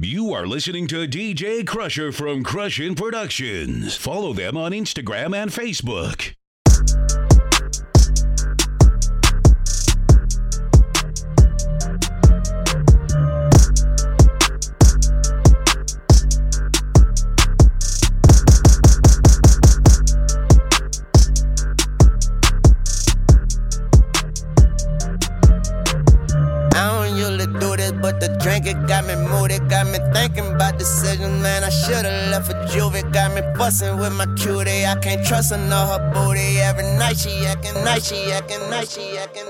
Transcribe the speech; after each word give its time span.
You 0.00 0.32
are 0.32 0.46
listening 0.46 0.86
to 0.88 1.08
DJ 1.08 1.66
Crusher 1.66 2.12
from 2.12 2.44
Crushin 2.44 2.96
Productions. 2.96 3.96
Follow 3.96 4.32
them 4.32 4.56
on 4.56 4.70
Instagram 4.70 5.34
and 5.34 5.50
Facebook. 5.50 6.37
Bussin' 33.58 33.98
with 33.98 34.12
my 34.12 34.26
cutie, 34.36 34.86
I 34.86 34.94
can't 35.02 35.26
trust 35.26 35.50
her, 35.50 35.58
know 35.58 35.84
her 35.86 36.12
booty. 36.14 36.60
Every 36.60 36.84
night 36.96 37.18
she 37.18 37.44
actin', 37.44 37.74
night 37.84 38.04
she 38.04 38.30
actin', 38.30 38.70
night 38.70 38.88
she 38.88 39.18
actin'. 39.18 39.47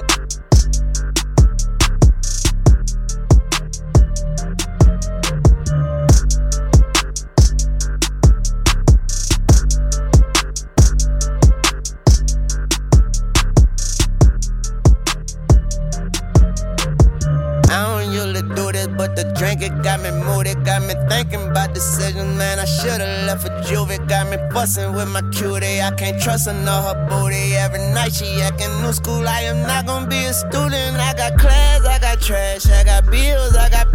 Bustin' 24.50 24.92
with 24.92 25.08
my 25.08 25.22
cutie. 25.30 25.80
I 25.80 25.90
can't 25.96 26.20
trust 26.20 26.46
her, 26.46 26.52
know 26.52 26.82
her 26.82 27.06
booty. 27.08 27.54
Every 27.54 27.80
night 27.92 28.12
she 28.12 28.40
actin' 28.40 28.70
new 28.82 28.92
school. 28.92 29.26
I 29.26 29.42
am 29.42 29.62
not 29.66 29.86
gonna 29.86 30.06
be 30.06 30.24
a 30.24 30.32
student. 30.32 30.96
I 30.96 31.14
got 31.14 31.38
class, 31.38 31.84
I 31.84 31.98
got 31.98 32.20
trash, 32.20 32.66
I 32.66 32.84
got 32.84 33.10
bills, 33.10 33.54
I 33.56 33.68
got. 33.70 33.86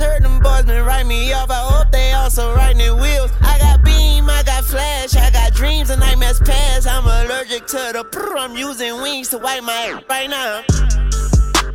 Heard 0.00 0.22
them 0.22 0.40
boys 0.40 0.64
been 0.64 0.84
write 0.84 1.06
me 1.06 1.32
off. 1.32 1.50
I 1.50 1.60
hope 1.60 1.92
they 1.92 2.12
also 2.12 2.54
writing 2.54 2.80
in 2.80 2.96
wheels. 2.96 3.30
I 3.42 3.58
got 3.58 3.84
beam, 3.84 4.30
I 4.30 4.42
got 4.42 4.64
flash, 4.64 5.14
I 5.16 5.30
got 5.30 5.52
dreams 5.52 5.90
and 5.90 6.00
nightmares 6.00 6.40
past. 6.40 6.86
I'm 6.86 7.04
allergic 7.04 7.66
to 7.66 7.90
the 7.92 8.04
prr. 8.04 8.38
I'm 8.38 8.56
using 8.56 9.00
wings 9.02 9.28
to 9.30 9.38
wipe 9.38 9.62
my 9.62 9.72
ass 9.72 10.02
right 10.08 10.30
now. 10.30 10.62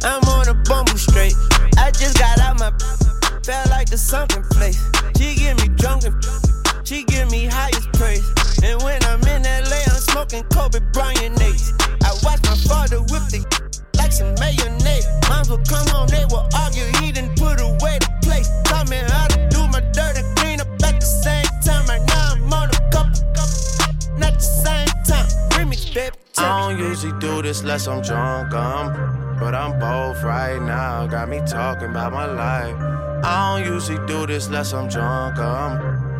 I'm 0.03 0.23
on 0.29 0.47
a 0.47 0.53
bumble 0.53 0.97
straight. 0.97 1.35
I 1.77 1.91
just 1.91 2.17
got 2.17 2.39
out 2.39 2.59
my. 2.59 2.71
Felt 3.43 3.69
like 3.69 3.89
the 3.91 3.97
sunken 3.97 4.41
place. 4.49 4.83
She 5.17 5.35
get 5.35 5.61
me 5.61 5.67
drunk 5.69 6.03
and. 6.03 6.44
She 6.85 7.03
give 7.05 7.31
me 7.31 7.45
highest 7.45 7.91
praise. 7.93 8.23
And 8.61 8.79
when 8.83 9.03
I'm 9.05 9.19
in 9.21 9.41
LA, 9.41 9.81
I'm 9.89 10.01
smoking 10.05 10.43
Kobe 10.53 10.79
Bryant 10.93 11.35
Nates. 11.35 11.73
I 12.05 12.13
watch 12.21 12.39
my 12.45 12.55
father 12.69 13.01
whip 13.09 13.25
the 13.33 13.41
like 13.97 14.11
some 14.11 14.35
mayonnaise. 14.39 15.07
Moms 15.27 15.49
will 15.49 15.65
come 15.65 15.87
home, 15.87 16.07
they 16.07 16.25
will 16.29 16.47
argue. 16.53 16.85
He 17.01 17.11
didn't 17.11 17.37
put 17.37 17.59
away 17.59 17.97
the 17.97 18.11
plate. 18.21 18.45
Taught 18.65 18.91
me 18.91 18.97
how 18.97 19.25
to 19.33 19.49
do 19.49 19.65
my 19.73 19.81
dirty 19.97 20.21
clean 20.37 20.61
up 20.61 20.69
at 20.85 21.01
the 21.01 21.09
same 21.09 21.49
time. 21.65 21.89
Right 21.89 22.05
now 22.05 22.37
I'm 22.37 22.53
on 22.53 22.69
a 22.69 22.81
couple, 22.93 23.17
not 24.21 24.37
the 24.37 24.45
same 24.45 24.93
time. 25.09 25.25
Remix, 25.57 25.91
baby. 25.91 26.15
I 26.37 26.69
don't 26.69 26.77
usually 26.77 27.17
do 27.19 27.41
this 27.41 27.61
unless 27.61 27.87
I'm 27.87 28.03
drunk, 28.03 28.53
um, 28.53 29.39
but 29.39 29.55
I'm 29.55 29.79
both 29.79 30.21
right 30.21 30.61
now. 30.61 31.07
Got 31.07 31.29
me 31.29 31.41
talking 31.47 31.89
about 31.89 32.13
my 32.13 32.27
life. 32.27 32.77
I 33.25 33.57
don't 33.57 33.73
usually 33.73 34.05
do 34.05 34.27
this 34.27 34.45
unless 34.45 34.71
I'm 34.71 34.87
drunk, 34.87 35.39
um 35.39 36.14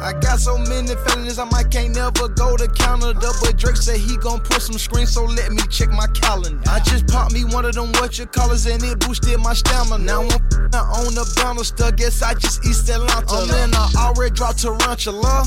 I 0.00 0.12
got 0.20 0.38
so 0.38 0.56
many 0.56 0.94
feelings, 1.06 1.38
I 1.38 1.44
might 1.44 1.70
can't 1.70 1.94
never 1.94 2.28
go 2.28 2.56
to 2.56 2.68
Canada. 2.68 3.30
But 3.40 3.56
Drake 3.56 3.76
said 3.76 3.98
he 3.98 4.16
gon' 4.16 4.40
put 4.40 4.62
some 4.62 4.78
screens, 4.78 5.12
so 5.12 5.24
let 5.24 5.50
me 5.50 5.62
check 5.70 5.90
my 5.90 6.06
calendar. 6.08 6.60
I 6.70 6.80
just 6.80 7.06
popped 7.08 7.32
me 7.32 7.44
one 7.44 7.64
of 7.64 7.74
them 7.74 7.90
what 7.92 8.18
you 8.18 8.26
callers 8.26 8.66
and 8.66 8.82
it 8.82 9.00
boosted 9.00 9.40
my 9.40 9.54
stamina. 9.54 10.04
Now 10.04 10.22
I'm 10.22 11.06
on 11.06 11.14
the 11.14 11.26
banister, 11.36 11.90
guess 11.92 12.22
I 12.22 12.34
just 12.34 12.64
East 12.64 12.88
Atlanta. 12.88 13.26
Oh 13.28 13.46
man, 13.48 13.74
I 13.74 13.90
already 13.96 14.34
dropped 14.34 14.62
Tarantula. 14.62 15.44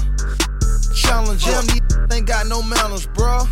Challenge, 0.93 1.45
yeah, 1.45 1.61
these 1.61 1.81
ain't 2.11 2.27
got 2.27 2.47
no 2.47 2.61
manners, 2.61 3.07
bruh. 3.07 3.47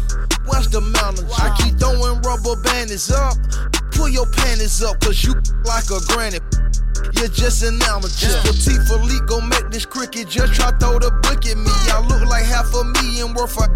What's 0.46 0.68
the 0.68 0.82
manners? 0.82 1.32
I 1.40 1.56
keep 1.58 1.80
throwing 1.80 2.22
rubber 2.22 2.60
bandits 2.62 3.12
up. 3.12 3.38
Pull 3.92 4.10
your 4.10 4.26
panties 4.28 4.84
up, 4.84 5.00
cause 5.00 5.24
you 5.24 5.34
like 5.64 5.90
a 5.90 6.00
granny. 6.12 6.40
You're 7.16 7.30
just 7.30 7.64
an 7.64 7.80
amateur. 7.84 8.30
Yeah. 8.30 8.44
Patek 8.44 8.88
Philippe 8.88 9.26
gon' 9.26 9.50
make 9.50 9.70
this 9.70 9.86
cricket 9.86 10.30
just 10.30 10.54
try 10.54 10.72
throw 10.80 11.00
the 11.00 11.12
book 11.24 11.46
at 11.46 11.58
me. 11.58 11.72
I 11.92 12.00
look 12.08 12.26
like 12.30 12.46
half 12.46 12.74
a 12.74 12.84
million 12.84 13.34
worth 13.34 13.58
of. 13.58 13.70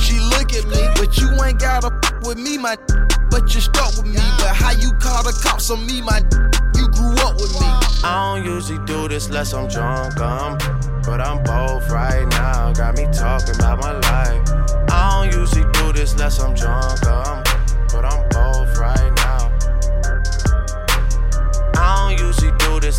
She 0.00 0.18
look 0.20 0.52
at 0.52 0.66
me, 0.66 0.82
but 0.96 1.16
you 1.18 1.30
ain't 1.44 1.58
gotta 1.60 1.90
with 2.24 2.38
me, 2.38 2.58
my. 2.58 2.76
But 3.30 3.52
you 3.52 3.60
stuck 3.60 3.96
with 3.96 4.06
me. 4.06 4.22
But 4.38 4.54
how 4.54 4.70
you 4.70 4.92
call 5.02 5.24
the 5.24 5.32
cops 5.42 5.70
on 5.70 5.86
me, 5.86 6.00
my? 6.02 6.20
You 6.76 6.88
grew 6.88 7.14
up 7.22 7.36
with 7.36 7.52
me. 7.60 7.66
I 8.02 8.34
don't 8.34 8.44
usually 8.44 8.84
do 8.84 9.08
this 9.08 9.28
unless 9.28 9.54
I'm 9.54 9.68
drunk, 9.68 10.20
I'm, 10.20 10.58
but 11.02 11.20
I'm 11.20 11.42
both 11.42 11.88
right 11.88 12.26
now. 12.28 12.72
Got 12.72 12.96
me 12.96 13.06
talking 13.12 13.54
about 13.54 13.80
my 13.80 13.92
life. 13.92 14.42
I 14.90 15.30
don't 15.30 15.40
usually 15.40 15.64
do 15.72 15.92
this 15.92 16.12
unless 16.12 16.40
I'm 16.40 16.54
drunk, 16.54 17.04
um, 17.06 17.43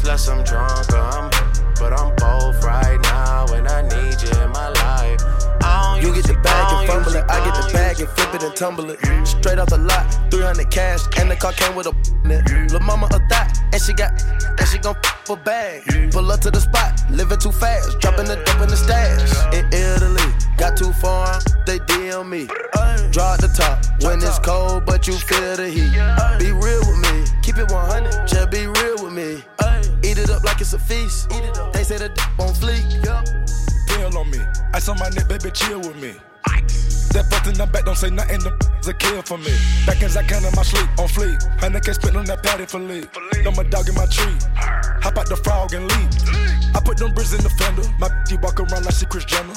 this 0.01 0.27
unless 0.27 0.27
I'm 0.27 0.43
drunk, 0.43 0.93
um, 0.93 1.29
but 1.79 1.93
I'm 1.93 2.15
both 2.15 2.63
right 2.63 2.99
now, 3.03 3.45
and 3.53 3.67
I 3.67 3.81
need 3.81 4.21
you 4.21 4.41
in 4.41 4.49
my 4.51 4.69
life. 4.69 5.21
You 6.01 6.13
get 6.13 6.25
the 6.25 6.37
bag 6.43 6.73
and 6.73 6.87
fumble 6.87 7.15
it, 7.15 7.25
I 7.29 7.43
get 7.43 7.55
the 7.55 7.73
bag 7.73 7.99
and 7.99 8.09
flip 8.09 8.35
it 8.35 8.43
and 8.43 8.55
tumble 8.55 8.89
it. 8.89 8.99
Straight 9.25 9.59
off 9.59 9.69
the 9.69 9.77
lot, 9.77 10.05
300 10.31 10.69
cash, 10.69 11.01
and 11.17 11.31
the 11.31 11.35
car 11.35 11.53
came 11.53 11.75
with 11.75 11.87
a 11.87 11.93
in 12.25 12.31
it. 12.31 12.71
Lil' 12.71 12.81
mama 12.81 13.07
a 13.07 13.19
thot, 13.29 13.57
and 13.71 13.81
she 13.81 13.93
got, 13.93 14.11
and 14.59 14.67
she 14.67 14.77
gon' 14.77 14.95
f 15.03 15.29
a 15.29 15.35
bag. 15.35 15.83
Pull 16.11 16.31
up 16.31 16.39
to 16.41 16.51
the 16.51 16.59
spot, 16.59 17.01
living 17.09 17.39
too 17.39 17.51
fast, 17.51 17.99
dropping 17.99 18.25
the 18.25 18.35
dope 18.35 18.61
in 18.61 18.69
the 18.69 18.77
stash. 18.77 19.21
In 19.53 19.65
Italy, 19.73 20.29
got 20.57 20.77
too 20.77 20.91
far, 20.93 21.39
they 21.65 21.79
DM 21.79 22.29
me. 22.29 22.47
Draw 23.11 23.33
at 23.33 23.41
the 23.41 23.51
top 23.55 23.79
when 24.03 24.17
it's 24.19 24.39
cold, 24.39 24.85
but 24.85 25.07
you 25.07 25.13
feel 25.13 25.55
the 25.55 25.69
heat. 25.69 25.95
Be 26.39 26.51
real 26.51 26.83
with 26.85 26.99
me, 27.07 27.25
keep 27.41 27.57
it 27.57 27.71
100, 27.71 28.27
just 28.27 28.51
be 28.51 28.67
real 28.67 29.03
with 29.03 29.13
me. 29.13 29.43
Eat 30.15 30.21
it 30.21 30.29
up 30.29 30.45
like 30.45 30.61
it's 30.61 30.71
a 30.71 30.79
feast. 30.79 31.27
Eat 31.33 31.43
it 31.43 31.57
up. 31.57 31.73
They 31.73 31.83
say 31.83 31.97
the 31.97 32.07
d 32.07 32.21
on 32.39 32.55
fleek. 32.55 32.87
Pill 33.03 34.17
on 34.17 34.31
me, 34.31 34.39
ice 34.73 34.87
on 34.87 34.97
my 34.97 35.09
neck, 35.09 35.27
baby, 35.27 35.51
chill 35.51 35.79
with 35.79 35.99
me. 35.99 36.15
That 37.11 37.27
fucked 37.27 37.47
in 37.47 37.55
the 37.55 37.67
back, 37.67 37.83
don't 37.83 37.97
say 37.97 38.09
nothing, 38.09 38.39
the 38.39 38.55
a 38.87 38.93
kill 38.93 39.21
for 39.23 39.37
me. 39.37 39.51
Back 39.85 40.01
as 40.03 40.15
I 40.15 40.23
can 40.23 40.45
in 40.45 40.55
my 40.55 40.63
sleep, 40.63 40.87
on 40.99 41.11
fleek. 41.11 41.35
Honey 41.59 41.81
can 41.81 41.93
spit 41.93 42.15
on 42.15 42.23
that 42.31 42.43
patty 42.43 42.65
for 42.65 42.79
lead. 42.79 43.09
I'm 43.43 43.59
a 43.59 43.63
dog 43.67 43.89
in 43.89 43.95
my 43.95 44.05
tree. 44.05 44.39
Hop 45.03 45.17
out 45.17 45.27
the 45.27 45.35
frog 45.35 45.73
and 45.73 45.83
leap. 45.83 46.07
I 46.71 46.79
put 46.79 46.95
them 46.95 47.13
bricks 47.13 47.33
in 47.35 47.43
the 47.43 47.51
fender. 47.51 47.83
My 47.99 48.07
bitch 48.23 48.41
walk 48.41 48.59
around 48.59 48.85
like 48.85 48.95
she 48.95 49.05
Kris 49.07 49.25
Jenner. 49.25 49.51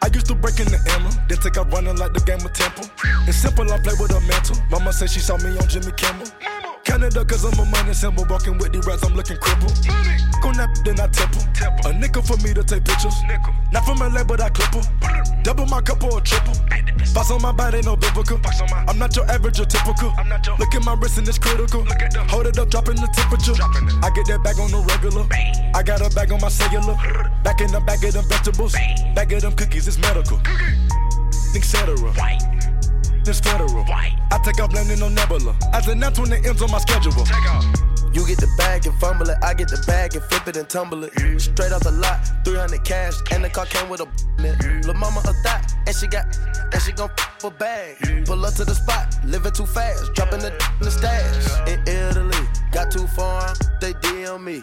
I 0.00 0.08
used 0.08 0.26
to 0.32 0.34
break 0.34 0.60
in 0.60 0.68
the 0.72 0.80
Emma, 0.96 1.12
then 1.28 1.36
take 1.44 1.58
out 1.58 1.70
running 1.72 1.96
like 1.96 2.14
the 2.14 2.24
game 2.24 2.40
of 2.40 2.52
Temple. 2.54 2.88
It's 3.28 3.36
simple, 3.36 3.70
I 3.70 3.76
play 3.84 3.92
with 4.00 4.16
a 4.16 4.20
mental. 4.24 4.56
Mama 4.70 4.94
said 4.94 5.10
she 5.10 5.20
saw 5.20 5.36
me 5.36 5.52
on 5.60 5.68
Jimmy 5.68 5.92
Kimmel. 5.92 6.24
Canada, 6.90 7.24
cause 7.24 7.44
I'm 7.44 7.54
a 7.54 7.64
money 7.70 7.94
symbol. 7.94 8.26
Walking 8.28 8.58
with 8.58 8.72
the 8.72 8.82
rats, 8.82 9.06
I'm 9.06 9.14
looking 9.14 9.38
crippled. 9.38 9.78
Go 10.42 10.50
nap, 10.50 10.74
then 10.82 10.98
I 10.98 11.06
temple. 11.06 11.46
A 11.86 11.94
nickel 11.94 12.20
for 12.20 12.34
me 12.42 12.50
to 12.50 12.64
take 12.66 12.82
pictures. 12.82 13.14
Nickel. 13.30 13.54
Not 13.70 13.86
from 13.86 14.02
LA, 14.02 14.24
but 14.24 14.42
I 14.42 14.50
clip. 14.50 14.74
Double 15.46 15.66
my 15.66 15.80
cup 15.82 16.02
or 16.02 16.18
a 16.18 16.20
triple. 16.20 16.58
Box 17.14 17.30
on 17.30 17.42
my 17.42 17.52
body, 17.52 17.80
no 17.86 17.94
biblical. 17.94 18.42
I'm 18.90 18.98
not 18.98 19.14
your 19.14 19.22
average 19.30 19.60
or 19.60 19.66
typical. 19.66 20.10
Look 20.58 20.74
at 20.74 20.82
my 20.82 20.94
wrist 20.98 21.18
and 21.18 21.28
it's 21.28 21.38
critical. 21.38 21.86
Hold 22.26 22.48
it 22.48 22.58
up, 22.58 22.70
dropping 22.70 22.98
the 22.98 23.06
temperature. 23.14 23.54
Dropping 23.54 23.86
I 24.02 24.10
get 24.10 24.26
that 24.26 24.42
bag 24.42 24.58
on 24.58 24.74
the 24.74 24.82
regular. 24.82 25.22
Bang. 25.30 25.54
I 25.72 25.84
got 25.84 26.02
a 26.02 26.10
bag 26.10 26.32
on 26.32 26.40
my 26.40 26.48
cellular. 26.50 26.98
Back 27.44 27.60
in 27.60 27.70
the 27.70 27.78
bag 27.86 28.02
of 28.02 28.14
them 28.14 28.26
vegetables. 28.26 28.72
Bang. 28.72 29.14
Bag 29.14 29.32
of 29.32 29.42
them 29.42 29.54
cookies, 29.54 29.86
it's 29.86 29.98
medical. 29.98 30.42
Etc 31.54 31.86
this 33.24 33.40
federal. 33.40 33.84
Right. 33.84 34.16
I 34.30 34.38
take 34.44 34.60
off 34.60 34.72
landing 34.72 35.02
on 35.02 35.14
Nebula. 35.14 35.56
As 35.72 35.86
an 35.86 35.98
announce 35.98 36.18
when 36.18 36.30
the 36.30 36.36
ends 36.36 36.62
on 36.62 36.70
my 36.70 36.78
schedule. 36.78 37.12
Take 37.12 37.50
off. 37.50 37.64
You 38.12 38.26
get 38.26 38.38
the 38.38 38.48
bag 38.58 38.86
and 38.86 38.98
fumble 38.98 39.30
it. 39.30 39.38
I 39.40 39.54
get 39.54 39.68
the 39.68 39.82
bag 39.86 40.16
and 40.16 40.24
flip 40.24 40.48
it 40.48 40.56
and 40.56 40.68
tumble 40.68 41.04
it. 41.04 41.12
Yeah. 41.16 41.38
Straight 41.38 41.70
off 41.70 41.82
the 41.82 41.92
lot, 41.92 42.18
300 42.44 42.82
cash, 42.84 43.14
and 43.30 43.44
the 43.44 43.48
car 43.48 43.66
came 43.66 43.88
with 43.88 44.00
a 44.00 44.06
man. 44.42 44.58
Yeah. 44.62 44.92
Mama 44.92 45.20
a 45.20 45.32
thot, 45.44 45.72
and 45.86 45.94
she 45.94 46.08
got, 46.08 46.26
and 46.72 46.82
she 46.82 46.90
gon' 46.92 47.08
f 47.16 47.44
a 47.44 47.50
bag. 47.50 47.96
Yeah. 48.04 48.24
Pull 48.26 48.44
up 48.44 48.54
to 48.54 48.64
the 48.64 48.74
spot, 48.74 49.16
living 49.24 49.52
too 49.52 49.64
fast, 49.64 50.12
dropping 50.14 50.40
the 50.40 50.50
in 50.50 50.84
the 50.84 50.90
stash. 50.90 51.68
In 51.68 51.80
Italy, 51.86 52.48
got 52.72 52.90
too 52.90 53.06
far, 53.06 53.54
they 53.80 53.92
DM 53.94 54.42
me. 54.42 54.60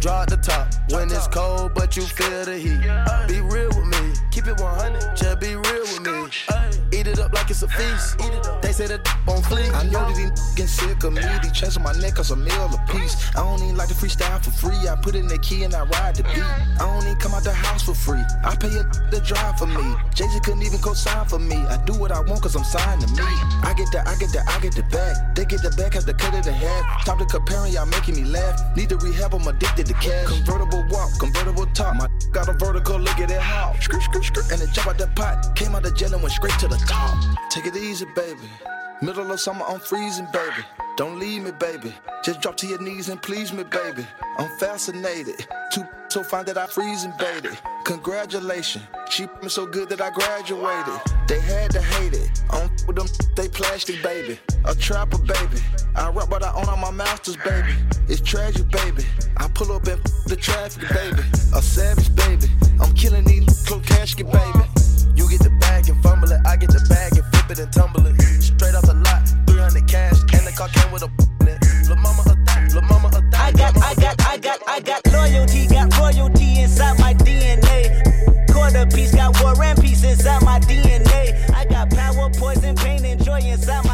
Draw 0.00 0.26
the 0.26 0.36
top 0.36 0.68
when 0.90 1.10
it's 1.10 1.26
cold, 1.28 1.72
but 1.74 1.96
you 1.96 2.02
feel 2.02 2.44
the 2.44 2.58
heat. 2.58 2.84
Be 3.26 3.40
real 3.40 3.68
with 3.68 3.86
me, 3.86 4.12
keep 4.30 4.46
it 4.46 4.60
100, 4.60 5.16
just 5.16 5.40
be 5.40 5.56
real 5.56 5.84
with 5.88 6.02
me. 6.02 6.93
Eat 7.04 7.10
it 7.10 7.18
up 7.20 7.34
like 7.34 7.50
it's 7.50 7.62
a 7.62 7.68
feast. 7.68 8.16
They 8.62 8.72
say 8.72 8.86
that 8.86 9.06
on 9.28 9.42
fleek. 9.42 9.68
I 9.74 9.84
know 9.84 10.08
that 10.08 10.16
he 10.16 10.24
getting 10.56 10.66
sick 10.66 11.04
of 11.04 11.12
me. 11.12 11.20
They 11.20 11.50
chasing 11.50 11.82
my 11.82 11.92
neck 12.00 12.14
cause 12.14 12.30
a 12.30 12.36
meal 12.36 12.64
a 12.72 12.80
piece. 12.90 13.14
I 13.36 13.44
don't 13.44 13.60
even 13.62 13.76
like 13.76 13.88
to 13.88 13.94
freestyle 13.94 14.42
for 14.42 14.50
free. 14.50 14.88
I 14.88 14.96
put 14.96 15.14
in 15.14 15.26
the 15.26 15.36
key 15.38 15.64
and 15.64 15.74
I 15.74 15.84
ride 15.84 16.16
the 16.16 16.22
beat. 16.22 16.40
I 16.40 16.88
don't 16.88 17.04
even 17.04 17.18
come 17.18 17.34
out 17.34 17.44
the 17.44 17.52
house 17.52 17.82
for 17.82 17.94
free. 17.94 18.24
I 18.42 18.56
pay 18.56 18.72
a 18.72 18.84
to 19.10 19.20
drive 19.20 19.58
for 19.58 19.66
me. 19.66 19.84
Jay 20.14 20.24
Z 20.28 20.40
couldn't 20.44 20.62
even 20.62 20.78
co-sign 20.78 21.26
for 21.26 21.38
me. 21.38 21.56
I 21.68 21.76
do 21.84 21.92
what 21.92 22.10
I 22.10 22.20
want 22.20 22.40
cause 22.40 22.56
I'm 22.56 22.64
signed 22.64 23.02
to 23.02 23.08
me. 23.12 23.28
I 23.62 23.74
get 23.76 23.92
the, 23.92 24.00
I 24.08 24.16
get 24.16 24.32
the, 24.32 24.40
I 24.48 24.58
get 24.60 24.74
the 24.74 24.84
bag. 24.84 25.36
They 25.36 25.44
get 25.44 25.60
the 25.60 25.76
bag, 25.76 25.92
have 25.92 26.06
to 26.06 26.14
cut 26.14 26.32
it 26.32 26.46
in 26.46 26.54
half. 26.54 27.04
Top 27.04 27.18
to 27.18 27.26
comparing, 27.26 27.74
y'all 27.74 27.84
making 27.84 28.16
me 28.16 28.24
laugh. 28.24 28.56
Need 28.76 28.88
to 28.88 28.96
rehab, 28.96 29.34
I'm 29.34 29.46
addicted 29.46 29.86
to 29.86 29.94
cash. 29.94 30.28
Convertible 30.28 30.86
walk, 30.88 31.10
convertible 31.20 31.66
top. 31.74 31.96
My 31.96 32.08
got 32.32 32.48
a 32.48 32.54
vertical, 32.54 32.98
look 32.98 33.18
at 33.20 33.30
it 33.30 33.40
how. 33.40 33.76
Skirt, 33.80 34.02
skirt, 34.02 34.24
skirt, 34.24 34.52
and 34.52 34.62
it 34.62 34.72
jump 34.72 34.88
out 34.88 34.96
the 34.96 35.08
pot. 35.08 35.54
Came 35.54 35.74
out 35.74 35.82
the 35.82 35.92
jail 35.92 36.14
and 36.14 36.22
went 36.22 36.32
straight 36.32 36.58
to 36.60 36.68
the 36.68 36.76
top. 36.76 36.93
Take 37.50 37.66
it 37.66 37.76
easy, 37.76 38.06
baby. 38.16 38.48
Middle 39.00 39.30
of 39.30 39.38
summer, 39.38 39.64
I'm 39.68 39.80
freezing, 39.80 40.26
baby. 40.32 40.64
Don't 40.96 41.18
leave 41.18 41.42
me, 41.42 41.52
baby. 41.52 41.94
Just 42.24 42.40
drop 42.40 42.56
to 42.58 42.66
your 42.66 42.80
knees 42.80 43.08
and 43.08 43.20
please 43.22 43.52
me, 43.52 43.64
baby. 43.64 44.06
I'm 44.38 44.48
fascinated. 44.58 45.46
Too 45.72 45.84
so 46.08 46.22
fine 46.22 46.44
that 46.46 46.56
I 46.56 46.66
freezing, 46.66 47.12
baby. 47.18 47.50
Congratulations. 47.84 48.84
She 49.10 49.26
me 49.42 49.48
so 49.48 49.66
good 49.66 49.88
that 49.88 50.00
I 50.00 50.10
graduated. 50.10 51.00
They 51.26 51.40
had 51.40 51.70
to 51.72 51.82
hate 51.82 52.14
it. 52.14 52.42
I'm 52.50 52.70
with 52.86 52.96
them, 52.96 53.06
they 53.36 53.48
plastic, 53.48 54.02
baby. 54.02 54.38
A 54.64 54.74
trapper, 54.74 55.18
baby. 55.18 55.58
I 55.96 56.10
rap 56.10 56.30
what 56.30 56.42
I 56.42 56.52
own 56.54 56.68
on 56.68 56.80
my 56.80 56.90
masters, 56.90 57.36
baby. 57.36 57.74
It's 58.08 58.20
tragic, 58.20 58.68
baby. 58.70 59.04
I 59.36 59.48
pull 59.48 59.72
up 59.72 59.86
in 59.88 59.98
the 60.26 60.36
traffic, 60.36 60.88
baby. 60.88 61.22
A 61.54 61.60
savage, 61.60 62.14
baby. 62.14 62.46
I'm 62.80 62.92
killing 62.94 63.24
these 63.24 63.66
close 63.66 63.84
casket, 63.86 64.30
baby. 64.30 64.64
Get 65.34 65.42
the 65.42 65.50
bag 65.58 65.88
and 65.88 66.00
fumble 66.00 66.30
it, 66.30 66.40
I 66.46 66.54
get 66.54 66.70
the 66.70 66.78
bag 66.88 67.18
and 67.18 67.26
flip 67.34 67.50
it 67.50 67.58
and 67.58 67.72
tumble 67.72 68.06
it. 68.06 68.14
Straight 68.38 68.76
off 68.76 68.86
the 68.86 68.94
lot, 68.94 69.26
300 69.50 69.82
cash, 69.88 70.14
and 70.30 70.46
the 70.46 70.54
car 70.54 70.68
came 70.68 70.92
with 70.92 71.02
a 71.02 71.10
in 71.42 71.48
it. 71.50 71.58
Lil' 71.90 71.98
mama 71.98 72.22
a 72.22 72.38
thot, 72.46 72.70
lil' 72.70 72.86
mama 72.86 73.08
a 73.08 73.18
thot. 73.18 73.34
I 73.34 73.50
got, 73.50 73.74
I 73.82 73.94
got, 73.98 74.14
I 74.22 74.36
got, 74.38 74.58
I 74.68 74.78
got 74.78 75.02
loyalty, 75.10 75.66
got 75.66 75.90
royalty 75.98 76.62
inside 76.62 77.00
my 77.00 77.14
DNA. 77.14 78.46
Quarter 78.46 78.86
piece, 78.94 79.12
got 79.12 79.34
war 79.42 79.60
and 79.60 79.74
peace 79.82 80.04
inside 80.04 80.40
my 80.44 80.60
DNA. 80.60 81.34
I 81.50 81.64
got 81.64 81.90
power, 81.90 82.30
poison, 82.38 82.76
pain, 82.76 83.04
and 83.04 83.18
joy 83.18 83.40
inside 83.42 83.84
my 83.86 83.93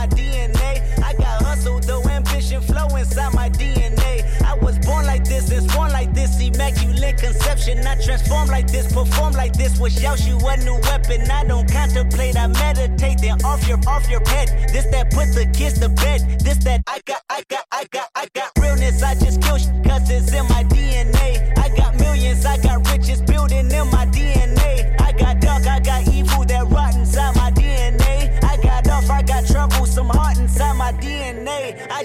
conception. 7.61 7.87
I 7.87 8.03
transform 8.03 8.49
like 8.49 8.67
this, 8.71 8.93
perform 8.93 9.33
like 9.35 9.53
this. 9.53 9.79
Wish 9.79 10.03
out 10.05 10.25
you 10.27 10.39
a 10.39 10.57
new 10.59 10.79
weapon. 10.83 11.31
I 11.31 11.45
don't 11.45 11.71
contemplate, 11.71 12.37
I 12.37 12.47
meditate. 12.47 13.21
Then 13.21 13.43
off 13.45 13.67
your 13.67 13.79
off 13.87 14.09
your 14.09 14.23
head. 14.29 14.49
This 14.73 14.87
that 14.87 15.11
put 15.11 15.35
the 15.35 15.47
kids 15.53 15.79
to 15.81 15.89
bed. 15.89 16.41
This 16.41 16.59
that 16.65 16.83
I 16.87 17.01
got, 17.07 17.23
I 17.29 17.43
got, 17.49 17.65
I 17.73 17.85
got, 17.91 18.09
I 18.15 18.27
got 18.35 18.51
realness. 18.59 19.03
I 19.03 19.15
just 19.15 19.43
kill 19.43 19.59
shit 19.59 19.85
cause 19.85 20.11
it's 20.11 20.33
in 20.33 20.45
my 20.49 20.65
DNA. 20.65 21.20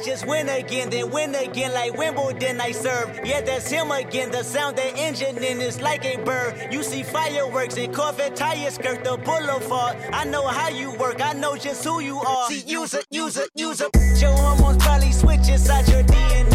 Just 0.05 0.27
win 0.27 0.47
again, 0.49 0.91
then 0.91 1.09
win 1.09 1.33
again 1.33 1.73
like 1.73 1.97
Wimbledon 1.97 2.61
I 2.61 2.71
serve. 2.71 3.19
Yeah, 3.25 3.41
that's 3.41 3.69
him 3.69 3.89
again. 3.89 4.29
The 4.29 4.43
sound 4.43 4.77
that 4.77 4.95
engine 4.95 5.43
in 5.43 5.59
is 5.59 5.81
like 5.81 6.05
a 6.05 6.17
bird. 6.23 6.71
You 6.71 6.83
see 6.83 7.01
fireworks 7.01 7.75
and 7.77 7.93
Corvette 7.93 8.35
tires 8.35 8.75
skirt 8.75 9.03
the 9.03 9.17
boulevard. 9.17 9.97
I 10.13 10.25
know 10.25 10.45
how 10.47 10.69
you 10.69 10.93
work, 10.93 11.21
I 11.21 11.33
know 11.33 11.57
just 11.57 11.83
who 11.83 12.01
you 12.01 12.19
are. 12.19 12.47
See, 12.47 12.61
use 12.67 12.93
it, 12.93 13.07
use 13.09 13.37
it, 13.37 13.49
use 13.55 13.81
it. 13.81 13.89
Your 14.21 14.31
hormones 14.33 14.83
probably 14.83 15.11
switch 15.11 15.49
inside 15.49 15.87
your 15.89 16.03
DNA. 16.03 16.54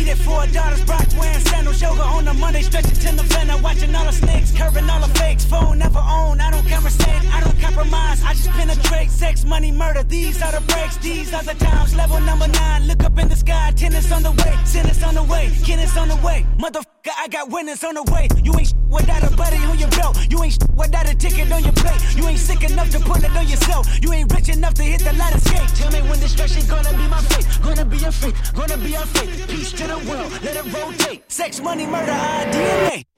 cameras, 0.00 0.20
eating 0.20 0.24
four 0.24 0.46
daughters, 0.46 0.84
Brock 0.84 1.06
wearing 1.18 1.40
sandals, 1.40 1.80
yoga 1.80 2.02
on 2.02 2.28
a 2.28 2.34
Monday, 2.34 2.62
stretching 2.62 2.94
to 2.94 3.12
November, 3.12 3.56
watching 3.62 3.94
all 3.94 4.04
the 4.04 4.12
snakes, 4.12 4.52
curving 4.56 4.88
all 4.88 5.00
the 5.00 5.18
fakes, 5.18 5.44
phone 5.44 5.78
never 5.78 5.98
own, 5.98 6.40
I 6.40 6.50
don't 6.50 6.66
conversate, 6.66 7.24
I 7.32 7.40
don't 7.40 7.58
compromise, 7.60 8.22
I 8.22 8.32
just 8.34 8.50
penetrate, 8.50 9.10
sex, 9.10 9.44
money, 9.44 9.72
murder, 9.72 10.02
these 10.02 10.42
are 10.42 10.52
the 10.52 10.60
breaks, 10.72 10.96
these 10.98 11.32
are 11.32 11.42
the 11.42 11.54
times, 11.54 11.94
level 11.94 12.20
number 12.20 12.48
nine, 12.48 12.86
look 12.86 13.02
up 13.04 13.18
in 13.18 13.28
the 13.28 13.36
sky, 13.36 13.72
tennis 13.76 14.10
on 14.12 14.22
the 14.22 14.32
way, 14.32 14.54
tennis 14.72 15.02
on 15.02 15.14
the 15.14 15.22
way, 15.22 15.50
tennis 15.64 15.96
on 15.96 16.08
the 16.08 16.16
way, 16.16 16.46
motherfucker, 16.58 17.14
I 17.18 17.28
got 17.28 17.50
winners 17.50 17.84
on 17.84 17.94
the 17.94 18.02
way, 18.12 18.28
you 18.42 18.52
ain't 18.58 18.74
without 18.88 19.22
a 19.22 19.34
buddy 19.36 19.58
on 19.58 19.78
your 19.78 19.90
belt, 19.90 20.09
ticket 21.20 21.52
on 21.52 21.62
your 21.62 21.72
plate, 21.74 22.00
you 22.16 22.26
ain't 22.26 22.38
sick 22.38 22.64
enough 22.64 22.90
to 22.90 22.98
put 23.00 23.22
it 23.22 23.36
on 23.36 23.46
yourself, 23.46 23.86
you 24.02 24.12
ain't 24.12 24.32
rich 24.32 24.48
enough 24.48 24.74
to 24.74 24.82
hit 24.82 25.00
the 25.00 25.12
light 25.12 25.34
escape, 25.34 25.68
tell 25.74 25.92
me 25.92 26.00
when 26.08 26.18
destruction 26.18 26.66
gonna 26.66 26.90
be 26.96 27.06
my 27.08 27.20
fate, 27.30 27.46
gonna 27.62 27.84
be 27.84 28.02
a 28.02 28.10
fate, 28.10 28.34
gonna 28.54 28.78
be 28.78 28.94
a 28.94 29.04
fate, 29.14 29.48
peace 29.48 29.72
to 29.72 29.86
the 29.86 29.98
world, 30.08 30.32
let 30.42 30.56
it 30.56 30.66
rotate, 30.72 31.30
sex, 31.30 31.60
money, 31.60 31.86
murder, 31.86 32.12
our 32.12 32.44
DNA. 32.46 33.09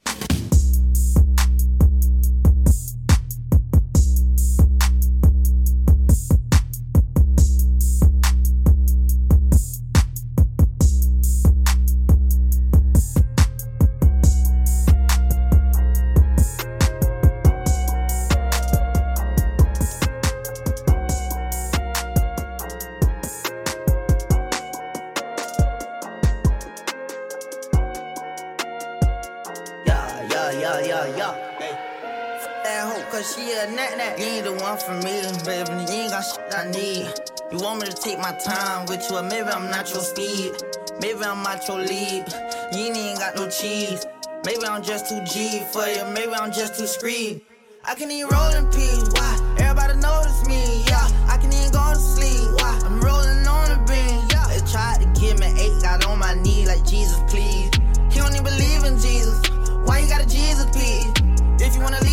My 38.32 38.38
time 38.38 38.86
with 38.86 39.10
you, 39.10 39.22
maybe 39.22 39.48
I'm 39.48 39.70
not 39.70 39.90
your 39.90 40.00
speed. 40.00 40.52
Maybe 41.00 41.22
I'm 41.22 41.42
not 41.42 41.66
your 41.68 41.78
lead. 41.78 42.24
You 42.72 42.92
ain't 42.94 43.18
got 43.18 43.36
no 43.36 43.48
cheese. 43.48 44.06
Maybe 44.44 44.64
I'm 44.64 44.82
just 44.82 45.08
too 45.08 45.20
G 45.24 45.62
for 45.72 45.86
you. 45.86 46.04
Maybe 46.12 46.32
I'm 46.32 46.52
just 46.52 46.78
too 46.78 46.86
screed. 46.86 47.42
I 47.84 47.94
can 47.94 48.10
even 48.10 48.30
roll 48.30 48.50
in 48.54 48.66
peace. 48.70 49.08
Why? 49.12 49.56
Everybody 49.58 49.98
notice 50.00 50.46
me. 50.46 50.84
Yeah, 50.86 51.06
I 51.28 51.36
can 51.38 51.52
even 51.52 51.72
go 51.72 51.84
to 51.92 51.98
sleep. 51.98 52.52
Why? 52.60 52.80
I'm 52.84 53.00
rolling 53.00 53.46
on 53.46 53.68
the 53.70 53.78
beam. 53.90 54.20
Yeah, 54.30 54.46
they 54.48 54.60
tried 54.70 55.00
to 55.02 55.20
give 55.20 55.38
me 55.38 55.48
eight. 55.58 55.82
Got 55.82 56.06
on 56.06 56.18
my 56.18 56.34
knee 56.34 56.66
like 56.66 56.84
Jesus, 56.86 57.18
please. 57.28 57.70
He 58.10 58.18
don't 58.20 58.32
even 58.32 58.44
believe 58.44 58.84
in 58.84 58.98
Jesus. 58.98 59.42
Why 59.84 59.98
you 59.98 60.08
got 60.08 60.22
a 60.22 60.26
Jesus 60.26 60.66
piece? 60.70 61.12
If 61.60 61.74
you 61.74 61.82
wanna 61.82 62.00
leave. 62.00 62.11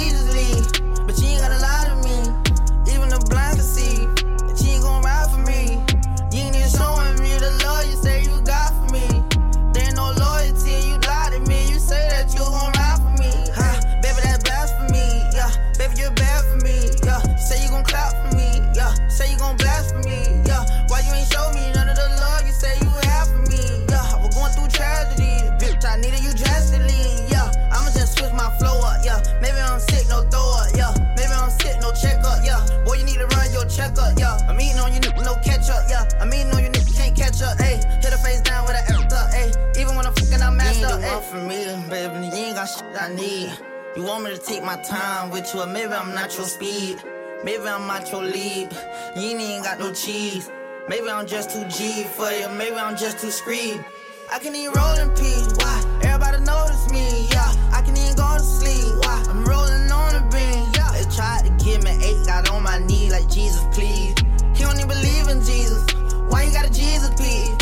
Need. 43.16 43.52
You 43.96 44.04
want 44.04 44.24
me 44.24 44.32
to 44.32 44.38
take 44.38 44.64
my 44.64 44.76
time 44.84 45.32
with 45.32 45.52
you, 45.54 45.62
or 45.62 45.66
maybe 45.66 45.94
I'm 45.94 46.14
not 46.14 46.36
your 46.38 46.46
speed. 46.46 47.02
Maybe 47.44 47.68
I'm 47.68 47.88
not 47.88 48.12
your 48.12 48.24
lead. 48.24 48.70
You 49.16 49.38
ain't 49.38 49.64
got 49.64 49.80
no 49.80 49.92
cheese. 49.94 50.52
Maybe 50.88 51.10
I'm 51.10 51.26
just 51.26 51.50
too 51.50 51.66
G 51.68 52.04
for 52.04 52.30
you. 52.32 52.48
Maybe 52.50 52.76
I'm 52.76 52.96
just 52.96 53.20
too 53.20 53.32
screed. 53.32 53.84
I 54.32 54.38
can 54.38 54.56
even 54.56 54.74
roll 54.74 54.96
in 55.00 55.10
peace. 55.12 55.48
Why? 55.58 56.00
Everybody 56.04 56.44
notice 56.44 56.92
me. 56.92 57.28
Yeah, 57.32 57.52
I 57.74 57.82
can 57.82 57.98
even 57.98 58.16
go 58.16 58.38
to 58.38 58.44
sleep. 58.44 58.96
Why? 59.04 59.26
I'm 59.28 59.44
rolling 59.44 59.92
on 59.92 60.14
the 60.14 60.22
beam. 60.30 60.70
Yeah, 60.76 60.92
they 60.94 61.10
tried 61.10 61.46
to 61.46 61.66
give 61.66 61.84
me 61.84 61.92
eight. 62.04 62.26
Got 62.28 62.50
on 62.52 62.62
my 62.62 62.78
knee 62.80 63.10
like 63.10 63.28
Jesus, 63.28 63.64
please. 63.74 64.14
He 64.56 64.64
don't 64.64 64.78
even 64.78 64.88
believe 64.88 65.28
in 65.30 65.42
Jesus. 65.42 65.84
Why 66.30 66.44
you 66.44 66.52
got 66.52 66.68
a 66.68 66.72
Jesus 66.72 67.10
please? 67.16 67.56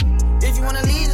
If 0.44 0.58
you 0.58 0.64
wanna 0.64 0.84
leave. 0.84 1.07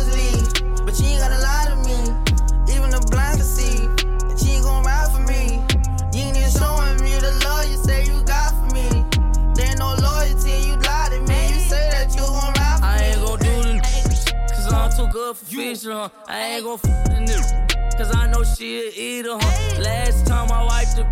Good 15.13 15.37
for 15.37 15.45
fish, 15.45 15.83
huh? 15.83 16.09
I 16.27 16.55
ain't 16.55 16.63
gon' 16.63 16.73
f 16.73 16.81
the 16.81 17.19
nigga, 17.21 17.97
cause 17.97 18.15
I 18.15 18.25
know 18.31 18.43
she 18.43 18.79
a 18.79 18.91
eater, 18.97 19.37
huh? 19.39 19.79
Last 19.79 20.25
time 20.25 20.51
I 20.51 20.65
wiped 20.65 20.95
the 20.95 21.03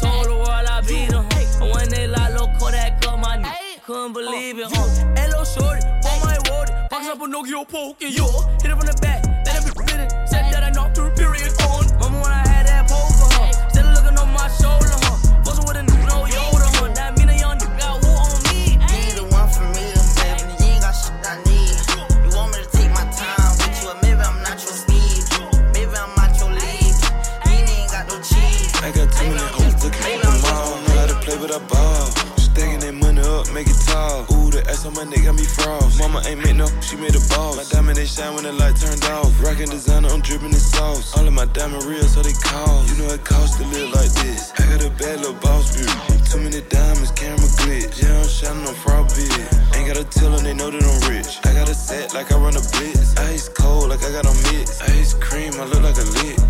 told 0.00 0.24
the 0.24 0.34
world 0.34 0.48
I 0.48 0.80
beat 0.80 1.12
her, 1.12 1.20
huh? 1.20 1.64
And 1.64 1.70
when 1.70 1.90
they 1.90 2.06
lock 2.06 2.30
low 2.40 2.48
Kodak 2.58 3.06
up 3.06 3.18
my 3.18 3.36
knee, 3.36 3.76
couldn't 3.84 4.14
believe 4.14 4.58
it, 4.58 4.66
oh. 4.66 4.72
huh? 4.72 5.14
Hello, 5.14 5.44
shorty, 5.44 5.84
on 6.08 6.16
my 6.24 6.38
road, 6.48 6.68
box 6.88 7.06
up 7.06 7.20
a 7.20 7.26
Nokia 7.26 7.68
poke, 7.68 8.00
and 8.00 8.16
yo, 8.16 8.24
hit 8.62 8.72
it 8.72 8.76
from 8.78 8.86
the 8.86 8.98
back, 9.02 9.28
make 33.60 33.68
it 33.68 33.80
tall. 33.84 34.24
Ooh, 34.32 34.50
the 34.50 34.64
ass 34.72 34.86
on 34.86 34.94
my 34.94 35.04
neck 35.04 35.24
got 35.24 35.36
me 35.36 35.44
frost. 35.44 36.00
Mama 36.00 36.22
ain't 36.24 36.40
make 36.40 36.56
no, 36.56 36.66
she 36.80 36.96
made 36.96 37.14
a 37.14 37.20
boss. 37.28 37.60
My 37.60 37.66
diamond 37.68 37.96
they 37.96 38.06
shine 38.06 38.32
when 38.34 38.44
the 38.44 38.52
light 38.52 38.76
turned 38.80 39.04
off. 39.12 39.28
Rockin' 39.44 39.68
designer, 39.68 40.08
I'm 40.08 40.22
dripping 40.22 40.48
in 40.48 40.64
sauce. 40.72 41.12
All 41.16 41.26
of 41.26 41.34
my 41.34 41.44
diamond 41.52 41.84
real, 41.84 42.08
so 42.08 42.22
they 42.22 42.32
call. 42.32 42.84
You 42.88 42.94
know 42.96 43.12
it 43.12 43.24
costs 43.24 43.58
to 43.58 43.64
live 43.68 43.92
like 43.92 44.12
this. 44.24 44.52
I 44.56 44.64
got 44.70 44.80
a 44.84 44.90
bad 44.96 45.20
little 45.20 45.36
boss 45.44 45.76
view. 45.76 45.92
Too 46.30 46.40
many 46.40 46.62
diamonds, 46.72 47.12
camera 47.12 47.50
glitch. 47.60 48.00
Yeah, 48.00 48.16
I'm 48.16 48.28
shining 48.28 48.66
on 48.66 48.74
fraud 48.80 49.12
bid. 49.12 49.28
Ain't 49.76 49.88
gotta 49.92 50.04
tell 50.08 50.30
them, 50.32 50.44
they 50.44 50.54
know 50.54 50.70
that 50.70 50.80
I'm 50.80 51.00
rich. 51.12 51.36
I 51.44 51.52
got 51.52 51.68
a 51.68 51.74
set 51.74 52.14
like 52.14 52.32
I 52.32 52.36
run 52.40 52.56
a 52.56 52.64
blitz. 52.72 53.16
Ice 53.28 53.48
cold 53.48 53.90
like 53.90 54.02
I 54.02 54.10
got 54.16 54.24
on 54.24 54.36
mix. 54.48 54.80
Ice 54.96 55.12
cream, 55.14 55.52
I 55.60 55.64
look 55.68 55.82
like 55.84 56.00
a 56.00 56.08
lick. 56.24 56.40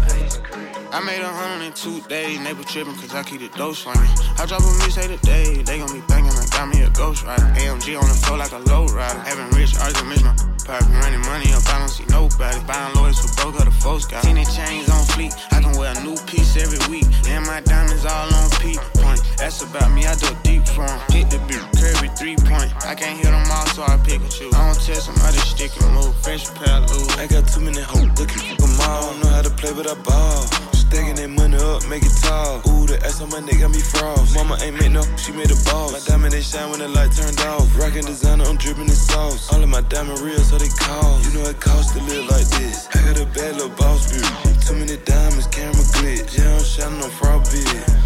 I 0.92 0.98
made 1.06 1.22
a 1.22 1.28
hundred 1.28 1.66
in 1.66 1.72
two 1.72 2.00
days, 2.08 2.38
neighbor 2.40 2.64
tripping 2.64 2.94
cause 2.94 3.14
I 3.14 3.22
keep 3.22 3.40
the 3.40 3.48
dough 3.56 3.72
slanging. 3.72 4.10
I 4.38 4.46
drop 4.46 4.62
a 4.62 4.70
mix 4.82 4.94
today, 4.94 5.62
they 5.62 5.78
gon' 5.78 5.92
be 5.92 6.02
I 6.10 6.39
got 6.60 6.68
me 6.68 6.82
a 6.82 6.90
ghost 6.90 7.24
rider. 7.24 7.48
AMG 7.56 7.96
on 7.96 8.08
the 8.08 8.18
floor 8.20 8.36
like 8.36 8.52
a 8.52 8.60
low 8.68 8.84
rider. 8.92 9.20
Having 9.24 9.48
rich 9.56 9.72
arguments, 9.80 10.22
my 10.22 10.34
poppin' 10.68 10.92
running 11.00 11.24
money 11.24 11.48
up, 11.56 11.64
I 11.72 11.78
don't 11.80 11.88
see 11.88 12.04
nobody. 12.12 12.60
Buying 12.68 12.94
lawyers 12.96 13.16
for 13.16 13.32
broke, 13.40 13.60
other 13.60 13.70
folks 13.70 14.04
got. 14.04 14.22
The 14.22 14.44
chains 14.44 14.88
on 14.92 15.04
fleek, 15.16 15.32
I 15.56 15.62
can 15.64 15.72
wear 15.78 15.96
a 15.96 16.00
new 16.04 16.16
piece 16.28 16.56
every 16.60 16.80
week. 16.92 17.08
And 17.32 17.46
my 17.46 17.60
diamonds 17.60 18.04
all 18.04 18.28
on 18.28 18.50
peak 18.60 18.80
point. 19.00 19.20
That's 19.38 19.62
about 19.62 19.90
me, 19.92 20.04
I 20.04 20.14
do 20.16 20.28
deep 20.44 20.68
for. 20.68 20.84
Hit 21.08 21.32
the 21.32 21.40
beat, 21.48 21.64
curvy 21.80 22.08
three 22.18 22.36
point. 22.36 22.68
I 22.84 22.94
can't 22.94 23.16
hit 23.16 23.32
them 23.32 23.50
all, 23.50 23.66
so 23.72 23.82
I 23.82 23.96
pick 24.04 24.20
and 24.20 24.30
choose. 24.30 24.52
I 24.52 24.60
don't 24.68 24.80
I 25.24 25.30
just 25.32 25.56
stick 25.56 25.72
and 25.80 25.94
move. 25.94 26.12
Fresh 26.20 26.52
pair 26.60 26.84
of. 26.84 27.08
I 27.16 27.26
got 27.26 27.48
too 27.48 27.60
many 27.60 27.80
hoes 27.80 28.12
to 28.20 28.26
keep 28.26 28.58
them 28.58 28.76
all. 28.84 29.14
Know 29.16 29.32
how 29.32 29.42
to 29.42 29.50
play 29.50 29.72
with 29.72 29.88
a 29.88 29.96
ball. 30.04 30.69
Stacking 30.90 31.14
that 31.22 31.30
money 31.30 31.54
up, 31.54 31.86
make 31.86 32.02
it 32.02 32.10
tall. 32.18 32.58
Ooh, 32.66 32.84
the 32.84 32.98
ass 33.06 33.22
on 33.22 33.30
my 33.30 33.38
neck 33.38 33.60
got 33.60 33.70
me 33.70 33.78
frost. 33.78 34.34
Mama 34.34 34.58
ain't 34.60 34.74
make 34.74 34.90
no, 34.90 35.06
she 35.14 35.30
made 35.30 35.46
a 35.46 35.54
boss. 35.70 35.94
My 35.94 36.02
diamond 36.02 36.32
they 36.34 36.42
shine 36.42 36.68
when 36.68 36.80
the 36.80 36.88
light 36.88 37.12
turned 37.12 37.38
off. 37.46 37.70
Rockin' 37.78 38.04
designer, 38.04 38.42
I'm 38.42 38.56
dripping 38.56 38.90
in 38.90 38.98
sauce. 38.98 39.52
All 39.54 39.62
of 39.62 39.68
my 39.68 39.82
diamond 39.82 40.18
real, 40.18 40.42
so 40.42 40.58
they 40.58 40.66
call. 40.66 41.22
You 41.22 41.30
know 41.38 41.46
it 41.46 41.60
costs 41.60 41.94
to 41.94 42.02
live 42.02 42.26
like 42.26 42.48
this. 42.58 42.88
I 42.90 43.06
got 43.06 43.22
a 43.22 43.26
bad 43.26 43.54
little 43.54 43.70
boss 43.78 44.10
view. 44.10 44.26
Too 44.66 44.74
many 44.74 44.98
diamonds, 45.06 45.46
camera 45.46 45.86
glitch. 45.94 46.36
Yeah, 46.36 46.58
I'm 46.58 46.64
shining 46.64 47.02
on 47.06 47.10
fraud. 47.10 47.30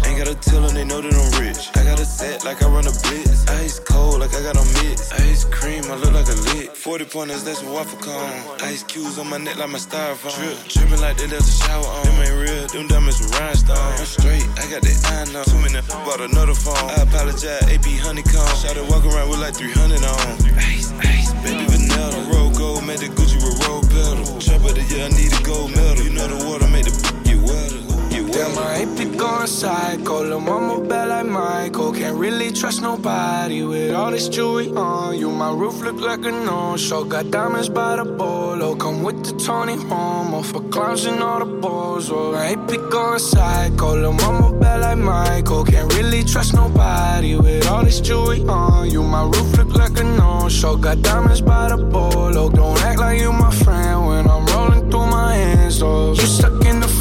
Ain't 0.05 0.17
gotta 0.17 0.35
tell 0.35 0.61
them, 0.61 0.73
they 0.73 0.85
know 0.85 1.01
that 1.01 1.13
I'm 1.13 1.41
rich. 1.41 1.69
I 1.75 1.83
got 1.83 1.99
a 1.99 2.05
set 2.05 2.45
like 2.45 2.63
I 2.63 2.67
run 2.67 2.87
a 2.87 2.93
blitz. 3.03 3.45
Ice 3.61 3.79
cold 3.79 4.19
like 4.19 4.33
I 4.33 4.41
got 4.41 4.57
on 4.57 4.65
mix. 4.79 5.11
Ice 5.11 5.43
cream, 5.45 5.83
I 5.91 5.95
look 5.95 6.13
like 6.13 6.27
a 6.27 6.37
lick. 6.55 6.75
40 6.75 7.05
pointers, 7.05 7.43
that's 7.43 7.61
a 7.61 7.69
waffle 7.69 7.99
cone. 7.99 8.61
Ice 8.61 8.83
cubes 8.83 9.19
on 9.19 9.29
my 9.29 9.37
neck 9.37 9.57
like 9.57 9.69
my 9.69 9.77
styrofoam. 9.77 10.33
Drip, 10.37 10.57
dripping 10.69 11.01
like 11.01 11.17
they 11.17 11.27
left 11.27 11.45
the 11.45 11.51
shower 11.51 11.85
on. 11.85 12.03
Them 12.05 12.21
ain't 12.23 12.37
real, 12.39 12.67
them 12.75 12.87
diamonds 12.87 13.17
some 13.17 13.31
rhinestones. 13.39 13.99
I'm 13.99 14.05
straight, 14.05 14.43
I 14.59 14.67
got 14.67 14.83
that 14.83 14.97
iron 15.07 15.35
on. 15.35 15.45
Too 15.45 15.59
many, 15.63 15.79
bought 16.03 16.19
another 16.19 16.53
phone. 16.53 16.75
I 16.75 17.07
apologize, 17.07 17.63
AP 17.71 17.87
honeycomb. 18.03 18.55
Shot 18.59 18.75
it 18.75 18.85
walk 18.91 19.05
around 19.07 19.29
with 19.29 19.39
like 19.39 19.55
300 19.55 20.03
on. 20.03 20.35
Ice, 20.59 20.91
ice, 20.99 21.31
baby 21.39 21.63
vanilla. 21.71 22.19
Roll 22.31 22.51
gold, 22.51 22.85
made 22.85 22.99
the 22.99 23.07
Gucci 23.07 23.39
with 23.39 23.55
roll 23.65 23.81
pedal. 23.87 24.27
Trap 24.39 24.61
of 24.67 24.75
the 24.75 24.83
year, 24.91 25.07
I 25.07 25.09
need 25.15 25.31
a 25.31 25.41
gold 25.43 25.71
medal. 25.71 26.03
You 26.03 26.11
know 26.11 26.27
the 26.27 26.37
water 26.45 26.67
make 26.67 26.85
the 26.85 26.93
get 27.23 27.39
wetter. 27.39 27.94
Damn. 28.35 28.57
I 28.75 28.79
ain't 28.79 28.97
be 28.97 29.05
going 29.05 29.47
psycho. 29.47 30.23
Lil' 30.23 30.41
mama 30.41 30.85
bad 30.85 31.07
like 31.07 31.25
Michael. 31.25 31.93
Can't 31.93 32.17
really 32.17 32.51
trust 32.51 32.81
nobody 32.81 33.63
with 33.63 33.95
all 33.95 34.11
this 34.11 34.27
jewelry 34.27 34.67
on 34.75 35.17
you. 35.17 35.29
My 35.31 35.51
roof 35.53 35.81
look 35.81 36.01
like 36.01 36.25
a 36.25 36.31
no-show. 36.31 37.05
Got 37.05 37.31
diamonds 37.31 37.69
by 37.69 37.95
the 37.95 38.03
bolo. 38.03 38.75
Come 38.75 39.03
with 39.03 39.23
the 39.23 39.33
Tony 39.45 39.77
Romo 39.77 40.43
for 40.43 40.61
clowns 40.73 41.05
and 41.05 41.23
all 41.23 41.39
the 41.39 41.45
balls. 41.45 42.11
Oh, 42.11 42.33
I 42.33 42.47
ain't 42.47 42.67
be 42.67 42.75
going 42.75 43.19
psycho. 43.19 43.95
Lil' 43.95 44.11
mama 44.11 44.51
bad 44.59 44.81
like 44.81 44.97
Michael. 44.97 45.63
Can't 45.63 45.93
really 45.93 46.25
trust 46.25 46.53
nobody 46.53 47.37
with 47.37 47.65
all 47.67 47.85
this 47.85 48.01
jewelry 48.01 48.41
on 48.49 48.89
you. 48.91 49.01
My 49.01 49.23
roof 49.23 49.57
look 49.57 49.73
like 49.73 49.97
a 49.97 50.03
no-show. 50.03 50.75
Got 50.75 51.01
diamonds 51.01 51.39
by 51.39 51.69
the 51.69 51.77
bolo. 51.77 52.49
Don't 52.49 52.83
act 52.83 52.99
like 52.99 53.21
you 53.21 53.31
my 53.31 53.51
friend 53.63 54.07
when 54.07 54.27
I'm 54.27 54.45
rolling 54.47 54.91
through 54.91 55.07
my 55.07 55.35
hands. 55.35 55.81
Oh, 55.81 56.13
you 56.13 56.27
stuck 56.27 56.65
in 56.65 56.81
the 56.81 56.94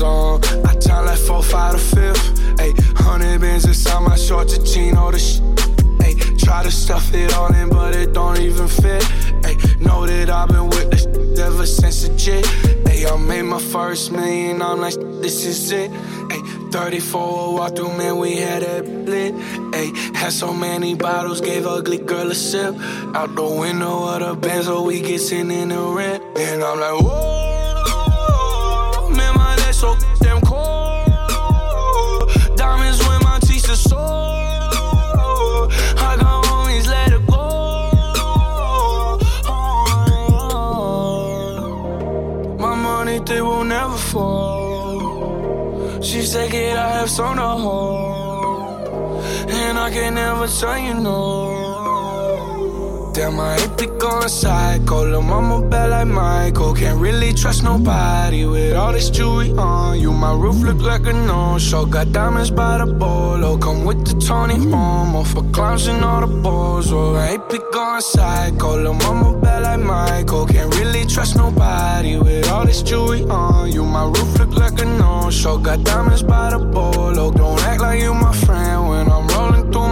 I 0.00 0.76
time 0.80 1.06
like 1.06 1.18
four, 1.18 1.42
five 1.42 1.72
to 1.72 1.78
fifth. 1.78 2.38
Ayy, 2.58 2.72
hundred 2.96 3.40
bins 3.40 3.64
inside 3.64 4.00
my 4.00 4.14
shorts, 4.14 4.56
a 4.56 4.62
chino, 4.62 5.10
the 5.10 5.18
sh. 5.18 5.40
Ayy, 5.98 6.38
try 6.38 6.62
to 6.62 6.70
stuff 6.70 7.12
it 7.14 7.34
all 7.34 7.52
in, 7.52 7.68
but 7.68 7.96
it 7.96 8.12
don't 8.12 8.38
even 8.38 8.68
fit. 8.68 9.02
Ayy, 9.42 9.80
know 9.80 10.06
that 10.06 10.30
I've 10.30 10.48
been 10.50 10.68
with 10.68 10.92
this 10.92 11.06
ever 11.40 11.66
since 11.66 12.04
a 12.04 12.16
jit. 12.16 12.44
Ayy, 12.84 13.12
I 13.12 13.16
made 13.16 13.42
my 13.42 13.58
first 13.58 14.12
million, 14.12 14.62
I'm 14.62 14.80
like, 14.80 14.94
this 14.94 15.44
is 15.44 15.72
it. 15.72 15.90
Ayy, 15.90 16.70
34 16.70 17.54
walk 17.54 17.74
through, 17.74 17.96
man, 17.98 18.18
we 18.18 18.36
had 18.36 18.62
it 18.62 18.86
lit. 18.86 19.34
Ayy, 19.72 20.14
had 20.14 20.32
so 20.32 20.54
many 20.54 20.94
bottles, 20.94 21.40
gave 21.40 21.66
ugly 21.66 21.98
girl 21.98 22.30
a 22.30 22.36
sip. 22.36 22.76
Out 23.16 23.34
the 23.34 23.42
window 23.42 24.04
of 24.04 24.20
the 24.20 24.34
Benz, 24.36 24.66
so 24.66 24.82
we 24.82 25.00
get 25.00 25.18
sent 25.18 25.50
in 25.50 25.70
the 25.70 25.82
rent. 25.82 26.22
And 26.38 26.62
I'm 26.62 26.78
like, 26.78 27.02
whoa, 27.02 27.37
so 29.78 29.96
damn 30.20 30.40
cold. 30.40 31.08
Diamonds 32.56 32.98
when 33.06 33.22
my 33.22 33.38
teeth 33.42 33.70
are 33.70 33.76
sore. 33.76 34.00
I 36.08 36.16
got 36.20 36.44
homies, 36.46 36.88
let 36.88 37.12
it 37.12 37.24
go. 37.26 38.00
Oh. 39.54 39.68
My 42.58 42.74
money, 42.74 43.20
they 43.20 43.40
will 43.40 43.62
never 43.62 43.96
fall. 43.96 46.02
She 46.02 46.22
said, 46.22 46.50
Kid, 46.50 46.76
I 46.76 46.88
have 46.98 47.08
some 47.08 47.36
to 47.36 47.42
hold. 47.42 48.88
And 49.48 49.78
I 49.78 49.90
can 49.92 50.14
never 50.14 50.48
tell 50.48 50.76
you 50.76 50.94
no. 50.94 51.67
Damn, 53.18 53.40
I 53.40 53.56
ain't 53.56 53.76
be 53.76 53.86
going 53.86 54.28
psycho. 54.28 55.04
Lil' 55.04 55.22
mama 55.22 55.68
bad 55.68 55.90
like 55.90 56.06
Michael. 56.06 56.72
Can't 56.72 57.00
really 57.00 57.34
trust 57.34 57.64
nobody 57.64 58.44
with 58.44 58.76
all 58.76 58.92
this 58.92 59.10
jewelry 59.10 59.50
on 59.58 59.98
you. 59.98 60.12
My 60.12 60.32
roof 60.32 60.62
look 60.62 60.80
like 60.80 61.04
a 61.04 61.12
no-show. 61.12 61.84
Got 61.84 62.12
diamonds 62.12 62.52
by 62.52 62.78
the 62.78 62.86
bolo. 62.86 63.58
Come 63.58 63.84
with 63.84 64.06
the 64.06 64.14
Tony 64.24 64.54
Romo 64.54 65.26
for 65.26 65.42
clowns 65.50 65.88
and 65.88 66.04
all 66.04 66.20
the 66.20 66.28
balls. 66.28 66.92
Oh, 66.92 67.16
I 67.16 67.30
ain't 67.30 67.50
be 67.50 67.58
going 67.72 68.02
psycho. 68.02 68.80
Lil' 68.80 68.94
mama 68.94 69.36
bad 69.40 69.64
like 69.64 69.80
Michael. 69.80 70.46
Can't 70.46 70.72
really 70.76 71.04
trust 71.04 71.34
nobody 71.34 72.18
with 72.18 72.48
all 72.48 72.66
this 72.66 72.82
jewelry 72.82 73.24
on 73.24 73.72
you. 73.72 73.84
My 73.84 74.04
roof 74.04 74.38
look 74.38 74.54
like 74.54 74.80
a 74.80 74.84
no-show. 74.84 75.58
Got 75.58 75.82
diamonds 75.82 76.22
by 76.22 76.50
the 76.50 76.60
bolo. 76.60 77.32
Don't 77.32 77.60
act 77.64 77.80
like 77.80 78.00
you 78.00 78.14
my 78.14 78.32
friend 78.32 78.77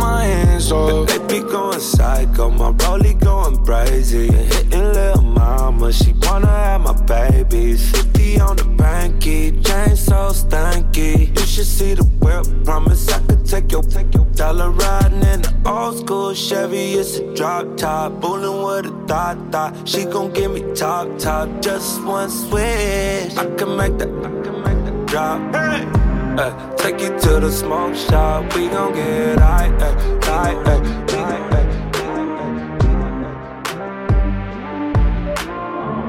my 0.07 0.25
hands. 0.25 0.71
Oh, 0.73 1.05
they 1.05 1.19
be 1.31 1.41
going 1.41 1.81
psycho. 1.81 2.51
My 2.51 2.71
rollie 2.83 3.19
going 3.19 3.59
crazy. 3.65 4.29
Hitting 4.53 4.93
little 4.99 5.23
mama, 5.23 5.93
she 5.93 6.11
wanna 6.23 6.47
have 6.47 6.81
my 6.89 6.97
babies. 7.15 7.81
50 7.91 8.41
on 8.41 8.57
the 8.57 8.69
banky, 8.81 9.39
chain 9.67 9.97
so 9.97 10.21
stanky. 10.41 11.11
You 11.37 11.47
should 11.53 11.71
see 11.79 11.95
the 11.95 12.05
whip, 12.23 12.45
promise 12.65 13.09
I 13.17 13.19
could 13.27 13.45
take 13.53 13.73
your, 13.73 13.83
take 13.83 14.15
your 14.15 14.27
dollar 14.41 14.71
riding 14.71 15.25
in 15.33 15.41
the 15.47 15.53
old 15.67 15.99
school 16.01 16.35
Chevy. 16.35 16.87
It's 17.01 17.17
a 17.19 17.35
drop 17.35 17.77
top, 17.77 18.21
bullin' 18.21 18.59
with 18.67 18.93
a 18.93 18.95
thought 19.09 19.39
thought. 19.53 19.73
She 19.89 20.05
gon' 20.05 20.33
give 20.33 20.51
me 20.53 20.63
top 20.75 21.07
top, 21.19 21.49
just 21.61 22.03
one 22.05 22.31
switch. 22.31 23.37
I 23.43 23.47
can 23.59 23.71
make 23.81 23.95
that, 23.99 24.13
I 24.29 24.31
can 24.45 24.57
make 24.67 24.81
that 24.87 25.07
drop. 25.07 25.41
Hey. 25.55 26.06
Uh, 26.39 26.53
take 26.77 27.01
you 27.01 27.09
to 27.19 27.41
the 27.41 27.51
smoke 27.51 27.95
shop, 27.95 28.55
we 28.55 28.69
gon' 28.69 28.93
get 28.93 29.39
high, 29.39 29.69
uh, 29.69 30.21
high, 30.23 30.55
uh, 30.55 30.85
high, 31.09 31.41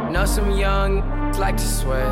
uh. 0.08 0.12
Know 0.12 0.26
some 0.26 0.52
young 0.52 1.02
like 1.40 1.56
to 1.56 1.66
sway. 1.66 2.04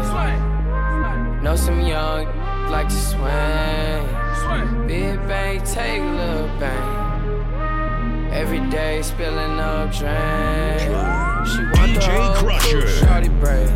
Know 1.42 1.58
some 1.58 1.82
young 1.82 2.26
like 2.72 2.88
to 2.88 2.96
swing. 2.96 4.88
Big 4.88 5.18
bang, 5.28 5.62
take 5.66 6.02
a 6.02 6.06
little 6.06 6.48
bang. 6.58 8.32
Every 8.32 8.62
day 8.70 9.02
spilling 9.02 9.60
up 9.60 9.92
drain. 9.92 10.80
She 10.80 11.60
want 11.78 11.92
DJ 11.92 11.96
the 11.96 12.02
whole 12.12 12.34
Crusher. 12.36 12.80
crew, 12.80 12.88
shorty 12.88 13.28
break. 13.28 13.70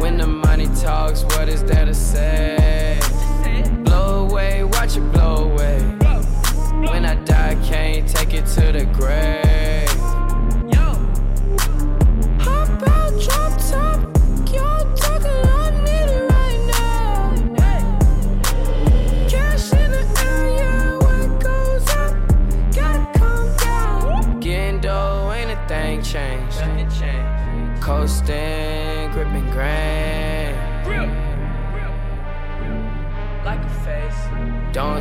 When 0.00 0.16
the 0.16 0.28
money 0.28 0.68
talks, 0.80 1.24
what 1.24 1.48
is 1.48 1.64
there 1.64 1.86
to 1.86 1.94
say? 1.94 2.51
Away, 4.42 4.64
watch 4.64 4.96
it 4.96 5.12
blow 5.12 5.52
away. 5.52 5.78
When 6.88 7.04
I 7.04 7.14
die, 7.24 7.56
can't 7.64 8.08
take 8.08 8.34
it 8.34 8.44
to 8.46 8.72
the 8.72 8.86
grave. 8.92 9.81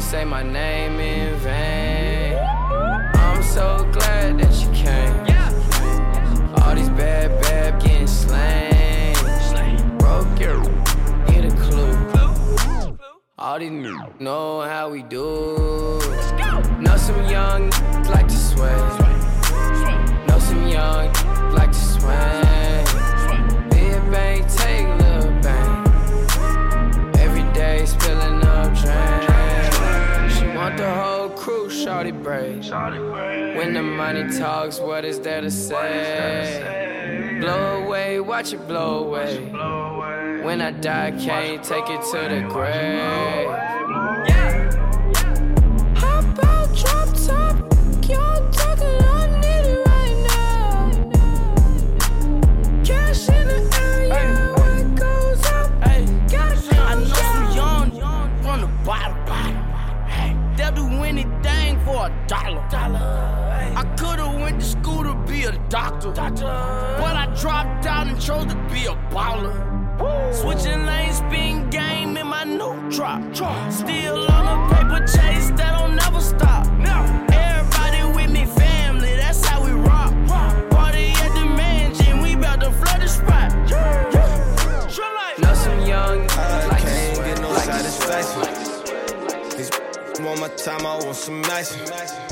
Don't 0.02 0.10
say 0.10 0.26
my 0.26 0.42
name 0.42 1.00
in 1.00 1.38
vain. 1.42 2.36
I'm 2.36 3.44
so 3.44 3.88
glad 3.94 4.40
that 4.40 4.52
you 4.60 4.72
came. 4.72 5.14
All 6.58 6.74
these 6.74 6.90
bad, 6.90 7.40
bad 7.44 7.80
getting 7.84 8.08
slain. 8.08 9.14
Broke 10.00 10.40
your 10.40 10.60
get 11.28 11.46
a 11.46 11.56
clue. 11.56 11.94
All 13.38 13.60
these 13.60 13.70
niggas 13.70 14.20
know 14.20 14.62
how 14.62 14.90
we 14.90 15.04
do. 15.04 16.00
Know 16.80 16.98
some 16.98 17.24
young 17.30 17.70
like 18.10 18.28
to 18.28 18.36
sway. 18.36 18.76
Know 20.28 20.40
some 20.40 20.68
young 20.68 21.14
the 30.82 30.96
whole 30.96 31.30
crew, 31.30 31.70
shorty 31.70 32.12
braid. 32.12 32.64
When 33.56 33.74
the 33.74 33.84
money 33.84 34.24
talks, 34.36 34.80
what 34.80 35.06
is 35.06 35.20
there 35.20 35.42
to 35.42 35.52
say? 35.52 37.38
Blow 37.40 37.84
away, 37.84 38.20
watch 38.20 38.52
it 38.54 38.68
blow 38.68 39.04
away. 39.06 39.38
When 40.42 40.60
I 40.60 40.72
die, 40.72 41.12
can't 41.12 41.64
take 41.64 41.88
it 41.88 42.02
to 42.12 42.20
the 42.34 42.42
grave. 42.50 43.48
Hop 44.26 44.51
doctor, 66.22 67.02
but 67.02 67.16
I 67.16 67.26
dropped 67.40 67.86
out 67.86 68.08
and 68.08 68.20
chose 68.20 68.46
to 68.46 68.56
be 68.72 68.86
a 68.86 68.96
baller. 69.14 69.58
Switching 70.34 70.86
lanes, 70.86 71.18
spin 71.18 71.70
game 71.70 72.18
in 72.18 72.28
my 72.28 72.44
new 72.44 72.76
drop. 72.92 73.22
Still 73.72 74.32
on 74.32 74.46
a 74.54 74.58
paper 74.74 75.00
chase 75.00 75.50
that 75.58 75.78
don't 75.78 75.96
never 75.96 76.22
stop. 76.22 76.68
Everybody 77.32 78.04
with 78.16 78.32
me, 78.32 78.46
family, 78.46 79.16
that's 79.16 79.44
how 79.46 79.64
we 79.66 79.72
rock. 79.72 80.14
Party 80.70 81.08
at 81.26 81.34
the 81.34 81.46
mansion, 81.46 82.22
we 82.22 82.36
bout 82.36 82.60
to 82.62 82.72
flood 82.72 83.02
the 83.02 83.08
spot. 83.08 83.52
Know 85.40 85.54
some 85.54 85.82
young 85.88 86.28
I 86.32 86.68
like 86.68 86.82
can't 86.82 87.18
get 87.26 87.42
no 87.42 87.50
like 87.50 87.66
to 87.66 87.90
satisfaction. 87.90 89.58
These 89.58 89.72
want 90.24 90.40
my 90.40 90.50
time, 90.50 90.86
I 90.86 90.96
want 91.04 91.16
some 91.16 91.44
action. 91.46 92.31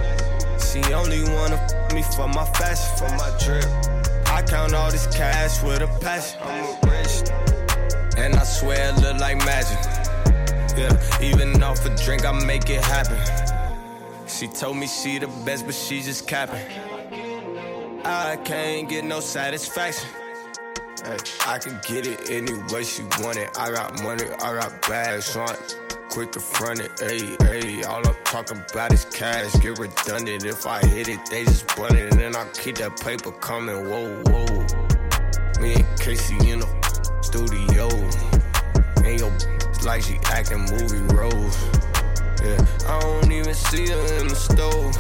She 0.71 0.93
only 0.93 1.23
wanna 1.23 1.55
f 1.55 1.93
me 1.93 2.03
for 2.15 2.27
my 2.27 2.45
fashion, 2.45 2.95
for 2.95 3.10
my 3.17 3.32
drip. 3.43 3.65
I 4.27 4.43
count 4.43 4.75
all 4.75 4.91
this 4.91 5.08
cash 5.08 5.63
with 5.63 5.82
a 5.82 5.88
passion. 5.99 6.39
I'm 6.43 6.63
a 6.63 6.91
rich, 6.91 8.17
and 8.17 8.36
I 8.36 8.43
swear 8.43 8.89
it 8.89 9.01
look 9.01 9.19
like 9.19 9.38
magic. 9.38 9.79
Yeah, 10.77 11.23
even 11.23 11.63
off 11.63 11.84
a 11.88 11.89
drink, 11.95 12.23
I 12.23 12.32
make 12.45 12.69
it 12.69 12.84
happen. 12.84 13.17
She 14.27 14.47
told 14.47 14.77
me 14.77 14.86
she 14.86 15.17
the 15.17 15.27
best, 15.43 15.65
but 15.65 15.73
she 15.73 16.03
just 16.03 16.27
capping. 16.27 16.63
I 18.05 18.38
can't 18.43 18.88
get 18.88 19.05
no 19.05 19.21
satisfaction. 19.21 20.08
Hey, 21.03 21.17
I 21.47 21.58
can 21.58 21.79
get 21.88 22.05
it 22.05 22.29
any 22.29 22.53
way 22.71 22.84
she 22.84 23.01
want 23.21 23.38
it. 23.38 23.49
I 23.58 23.71
got 23.71 24.03
money, 24.03 24.25
I 24.39 24.53
got 24.60 24.88
bags 24.88 25.36
on. 25.36 25.55
Quick 26.10 26.32
to 26.32 26.39
front 26.39 26.80
it, 26.80 26.91
ayy, 26.98 27.38
ayy. 27.38 27.86
All 27.86 28.06
I'm 28.06 28.15
talking 28.24 28.62
about 28.72 28.91
is 28.91 29.06
cash. 29.06 29.54
Get 29.62 29.78
redundant 29.78 30.43
if 30.43 30.65
I 30.65 30.80
hit 30.80 31.08
it, 31.08 31.19
they 31.30 31.45
just 31.45 31.67
bun 31.78 31.95
it. 31.95 32.12
And 32.12 32.19
then 32.19 32.36
I 32.36 32.45
keep 32.54 32.78
that 32.78 33.00
paper 33.00 33.32
coming, 33.32 33.88
whoa, 33.88 34.22
whoa. 34.26 35.62
Me 35.62 35.76
and 35.76 36.00
Casey 36.00 36.36
in 36.50 36.60
the 36.60 36.67
studio. 37.22 37.88
And 39.06 39.19
yo, 39.19 39.28
it's 39.69 39.86
like 39.86 40.02
she 40.02 40.17
acting 40.26 40.62
movie 40.62 41.13
roles. 41.13 41.58
Yeah, 42.43 42.65
I 42.88 43.00
don't 43.00 43.32
even 43.32 43.54
see 43.54 43.88
her 43.88 44.19
in 44.19 44.30
the 44.30 44.36
store. 44.36 44.91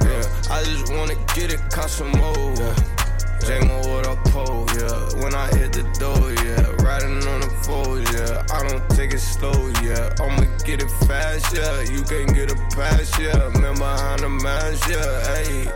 Yeah, 0.00 0.24
I 0.50 0.64
just 0.64 0.92
wanna 0.92 1.14
get 1.34 1.52
it, 1.52 1.60
cause 1.70 1.92
some 1.92 2.10
more. 2.12 3.01
J-Mo 3.46 3.78
with 3.78 4.06
a 4.06 4.16
pole, 4.30 4.66
yeah. 4.78 5.22
When 5.22 5.34
I 5.34 5.48
hit 5.56 5.72
the 5.72 5.82
door, 5.98 6.30
yeah. 6.46 6.62
Riding 6.86 7.26
on 7.26 7.40
the 7.40 7.50
four, 7.64 7.98
yeah. 7.98 8.46
I 8.54 8.68
don't 8.68 8.88
take 8.90 9.12
it 9.12 9.18
slow, 9.18 9.68
yeah. 9.82 10.14
I'ma 10.20 10.44
get 10.64 10.80
it 10.80 10.90
fast, 11.08 11.52
yeah. 11.56 11.80
You 11.82 12.02
can't 12.04 12.32
get 12.32 12.52
a 12.52 12.56
pass, 12.76 13.18
yeah. 13.18 13.48
Man 13.58 13.74
behind 13.74 14.20
the 14.20 14.28
mask, 14.28 14.88
yeah. 14.88 15.34
Hey, 15.34 15.66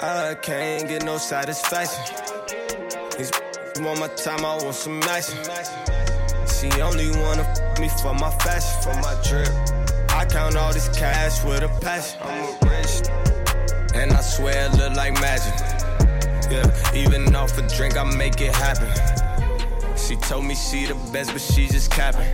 I 0.00 0.34
can't 0.36 0.88
get 0.88 1.04
no 1.04 1.18
satisfaction. 1.18 2.14
These 3.18 3.32
want 3.80 3.98
my 3.98 4.08
time, 4.08 4.44
I 4.44 4.54
want 4.62 4.74
some 4.74 5.02
action. 5.02 5.38
She 6.46 6.70
only 6.80 7.10
wanna 7.20 7.42
f 7.42 7.80
me 7.80 7.88
for 8.00 8.14
my 8.14 8.30
fashion, 8.38 8.80
for 8.82 8.94
my 9.00 9.14
drip. 9.26 9.48
I 10.10 10.24
count 10.24 10.56
all 10.56 10.72
this 10.72 10.88
cash 10.96 11.42
with 11.44 11.62
a 11.62 11.68
passion. 11.80 12.20
I'm 12.22 12.44
a 12.44 12.70
rich, 12.70 13.08
and 13.94 14.12
I 14.12 14.20
swear 14.20 14.66
it 14.66 14.78
look 14.78 14.94
like 14.94 15.14
magic. 15.14 15.75
Even 16.94 17.34
off 17.34 17.58
a 17.58 17.62
drink, 17.76 17.96
I 17.96 18.04
make 18.16 18.40
it 18.40 18.54
happen. 18.54 18.88
She 19.96 20.16
told 20.16 20.44
me 20.44 20.54
she 20.54 20.86
the 20.86 20.94
best, 21.12 21.32
but 21.32 21.40
she 21.40 21.66
just 21.66 21.90
capping. 21.90 22.28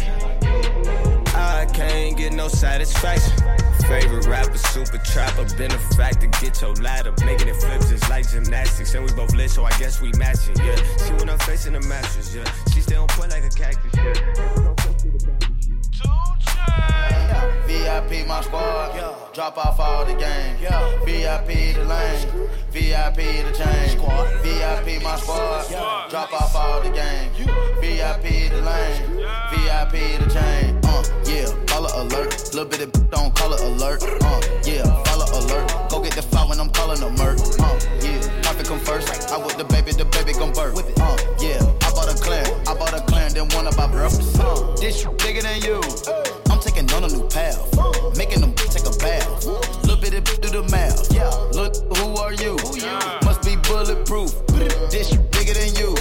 I 1.35 1.67
can't 1.73 2.17
get 2.17 2.33
no 2.33 2.49
satisfaction. 2.49 3.33
Favorite 3.89 4.27
rapper, 4.27 4.59
super 4.59 4.99
trapper, 4.99 5.45
benefactor, 5.57 6.27
get 6.41 6.61
your 6.61 6.75
ladder, 6.75 7.13
making 7.25 7.49
it 7.49 7.57
flips 7.57 7.91
just 7.91 8.09
like 8.11 8.29
gymnastics. 8.31 8.95
And 8.95 9.05
we 9.05 9.13
both 9.13 9.35
lit, 9.35 9.51
so 9.51 9.65
I 9.65 9.71
guess 9.79 10.01
we 10.01 10.13
matching, 10.13 10.57
yeah. 10.59 10.77
She 11.05 11.13
when 11.15 11.29
I'm 11.29 11.39
facing 11.41 11.73
the 11.73 11.81
mattress, 11.81 12.35
yeah. 12.35 12.45
She 12.73 12.81
stay 12.81 12.97
on 12.97 13.09
point 13.09 13.31
like 13.31 13.45
a 13.45 13.51
cactus, 13.51 13.93
yeah. 13.95 15.52
VIP 17.73 18.27
my 18.27 18.41
squad. 18.43 18.95
Yeah. 18.95 19.15
Drop 19.33 19.57
off 19.57 19.81
all 19.81 20.05
the 20.05 20.13
game. 20.13 20.57
Yeah. 20.61 21.05
VIP 21.05 21.75
the 21.75 21.85
lane. 21.85 22.49
VIP 22.71 23.17
the 23.47 23.53
chain. 23.57 23.89
Squad. 23.97 24.29
VIP 24.43 25.03
my 25.03 25.17
squad. 25.17 25.71
Yeah. 25.71 26.07
Drop 26.11 26.33
off 26.35 26.55
all 26.55 26.83
the 26.83 26.91
game. 26.91 27.31
VIP 27.81 28.51
the 28.53 28.61
lane. 28.61 29.03
VIP 29.51 30.21
the 30.21 30.29
chain. 30.31 30.79
Uh, 30.85 31.03
yeah. 31.25 31.47
Follow 31.67 31.89
alert. 32.03 32.33
Little 32.53 32.67
bit 32.67 32.83
of 32.83 33.11
don't 33.11 33.35
call 33.35 33.55
it 33.55 33.61
alert. 33.63 34.03
Uh, 34.03 34.41
yeah. 34.65 34.85
Follow 35.05 35.27
alert. 35.41 35.73
Go 35.89 36.03
get 36.03 36.13
the 36.13 36.23
file 36.23 36.49
when 36.49 36.61
I'm 36.61 36.71
calling 36.71 37.03
a 37.03 37.11
murk. 37.11 37.39
Uh, 37.59 37.81
yeah. 38.03 38.43
Profit 38.43 38.67
come 38.67 38.81
first. 38.81 39.33
I 39.33 39.39
with 39.39 39.57
the 39.57 39.65
baby, 39.65 39.93
the 39.93 40.05
baby 40.05 40.35
gon' 40.35 40.53
birth. 40.53 40.77
Uh, 41.01 41.17
yeah. 41.41 41.61
I 41.81 41.91
bought 41.95 42.13
a 42.13 42.23
clan. 42.23 42.47
I 42.69 42.75
bought 42.75 42.93
a 42.93 43.01
clan, 43.03 43.33
then 43.33 43.49
one 43.57 43.67
about 43.67 43.93
breakfast. 43.93 44.39
Uh, 44.39 44.77
this 44.77 45.07
bigger 45.25 45.41
than 45.41 45.63
you 45.63 45.81
taking 46.63 46.91
on 46.93 47.05
a 47.05 47.09
new 47.09 47.29
path. 47.29 47.59
Making 48.17 48.41
them 48.41 48.55
take 48.55 48.87
a 48.87 48.97
bath. 48.99 49.47
Little 49.85 49.97
bit 49.97 50.15
of 50.15 50.25
do 50.41 50.49
the 50.49 50.63
math. 50.71 51.11
Look, 51.55 51.75
who 51.97 52.17
are 52.17 52.33
you? 52.33 52.55
Must 53.25 53.43
be 53.43 53.57
bulletproof. 53.57 54.31
This 54.91 55.13
you 55.13 55.19
bigger 55.19 55.55
than 55.55 55.75
you. 55.75 55.95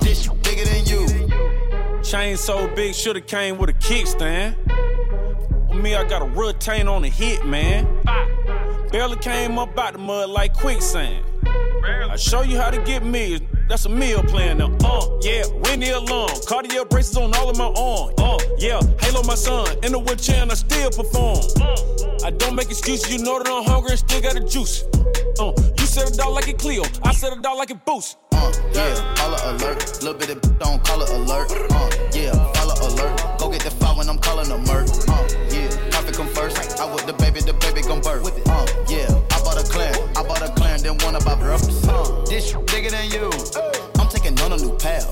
This 0.00 0.26
you 0.26 0.34
bigger 0.34 0.64
than 0.64 0.84
you. 0.84 2.02
Chain 2.02 2.36
so 2.36 2.68
big, 2.74 2.94
shoulda 2.94 3.20
came 3.20 3.56
with 3.56 3.70
a 3.70 3.72
kickstand. 3.74 4.56
Me, 5.74 5.94
I 5.94 6.04
got 6.04 6.22
a 6.22 6.26
retain 6.26 6.86
on 6.86 7.02
the 7.02 7.08
hit, 7.08 7.44
man. 7.46 7.86
Barely 8.92 9.16
came 9.16 9.58
up 9.58 9.76
out 9.78 9.94
the 9.94 9.98
mud 9.98 10.28
like 10.30 10.54
quicksand. 10.54 11.24
I 11.44 12.16
show 12.16 12.42
you 12.42 12.58
how 12.58 12.70
to 12.70 12.80
get 12.84 13.04
me. 13.04 13.40
That's 13.68 13.86
a 13.86 13.88
meal 13.88 14.22
plan 14.22 14.58
now. 14.58 14.76
Uh, 14.84 15.18
yeah, 15.22 15.44
Winnie 15.64 15.90
alone. 15.90 16.28
Cartier 16.46 16.84
braces 16.84 17.16
on 17.16 17.34
all 17.34 17.48
of 17.48 17.56
my 17.56 17.64
arm. 17.64 18.12
Uh, 18.18 18.38
yeah, 18.58 18.80
Halo 19.00 19.22
my 19.22 19.34
son. 19.34 19.66
In 19.82 19.92
the 19.92 19.98
wheelchair 19.98 20.42
and 20.42 20.50
I 20.50 20.54
still 20.54 20.90
perform. 20.90 21.40
Uh, 21.60 22.26
I 22.26 22.30
don't 22.30 22.54
make 22.54 22.70
excuses. 22.70 23.10
You 23.10 23.24
know 23.24 23.38
that 23.38 23.48
I'm 23.48 23.64
hungry 23.64 23.92
and 23.92 23.98
still 23.98 24.20
got 24.20 24.36
a 24.36 24.44
juice. 24.44 24.84
Uh, 25.40 25.52
you 25.78 25.86
said 25.86 26.10
it 26.10 26.20
out 26.20 26.32
like 26.32 26.48
it 26.48 26.58
Clio. 26.58 26.84
I 27.02 27.12
said 27.12 27.32
it 27.32 27.44
out 27.44 27.56
like 27.56 27.70
it 27.70 27.84
Boost. 27.86 28.18
Uh, 28.32 28.52
yeah, 28.72 29.14
follow 29.16 29.38
alert. 29.56 30.02
Little 30.02 30.14
bit 30.14 30.30
of 30.30 30.58
don't 30.58 30.84
call 30.84 31.02
it 31.02 31.08
alert. 31.10 31.50
Uh, 31.70 31.90
yeah, 32.12 32.32
follow 32.52 32.76
alert. 32.92 33.38
Go 33.38 33.50
get 33.50 33.62
the 33.62 33.70
file 33.70 33.96
when 33.96 34.08
I'm 34.10 34.18
calling 34.18 34.50
a 34.50 34.58
murk. 34.58 34.88
Uh, 35.08 35.26
yeah, 35.48 35.68
profit 35.90 36.14
come 36.14 36.28
first. 36.28 36.78
I 36.78 36.92
with 36.92 37.06
the 37.06 37.14
baby, 37.14 37.40
the 37.40 37.54
baby 37.54 37.80
gon' 37.80 38.02
birth. 38.02 38.24
Uh, 38.46 38.66
yeah, 38.88 39.08
I 39.32 39.40
bought 39.42 39.56
a 39.56 39.64
clan. 39.64 39.94
I 40.16 40.22
bought 40.22 40.42
a 40.42 40.52
clan, 40.52 40.82
then 40.82 40.98
one 40.98 41.16
about 41.16 41.40
breakfast. 41.40 41.83
This 42.34 42.52
bigger 42.52 42.90
than 42.90 43.12
you. 43.12 43.30
I'm 43.96 44.08
taking 44.08 44.36
on 44.40 44.52
a 44.52 44.56
new 44.56 44.76
path. 44.76 45.06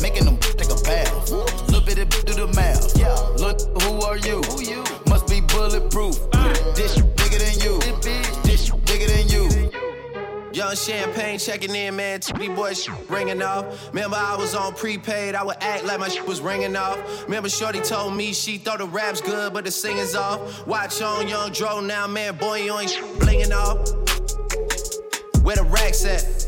Making 0.00 0.24
them 0.24 0.36
take 0.36 0.70
a 0.70 0.80
bath. 0.84 1.28
Little 1.28 1.80
bit 1.80 1.98
of 1.98 2.08
do 2.24 2.32
the 2.32 2.46
math. 2.54 2.94
Look, 3.40 3.60
who 3.82 4.00
are 4.02 4.16
you? 4.16 4.40
Must 5.08 5.26
be 5.26 5.40
bulletproof. 5.40 6.14
This 6.76 6.94
bigger 6.94 7.38
than 7.38 7.58
you. 7.58 7.80
This 8.44 8.70
bigger 8.86 9.08
than 9.08 9.26
you. 9.26 9.72
Young 10.52 10.76
champagne 10.76 11.40
checking 11.40 11.74
in, 11.74 11.96
man. 11.96 12.20
TV 12.20 12.54
boy 12.54 12.72
shit 12.74 12.94
ringing 13.10 13.42
off. 13.42 13.88
Remember, 13.88 14.16
I 14.16 14.36
was 14.36 14.54
on 14.54 14.72
prepaid. 14.74 15.34
I 15.34 15.42
would 15.42 15.56
act 15.60 15.86
like 15.86 15.98
my 15.98 16.08
shit 16.08 16.24
was 16.24 16.40
ringing 16.40 16.76
off. 16.76 17.24
Remember, 17.24 17.48
Shorty 17.48 17.80
told 17.80 18.14
me 18.14 18.32
she 18.32 18.58
thought 18.58 18.78
the 18.78 18.86
rap's 18.86 19.20
good, 19.20 19.52
but 19.52 19.64
the 19.64 19.72
singing's 19.72 20.14
off. 20.14 20.64
Watch 20.68 21.02
on 21.02 21.26
Young 21.26 21.50
Dro 21.50 21.80
now, 21.80 22.06
man. 22.06 22.36
Boy, 22.36 22.62
you 22.62 22.78
ain't 22.78 22.90
shit 22.90 23.02
blinging 23.18 23.50
off. 23.50 23.90
Where 25.42 25.56
the 25.56 25.64
racks 25.64 26.04
at? 26.04 26.39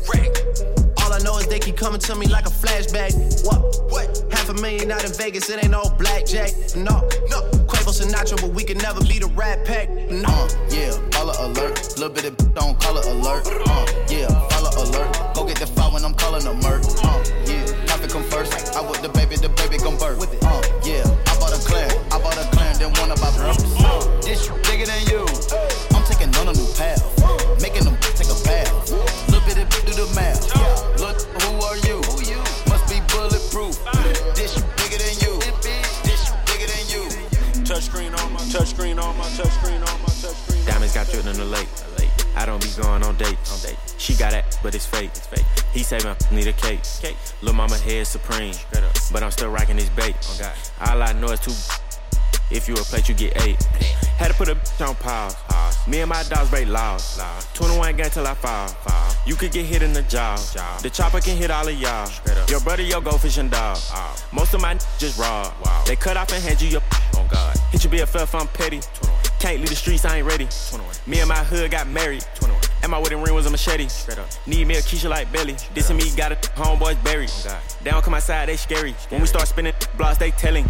All 1.03 1.13
I 1.13 1.19
know 1.23 1.37
is 1.37 1.47
they 1.47 1.59
keep 1.59 1.77
coming 1.77 1.99
to 2.01 2.15
me 2.15 2.27
like 2.27 2.45
a 2.45 2.49
flashback. 2.49 3.13
What? 3.45 3.91
What? 3.91 4.25
Half 4.31 4.49
a 4.49 4.53
million 4.55 4.91
out 4.91 5.05
in 5.05 5.13
Vegas, 5.13 5.49
it 5.49 5.63
ain't 5.63 5.71
no 5.71 5.83
blackjack. 5.97 6.51
No, 6.75 7.07
no. 7.29 7.39
Quavo 7.67 7.91
Sinatra, 7.91 8.41
but 8.41 8.51
we 8.51 8.63
can 8.63 8.77
never 8.79 8.99
be 9.01 9.19
the 9.19 9.27
Rat 9.27 9.65
Pack. 9.65 9.89
No. 9.89 10.27
Uh, 10.27 10.49
yeah, 10.69 10.91
follow 11.11 11.33
alert. 11.39 11.79
Little 11.97 12.09
bit 12.09 12.25
of 12.25 12.35
don't 12.53 12.79
call 12.79 12.97
it 12.97 13.05
alert. 13.05 13.47
Uh, 13.47 13.85
yeah, 14.09 14.27
follow 14.49 14.71
alert. 14.83 15.35
Go 15.35 15.45
get 15.45 15.59
the 15.59 15.67
file 15.67 15.91
when 15.91 16.03
I'm 16.03 16.13
calling 16.15 16.45
a 16.47 16.53
murk. 16.53 16.83
Uh, 17.03 17.23
yeah, 17.45 17.65
profit 17.85 18.11
come 18.11 18.23
first. 18.23 18.75
I 18.75 18.81
with 18.81 19.01
the 19.01 19.09
baby, 19.09 19.35
the 19.35 19.49
baby 19.49 19.77
gon' 19.77 19.97
birth. 19.97 20.19
Uh, 20.43 20.61
yeah, 20.83 21.03
I 21.27 21.39
bought 21.39 21.53
a 21.53 21.61
clan. 21.63 21.91
I 22.11 22.19
bought 22.19 22.37
a 22.37 22.47
clan, 22.55 22.77
then 22.79 22.91
one 22.99 23.11
about 23.11 23.35
breakfast. 23.35 23.75
Uh, 23.79 24.21
this 24.21 24.49
bigger 24.67 24.85
than 24.85 25.03
you. 25.07 25.25
I'm 25.95 26.03
taking 26.05 26.35
on 26.35 26.49
a 26.49 26.53
new 26.53 26.67
path. 26.73 27.12
Touchscreen 38.53 39.01
on 39.01 39.17
my 39.17 39.23
touchscreen 39.23 39.77
on 39.77 39.81
my 39.81 39.87
touchscreen 39.87 39.93
on 39.93 40.01
my 40.01 40.07
touchscreen. 40.09 40.67
Diamonds 40.67 40.93
got 40.93 41.09
dripped 41.09 41.25
in 41.25 41.35
the 41.37 41.45
lake. 41.45 41.67
I 42.35 42.45
don't 42.45 42.61
be 42.61 42.69
going 42.79 43.01
on 43.01 43.15
dates. 43.17 43.51
On 43.51 43.67
date. 43.67 43.79
She 43.97 44.13
got 44.13 44.33
it, 44.33 44.45
but 44.61 44.75
it's 44.75 44.85
fake. 44.85 45.09
It's 45.15 45.25
fake. 45.25 45.45
He 45.71 45.81
saving, 45.81 46.07
my 46.07 46.35
need 46.35 46.45
a 46.45 46.53
cake. 46.53 46.81
cake. 47.01 47.17
Lil' 47.41 47.53
mama 47.53 47.77
head 47.79 48.05
supreme. 48.05 48.53
But 49.11 49.23
I'm 49.23 49.31
still 49.31 49.49
rocking 49.49 49.77
his 49.77 49.89
bait. 49.89 50.15
Oh 50.21 50.37
God. 50.39 50.53
All 50.87 51.01
I 51.01 51.13
know 51.13 51.29
is 51.29 51.39
two. 51.39 51.51
If 52.51 52.67
you 52.67 52.75
a 52.75 52.77
plate, 52.77 53.09
you 53.09 53.15
get 53.15 53.41
eight. 53.41 53.63
Had 54.17 54.27
to 54.27 54.33
put 54.35 54.49
a 54.49 54.53
bitch 54.53 54.87
on 54.87 54.93
pause. 54.95 55.35
Me 55.87 56.01
and 56.01 56.09
my 56.09 56.21
dogs 56.23 56.51
break 56.51 56.67
laws. 56.67 57.19
21 57.55 57.95
gang 57.95 58.11
till 58.11 58.27
I 58.27 58.35
fall. 58.35 58.69
You 59.25 59.33
could 59.33 59.51
get 59.51 59.65
hit 59.65 59.81
in 59.81 59.93
the 59.93 60.03
jaw. 60.03 60.35
The 60.83 60.91
chopper 60.91 61.21
can 61.21 61.37
hit 61.37 61.49
all 61.49 61.67
of 61.67 61.73
y'all. 61.73 62.07
Your 62.49 62.59
brother, 62.59 62.83
your 62.83 63.01
go 63.01 63.17
fishing 63.17 63.49
dog. 63.49 63.79
Most 64.31 64.53
of 64.53 64.61
my 64.61 64.75
just 64.99 65.17
raw. 65.17 65.51
They 65.87 65.95
cut 65.95 66.17
off 66.17 66.31
and 66.31 66.43
hand 66.43 66.61
you 66.61 66.67
your. 66.67 66.81
Oh 67.15 67.27
God. 67.31 67.62
Hit 67.73 67.83
your 67.85 68.05
BFF, 68.05 68.39
I'm 68.39 68.47
petty. 68.49 68.81
Can't 69.39 69.57
leave 69.57 69.69
the 69.69 69.75
streets, 69.75 70.05
I 70.05 70.17
ain't 70.17 70.27
ready. 70.27 70.47
Me 71.07 71.21
and 71.21 71.27
my 71.27 71.43
hood 71.43 71.71
got 71.71 71.87
married. 71.87 72.23
21. 72.35 72.61
And 72.83 72.91
my 72.91 72.99
wedding 72.99 73.19
ring 73.19 73.33
was 73.33 73.47
a 73.47 73.49
machete. 73.49 73.87
Need 74.45 74.67
me 74.67 74.75
a 74.75 74.77
Keisha 74.77 75.09
like 75.09 75.31
Belly. 75.31 75.55
This 75.73 75.89
and 75.89 75.97
me 75.97 76.11
got 76.15 76.31
a 76.31 76.35
homeboys 76.35 77.03
buried. 77.03 77.31
They 77.81 77.89
don't 77.89 78.03
come 78.03 78.13
outside, 78.13 78.47
they 78.47 78.57
scary. 78.57 78.93
When 79.09 79.21
we 79.21 79.27
start 79.27 79.47
spinning 79.47 79.73
blocks, 79.97 80.19
they 80.19 80.29
telling. 80.29 80.69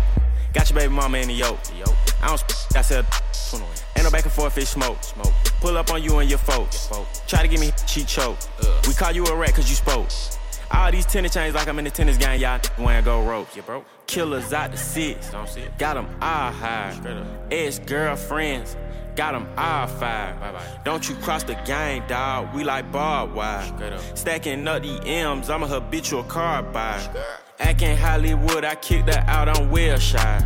Got 0.54 0.70
your 0.70 0.80
baby 0.80 0.94
mama 0.94 1.18
in 1.18 1.28
the 1.28 1.34
yoke. 1.34 1.60
I 2.22 2.28
don't 2.28 2.38
sp- 2.39 2.78
I 2.78 2.82
said, 2.82 3.06
ain't 3.98 4.06
no 4.06 4.10
back 4.10 4.24
and 4.24 4.32
forth, 4.32 4.58
it's 4.58 4.70
smoke. 4.70 5.04
smoke. 5.04 5.34
Pull 5.60 5.78
up 5.78 5.92
on 5.92 6.02
you 6.02 6.20
and 6.20 6.30
your 6.30 6.39
folks. 6.39 6.89
Try 7.28 7.42
to 7.42 7.50
give 7.50 7.60
me 7.60 7.72
cheat 7.86 8.08
choke. 8.08 8.38
We 8.88 8.94
call 8.94 9.12
you 9.12 9.26
a 9.26 9.36
rat 9.36 9.56
cause 9.56 9.70
you 9.70 9.76
spoke. 9.76 10.08
All 10.73 10.91
these 10.91 11.05
tennis 11.05 11.33
chains 11.33 11.53
like 11.53 11.67
I'm 11.67 11.77
in 11.79 11.86
the 11.86 11.91
tennis 11.91 12.17
game, 12.17 12.41
y'all 12.41 12.59
when 12.77 13.03
go 13.03 13.23
rope. 13.23 13.55
You 13.55 13.62
broke. 13.62 13.86
Killers 14.07 14.51
out 14.53 14.71
the 14.71 14.77
six. 14.77 15.29
Got 15.77 15.93
them 15.93 16.07
all 16.21 16.51
high. 16.51 16.95
Ex 17.51 17.79
girlfriends. 17.79 18.75
Got 19.15 19.33
them 19.33 19.47
all 19.57 19.86
five. 19.86 20.36
Don't 20.83 21.07
you 21.07 21.15
cross 21.17 21.43
the 21.43 21.53
gang, 21.65 22.03
dog. 22.07 22.53
We 22.55 22.63
like 22.63 22.91
barbed 22.91 23.36
wire. 23.36 23.63
Stacking 24.15 24.67
up 24.67 24.81
the 24.81 24.99
M's, 25.05 25.49
I'm 25.51 25.62
a 25.62 25.67
habitual 25.67 26.23
car 26.23 26.63
buyer. 26.63 27.01
Acting 27.59 27.95
Hollywood, 27.95 28.65
I 28.65 28.73
kicked 28.75 29.13
her 29.13 29.23
out 29.27 29.47
on 29.47 29.69
wheel 29.69 29.97
shy. 29.97 30.43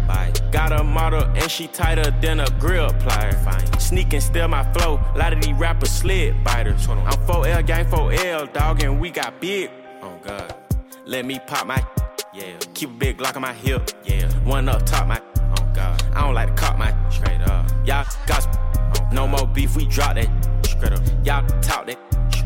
Got 0.51 0.73
a 0.73 0.83
model 0.83 1.23
and 1.23 1.49
she 1.49 1.67
tighter 1.67 2.11
than 2.19 2.41
a 2.41 2.49
grill 2.59 2.89
plier. 2.89 3.81
Sneak 3.81 4.13
and 4.13 4.21
steal 4.21 4.49
my 4.49 4.69
flow, 4.73 4.99
lot 5.15 5.31
of 5.31 5.41
these 5.41 5.55
rappers 5.55 5.89
slid 5.89 6.43
biters. 6.43 6.87
I'm 6.89 6.99
4L 7.25 7.65
gang 7.65 7.85
4L, 7.85 8.51
dog, 8.51 8.83
and 8.83 8.99
we 8.99 9.09
got 9.09 9.39
big. 9.39 9.71
Oh 10.27 10.37
God. 10.37 10.55
Let 11.05 11.25
me 11.25 11.39
pop 11.47 11.67
my 11.67 11.85
yeah. 12.33 12.57
Keep 12.73 12.89
a 12.89 12.93
big 12.93 13.17
Glock 13.17 13.35
on 13.35 13.41
my 13.41 13.53
hip, 13.53 13.91
yeah. 14.03 14.27
One 14.43 14.67
up 14.67 14.85
top 14.85 15.07
my 15.07 15.21
oh 15.37 15.71
God. 15.73 16.03
I 16.13 16.21
don't 16.21 16.33
like 16.33 16.49
to 16.49 16.55
cop 16.55 16.77
my 16.77 16.93
straight 17.09 17.41
up. 17.41 17.69
Y'all 17.85 18.05
got 18.25 19.13
no 19.13 19.27
more 19.27 19.47
beef, 19.47 19.75
we 19.75 19.85
drop 19.85 20.15
that 20.15 20.27
straight 20.65 20.93
up. 20.93 21.01
Y'all 21.23 21.47
talk 21.61 21.87
that 21.87 21.97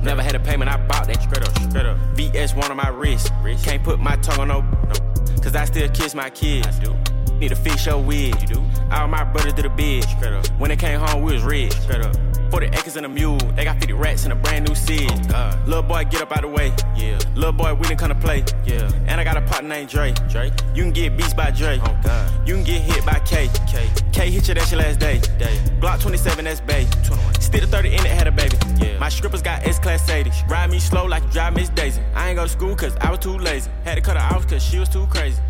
Never 0.03 0.23
had 0.23 0.33
a 0.33 0.39
payment, 0.39 0.69
I 0.69 0.77
bought 0.87 1.07
that. 1.07 1.21
Straight 1.21 1.47
up, 1.47 1.55
straight 1.69 1.85
up. 1.85 1.97
VS 2.15 2.55
one 2.55 2.71
on 2.71 2.77
my 2.77 2.89
wrist. 2.89 3.31
Can't 3.63 3.83
put 3.83 3.99
my 3.99 4.15
tongue 4.17 4.39
on 4.39 4.47
no, 4.47 4.61
no. 4.61 5.41
Cause 5.41 5.55
I 5.55 5.65
still 5.65 5.89
kiss 5.89 6.15
my 6.15 6.29
kids. 6.29 6.67
I 6.67 6.83
do. 6.83 6.95
Need 7.37 7.49
to 7.49 7.55
fix 7.55 7.85
your 7.85 7.99
wig. 7.99 8.39
You 8.41 8.47
do. 8.47 8.63
All 8.91 9.07
my 9.07 9.23
brothers 9.23 9.53
did 9.53 9.65
a 9.65 9.69
bid. 9.69 10.03
Straight 10.03 10.33
up. 10.33 10.47
When 10.59 10.69
they 10.69 10.75
came 10.75 10.99
home, 10.99 11.23
we 11.23 11.33
was 11.33 11.43
rich. 11.43 11.73
Straight 11.73 12.01
up. 12.01 12.15
40 12.51 12.67
acres 12.67 12.97
and 12.97 13.05
a 13.05 13.09
mule. 13.09 13.37
They 13.55 13.63
got 13.63 13.77
50 13.77 13.93
rats 13.93 14.25
in 14.25 14.31
a 14.31 14.35
brand 14.35 14.67
new 14.67 14.75
Sid. 14.75 15.09
Oh, 15.09 15.35
uh, 15.35 15.57
Little 15.65 15.83
boy, 15.83 16.03
get 16.03 16.21
up 16.21 16.35
out 16.35 16.41
the 16.41 16.49
way. 16.49 16.73
Yeah. 16.95 17.17
Little 17.33 17.53
boy, 17.53 17.73
we 17.73 17.83
didn't 17.87 17.99
come 17.99 18.09
to 18.09 18.15
play. 18.15 18.43
Yeah. 18.65 18.91
And 19.07 19.21
I 19.21 19.23
got 19.23 19.37
a 19.37 19.41
partner 19.41 19.69
named 19.69 19.89
Dre. 19.89 20.13
Dre. 20.29 20.51
You 20.75 20.83
can 20.83 20.91
get 20.91 21.15
beats 21.15 21.33
by 21.33 21.51
Dre. 21.51 21.79
Oh 21.81 21.97
God. 22.03 22.47
You 22.47 22.55
can 22.55 22.63
get 22.65 22.81
hit 22.81 23.05
by 23.05 23.19
K. 23.19 23.49
K. 23.67 23.89
K 24.11 24.29
hit 24.29 24.47
you, 24.47 24.53
that's 24.53 24.71
your 24.71 24.81
last 24.81 24.99
day. 24.99 25.19
Day. 25.39 25.57
Block 25.79 26.01
27, 26.01 26.43
that's 26.43 26.59
Bay. 26.59 26.85
21. 27.05 27.39
Still 27.39 27.61
the 27.61 27.67
30 27.67 27.89
in 27.89 27.93
it, 27.93 28.05
had 28.07 28.27
a 28.27 28.31
baby. 28.31 28.57
Yeah. 28.77 28.99
My 28.99 29.07
strippers 29.07 29.41
got 29.41 29.65
S 29.65 29.79
class 29.79 30.09
80. 30.09 30.31
Ride 30.49 30.69
me 30.69 30.79
slow 30.79 31.05
like 31.05 31.23
you 31.23 31.29
drive 31.29 31.55
Miss 31.55 31.69
Daisy. 31.69 32.01
I 32.13 32.29
ain't 32.29 32.37
go 32.37 32.43
to 32.43 32.49
school 32.49 32.75
cause 32.75 32.95
I 32.97 33.09
was 33.09 33.19
too 33.19 33.37
lazy. 33.37 33.71
Had 33.85 33.95
to 33.95 34.01
cut 34.01 34.17
her 34.17 34.35
off 34.35 34.47
cause 34.47 34.61
she 34.61 34.77
was 34.77 34.89
too 34.89 35.07
crazy. 35.07 35.41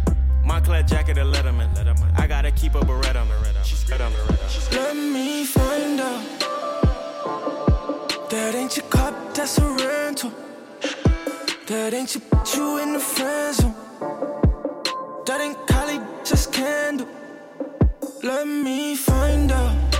Moncler 0.46 0.88
jacket 0.88 1.18
a 1.18 1.22
Letterman. 1.22 1.74
Letterman. 1.76 2.20
I 2.20 2.28
gotta 2.28 2.52
keep 2.52 2.76
a 2.76 2.82
Beretta. 2.82 3.26
She's 3.64 3.84
Beretta. 3.86 4.72
Let 4.72 4.96
me 4.96 5.46
find 5.46 6.00
out. 6.00 6.61
That 8.32 8.56
ain't 8.56 8.78
your 8.78 8.86
cup, 8.86 9.34
that's 9.34 9.58
a 9.58 9.66
rental. 9.66 10.32
That 11.68 11.94
ain't 11.94 12.16
your 12.16 12.22
put 12.30 12.56
you 12.56 12.78
in 12.78 12.94
the 12.94 13.00
friend 13.00 13.54
zone. 13.54 13.76
That 15.26 15.42
ain't 15.42 15.58
Kylie, 15.68 16.02
just 16.24 16.54
candle. 16.54 17.10
Let 18.24 18.48
me 18.48 18.96
find 18.96 19.52
out. 19.52 19.91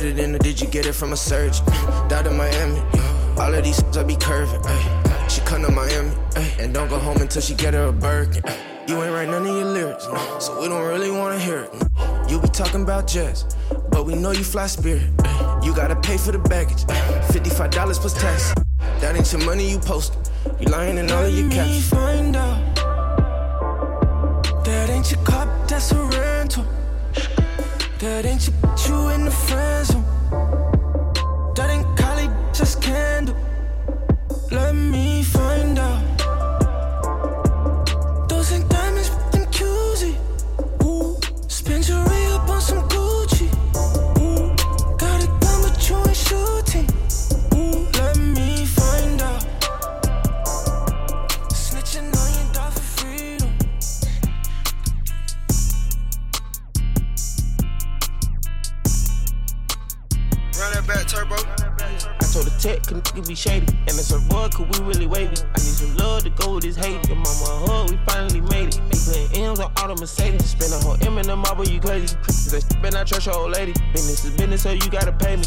Is 0.00 0.06
it 0.06 0.12
editing 0.18 0.34
or 0.34 0.38
did 0.38 0.58
you 0.58 0.66
get 0.66 0.86
it 0.86 0.94
from 0.94 1.12
a 1.12 1.16
surgeon? 1.16 1.62
Down 2.08 2.26
in 2.26 2.34
Miami, 2.34 2.80
all 3.36 3.52
of 3.52 3.62
these 3.62 3.84
I 3.94 4.02
be 4.02 4.16
curving. 4.16 4.62
ay. 4.64 5.26
She 5.28 5.42
come 5.42 5.60
to 5.62 5.70
Miami, 5.70 6.10
ay, 6.36 6.54
and 6.58 6.72
don't 6.72 6.88
go 6.88 6.98
home 6.98 7.18
until 7.18 7.42
she 7.42 7.54
get 7.54 7.74
her 7.74 7.88
a 7.88 7.92
Birkin. 7.92 8.42
You 8.88 9.02
ain't 9.02 9.12
write 9.12 9.28
none 9.28 9.42
of 9.46 9.54
your 9.54 9.66
lyrics, 9.66 10.04
so 10.38 10.58
we 10.58 10.68
don't 10.68 10.88
really 10.88 11.10
wanna 11.10 11.38
hear 11.38 11.68
it. 11.68 12.30
You 12.30 12.40
be 12.40 12.48
talking 12.48 12.82
about 12.82 13.08
jazz, 13.08 13.44
but 13.90 14.06
we 14.06 14.14
know 14.14 14.30
you 14.30 14.42
fly 14.42 14.68
spirit. 14.68 15.02
You 15.62 15.74
gotta 15.76 15.96
pay 15.96 16.16
for 16.16 16.32
the 16.32 16.38
baggage, 16.38 16.86
$55 17.34 17.98
plus 18.00 18.14
tax. 18.14 18.54
That 19.00 19.16
ain't 19.16 19.30
your 19.30 19.44
money 19.44 19.70
you 19.70 19.78
post. 19.78 20.16
You 20.60 20.68
lying 20.68 20.96
in 20.96 21.10
all 21.10 21.26
of 21.26 21.38
your 21.38 21.46
Let 21.50 21.68
me 21.68 21.80
find 21.80 22.36
out. 22.36 22.74
That 24.64 24.88
ain't 24.88 25.10
your 25.12 25.22
cup, 25.24 25.68
that's 25.68 25.92
a 25.92 26.02
rental. 26.02 26.64
That 27.98 28.24
ain't 28.24 28.48
your 28.48 28.56
you 28.90 29.08
in 29.10 29.24
the 29.24 29.30
friend 29.30 29.89
I 65.28 65.58
need 65.58 65.76
some 65.76 65.96
love 65.96 66.22
to 66.24 66.30
go 66.30 66.54
with 66.54 66.64
this 66.64 66.76
hate. 66.76 67.06
Your 67.08 67.16
mama 67.16 67.44
a 67.44 67.66
hug, 67.66 67.90
we 67.90 67.98
finally 68.06 68.40
made 68.40 68.74
it. 68.74 68.80
Putting 68.88 69.42
M's 69.44 69.60
on 69.60 69.72
all 69.76 69.88
the 69.88 70.00
Mercedes. 70.00 70.50
Spend 70.50 70.72
a 70.72 70.78
whole 70.78 70.96
M 71.02 71.18
in 71.18 71.26
the 71.26 71.36
marble, 71.36 71.66
you 71.66 71.80
crazy. 71.80 72.16
Cause 72.16 72.64
been 72.82 72.94
I 72.94 73.04
trust 73.04 73.26
your 73.26 73.36
old 73.36 73.52
lady. 73.52 73.72
Business 73.92 74.24
is 74.24 74.36
business, 74.36 74.62
so 74.62 74.72
you 74.72 74.90
gotta 74.90 75.12
pay 75.12 75.36
me. 75.36 75.44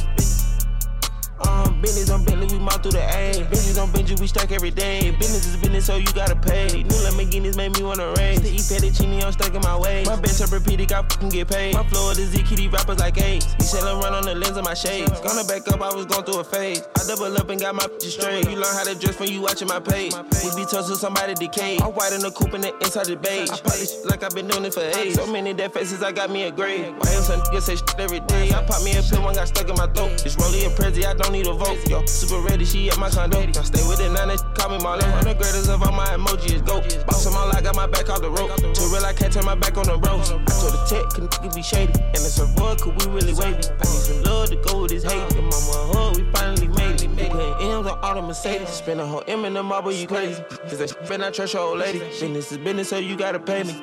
Um, 1.48 1.82
business 1.82 2.10
on 2.10 2.24
Bentley, 2.24 2.48
we 2.48 2.60
mouth 2.60 2.82
through 2.82 2.94
the 2.94 3.04
A. 3.04 3.44
Business 3.50 3.78
on 3.78 3.90
Benji, 3.90 4.20
we 4.20 4.28
stack 4.28 4.52
every 4.52 4.72
day. 4.72 5.12
Business 5.12 5.48
is 5.48 5.58
business, 5.58 5.86
so 5.86 5.96
you 5.96 6.08
gotta 6.14 6.36
pay. 6.36 6.84
New 6.84 7.00
Lamborghinis 7.06 7.56
made 7.58 7.74
me 7.74 7.84
wanna 7.84 8.14
race. 8.18 8.40
The 8.40 8.50
E 8.50 8.58
fettuccine, 8.58 9.24
I'm 9.24 9.32
stuck 9.32 9.54
in 9.54 9.62
my 9.62 9.78
way. 9.78 10.04
My 10.06 10.16
bitch 10.16 10.52
repeated, 10.52 10.92
I 10.92 11.02
fucking 11.04 11.30
get 11.30 11.50
paid. 11.50 11.74
My 11.74 11.84
flow 11.88 12.12
is 12.12 12.34
ZQ, 12.34 12.56
these 12.56 12.72
rappers 12.72 13.00
like 13.00 13.18
AIDS. 13.20 13.56
I'm 13.74 14.00
run 14.00 14.14
on 14.14 14.24
the 14.24 14.36
lens 14.36 14.58
of 14.58 14.64
my 14.64 14.74
shades. 14.74 15.12
Gonna 15.22 15.44
back 15.44 15.68
up, 15.68 15.82
I 15.82 15.94
was 15.94 16.06
going 16.06 16.24
through 16.24 16.40
a 16.40 16.44
phase. 16.44 16.82
I 16.96 17.08
double 17.08 17.36
up 17.36 17.50
and 17.50 17.60
got 17.60 17.76
my 17.76 17.84
bitches 17.84 18.18
straight. 18.18 18.50
You 18.50 18.56
learn 18.56 18.74
how 18.74 18.84
to 18.84 18.96
dress 18.96 19.20
when 19.20 19.32
you 19.32 19.42
watching 19.42 19.68
my 19.68 19.80
page. 19.80 20.14
We 20.44 20.50
be 20.56 20.66
toast 20.66 20.90
to 20.90 20.96
somebody 20.96 21.34
decay. 21.34 21.78
I'm 21.82 21.92
white 21.92 22.14
in 22.14 22.22
the 22.22 22.32
coupe 22.32 22.54
and 22.54 22.64
the 22.64 22.74
inside 22.80 23.08
the 23.08 23.16
beige. 23.16 23.50
I 23.50 23.58
pop 23.58 23.74
this 23.74 24.06
like 24.06 24.24
I've 24.24 24.34
been 24.34 24.48
doing 24.48 24.66
it 24.66 24.74
for 24.74 24.82
age. 24.82 25.16
So 25.16 25.28
many 25.28 25.54
dead 25.54 25.74
faces, 25.74 26.02
I 26.04 26.12
got 26.12 26.30
me 26.30 26.44
a 26.44 26.52
grade. 26.52 26.94
Why 26.98 27.14
else 27.14 27.28
some 27.28 27.42
niggas 27.42 27.62
say 27.64 27.76
shit 27.76 28.00
every 28.00 28.20
day? 28.22 28.52
I 28.54 28.64
pop 28.64 28.84
me 28.84 28.96
a 28.96 29.02
pill, 29.02 29.24
one 29.24 29.36
got 29.36 29.48
stuck 29.48 29.68
in 29.68 29.76
my 29.76 29.88
throat. 29.88 30.24
It's 30.26 30.38
Rolly 30.38 30.64
and 30.66 30.74
Prezi, 30.76 31.06
I 31.06 31.14
don't 31.14 31.33
need 31.34 31.48
a 31.48 31.54
vote. 31.54 31.82
Yo, 31.89 32.06
super 32.06 32.39
ready, 32.48 32.63
she 32.63 32.89
at 32.89 33.00
my 33.00 33.10
condo. 33.10 33.39
I 33.39 33.52
stay 33.52 33.82
with 33.89 34.00
it, 34.00 34.12
now 34.13 34.26
that 34.28 34.39
call 34.56 34.69
me 34.69 34.78
Marlo. 34.78 35.02
One 35.10 35.19
of 35.19 35.26
the 35.26 35.34
greatest 35.34 35.69
of 35.69 35.82
all 35.82 35.91
my 35.91 36.06
emoji 36.13 36.54
is 36.54 36.62
go. 36.62 36.80
Boss 37.06 37.26
them 37.26 37.34
all, 37.36 37.52
I 37.52 37.60
got 37.60 37.76
my 37.76 37.88
back 37.88 38.10
off 38.10 38.22
the 38.22 38.30
rope. 38.30 38.56
Too 38.56 38.88
real, 38.93 39.04
I 39.04 39.13
can't 39.13 39.34
turn 39.34 39.43
my 39.43 39.56
back 39.56 39.76
on 39.76 39.86
the 39.86 39.98
bros. 39.98 40.32
I 40.32 40.38
told 40.46 40.74
the 40.78 40.86
tech, 40.88 41.10
could 41.10 41.26
nigga 41.26 41.54
be 41.54 41.63
shady. 41.63 41.91
And 41.91 42.22
it's 42.22 42.39
a 42.39 42.46
boy, 42.54 42.76
could 42.76 42.93
we 43.02 43.12
really 43.12 43.34
wavy? 43.34 43.65
I 43.65 43.84
need 43.84 44.04
some 44.06 44.22
love 44.24 44.50
to 44.50 44.56
go 44.58 44.84
with 44.84 44.91
this 44.91 45.04
hate. 45.04 45.34
Your 45.34 45.41
mama 45.41 45.74
hug, 45.91 46.17
we 46.17 46.24
finally 46.32 46.67
made 46.67 47.02
it. 47.02 47.10
We 47.10 47.28
putting 47.28 47.67
M's 47.67 47.88
on 47.88 48.00
all 48.00 48.15
the 48.15 48.22
Mercedes. 48.22 48.69
Spend 48.69 49.02
a 49.02 49.06
whole 49.06 49.24
M 49.28 49.43
in 49.46 49.54
the 49.54 49.63
marble, 49.63 49.91
you 49.91 50.08
crazy. 50.08 50.41
Cause 50.69 50.78
that 50.78 50.89
shit 50.89 51.22
I 51.22 51.32
trust 51.32 51.54
your 51.54 51.63
old 51.63 51.80
lady. 51.80 52.00
Business 52.00 52.52
is 52.52 52.58
business, 52.60 52.89
so 52.89 52.98
you 53.00 53.17
gotta 53.17 53.39
pay 53.39 53.63
me. 53.63 53.74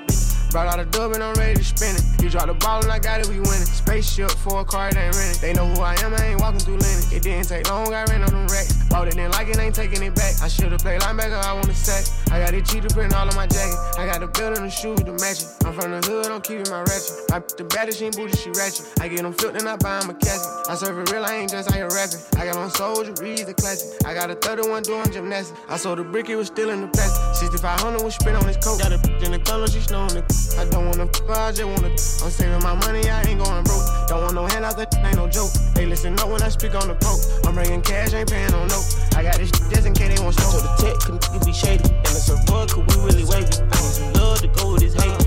Brought 0.51 0.67
out 0.67 0.81
a 0.81 0.85
dub 0.85 1.13
and 1.13 1.23
I'm 1.23 1.35
ready 1.35 1.55
to 1.55 1.65
spin 1.65 1.95
it. 1.95 2.03
You 2.21 2.29
drop 2.29 2.47
the 2.47 2.55
ball 2.55 2.83
and 2.83 2.91
I 2.91 2.99
got 2.99 3.21
it, 3.21 3.29
we 3.29 3.39
winning. 3.39 3.71
Spaceship 3.71 4.31
for 4.31 4.61
a 4.61 4.65
car, 4.65 4.89
it 4.89 4.97
ain't 4.97 5.15
rented. 5.15 5.41
They 5.41 5.53
know 5.53 5.67
who 5.67 5.81
I 5.81 5.95
am, 6.03 6.13
I 6.13 6.35
ain't 6.35 6.41
walking 6.41 6.59
through 6.59 6.79
Lennon. 6.79 7.05
It 7.15 7.23
didn't 7.23 7.47
take 7.47 7.71
long, 7.71 7.95
I 7.95 8.03
ran 8.11 8.23
on 8.23 8.31
them 8.31 8.47
racks. 8.49 8.75
Bought 8.91 9.07
it, 9.07 9.15
didn't 9.15 9.31
like 9.33 9.47
it, 9.47 9.59
ain't 9.59 9.75
taking 9.75 10.03
it 10.03 10.15
back. 10.17 10.43
I 10.43 10.49
should've 10.49 10.81
played 10.81 11.03
linebacker, 11.03 11.39
I 11.39 11.53
wanna 11.55 11.75
sack. 11.75 12.03
I 12.33 12.41
got 12.41 12.53
it 12.53 12.67
cheetah 12.67 12.91
print 12.91 13.15
all 13.15 13.29
on 13.29 13.35
my 13.37 13.47
jacket. 13.47 13.79
I 13.97 14.07
got 14.07 14.19
the 14.21 14.27
belt 14.27 14.59
and 14.59 14.67
the 14.67 14.71
shoes 14.71 14.99
to 15.07 15.13
match 15.23 15.43
it. 15.43 15.49
I'm 15.65 15.73
from 15.73 15.93
the 15.93 16.03
hood, 16.03 16.27
I'm 16.27 16.41
keeping 16.41 16.69
my 16.69 16.83
ratchet. 16.83 17.31
I 17.31 17.39
put 17.39 17.57
the 17.57 17.65
baddest, 17.65 18.01
she 18.01 18.07
ain't 18.07 18.17
booty, 18.17 18.37
she 18.37 18.51
ratchet. 18.51 18.87
I 19.01 19.07
get 19.07 19.23
them 19.23 19.33
filled 19.33 19.55
and 19.55 19.69
I 19.69 19.77
buy 19.77 20.03
'em 20.03 20.11
a 20.11 20.15
casket. 20.15 20.51
I 20.69 20.75
serve 20.75 20.99
it 20.99 21.13
real, 21.13 21.25
I 21.25 21.35
ain't 21.35 21.51
just 21.53 21.71
out 21.71 21.77
here 21.77 21.89
rapping. 21.89 22.21
I 22.37 22.47
got 22.47 22.57
on 22.57 22.71
soldier, 22.71 23.15
read 23.23 23.47
the 23.47 23.55
classic. 23.55 24.03
I 24.05 24.15
got 24.15 24.31
a 24.31 24.35
31 24.35 24.83
doing 24.83 25.13
gymnastics. 25.13 25.59
I 25.69 25.77
sold 25.77 25.99
the 25.99 26.05
brick, 26.05 26.29
it 26.29 26.37
was 26.37 26.49
still 26.49 26.71
in 26.71 26.81
the 26.81 26.89
plastic. 26.89 27.37
6500 27.37 28.03
was 28.03 28.15
spent 28.15 28.37
on 28.37 28.47
his 28.47 28.57
coat. 28.59 28.81
Got 28.81 28.93
a 28.93 28.99
bitch 28.99 29.23
in 29.23 29.31
the 29.33 29.39
color, 29.39 29.69
she 29.69 29.81
snowing 29.81 30.15
the. 30.15 30.40
I 30.59 30.65
don't 30.69 30.87
wanna 30.87 31.05
f, 31.05 31.29
I 31.29 31.53
just 31.53 31.65
wanna. 31.65 31.89
I'm 31.89 32.31
saving 32.31 32.63
my 32.63 32.75
money, 32.87 33.09
I 33.09 33.23
ain't 33.23 33.41
going 33.41 33.65
broke. 33.65 33.87
Don't 34.09 34.23
want 34.23 34.35
no 34.35 34.47
handouts, 34.47 34.77
that 34.77 34.95
ain't 35.05 35.17
no 35.17 35.29
joke. 35.29 35.51
Hey, 35.75 35.87
listen 35.87 36.19
up 36.19 36.29
when 36.29 36.43
I 36.43 36.49
speak 36.49 36.75
on 36.75 36.89
the 36.89 36.97
coke. 37.01 37.21
I'm 37.47 37.55
bringing 37.55 37.83
cash, 37.83 38.13
ain't 38.13 38.31
paying 38.31 38.51
no 38.51 38.65
note. 38.67 38.87
I 39.17 39.23
got 39.23 39.37
this 39.39 39.51
just 39.71 39.87
in 39.87 39.95
case 39.95 40.17
they 40.17 40.23
want 40.23 40.35
smoke. 40.35 40.53
So 40.53 40.61
the 40.61 40.73
tech 40.81 40.97
could 41.01 41.45
be 41.45 41.53
shady. 41.53 41.85
And 41.85 42.13
it's 42.17 42.29
a 42.29 42.37
boy, 42.47 42.67
could 42.67 42.85
we 42.89 42.97
really 43.05 43.25
wavy? 43.25 43.53
I 43.61 43.77
need 43.81 43.95
some 43.97 44.13
love 44.15 44.41
to 44.41 44.49
go 44.49 44.73
with 44.73 44.83
this 44.83 44.95
hate. 44.95 45.21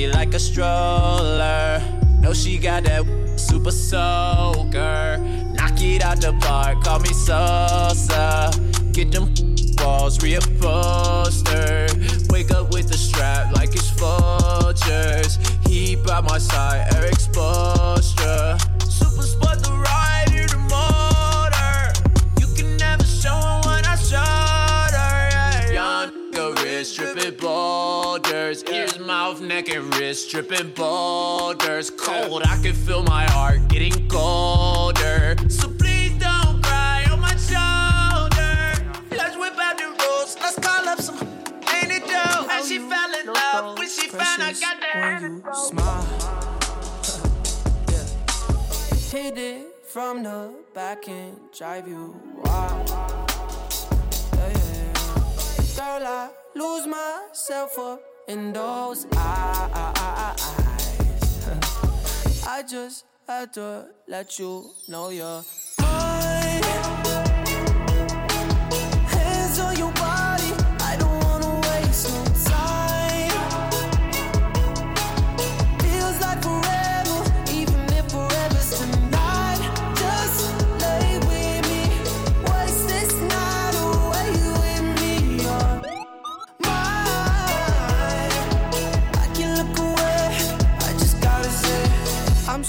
Me 0.00 0.06
like 0.06 0.32
a 0.32 0.38
stroller. 0.38 1.82
Know 2.20 2.32
she 2.32 2.56
got 2.56 2.84
that 2.84 3.04
super 3.36 3.70
soaker. 3.70 5.18
Knock 5.52 5.82
it 5.82 6.02
out 6.02 6.22
the 6.22 6.32
park, 6.40 6.82
call 6.82 7.00
me 7.00 7.12
Sosa. 7.12 8.50
Get 8.92 9.12
them 9.12 9.26
balls 9.76 10.16
reupholstered. 10.20 12.32
Wake 12.32 12.50
up 12.50 12.72
with 12.72 12.88
the 12.88 12.96
strap 12.96 13.54
like 13.54 13.74
it's 13.74 13.90
vultures. 13.90 15.38
He 15.66 15.96
by 15.96 16.22
my 16.22 16.38
side, 16.38 16.94
Erik 16.94 17.18
Spoelstra. 17.18 18.69
Boulders. 28.50 28.64
Ears, 28.72 28.98
mouth, 28.98 29.40
neck, 29.40 29.68
and 29.68 29.94
wrist 29.94 30.30
dripping 30.30 30.70
boulders. 30.72 31.90
Cold, 31.90 32.42
I 32.44 32.60
can 32.62 32.74
feel 32.74 33.02
my 33.04 33.24
heart 33.30 33.68
getting 33.68 34.08
colder. 34.08 35.36
So 35.48 35.68
please 35.68 36.18
don't 36.18 36.62
cry 36.62 37.06
on 37.10 37.20
my 37.20 37.36
shoulder. 37.36 38.74
Let's 39.10 39.36
whip 39.36 39.56
out 39.58 39.78
the 39.78 39.84
rules. 39.84 40.36
Let's 40.40 40.58
call 40.58 40.88
up 40.88 41.00
some 41.00 41.16
ain't 41.74 41.92
it 41.92 42.06
dope? 42.06 42.50
And 42.50 42.66
she 42.66 42.78
fell 42.78 43.14
in 43.20 43.26
love 43.26 43.78
when 43.78 43.88
she 43.88 44.08
found 44.08 44.42
I 44.42 44.52
got 44.52 44.80
that. 44.80 45.22
When 45.22 45.36
you 45.36 45.42
smile. 45.54 46.06
Hit 49.10 49.38
it 49.38 49.66
from 49.84 50.22
the 50.22 50.54
back 50.74 51.08
and 51.08 51.38
drive 51.56 51.88
you 51.88 52.14
wild. 52.44 52.88
Yeah, 52.88 54.48
yeah. 54.48 54.92
Girl, 55.76 56.06
I 56.06 56.30
lose 56.54 56.86
myself 56.86 57.78
up 57.78 58.09
in 58.30 58.52
those 58.52 59.06
eyes. 59.16 60.38
I 62.46 62.62
just 62.62 63.04
had 63.26 63.52
to 63.54 63.86
let 64.06 64.38
you 64.38 64.70
know 64.88 65.08
you're 65.10 65.42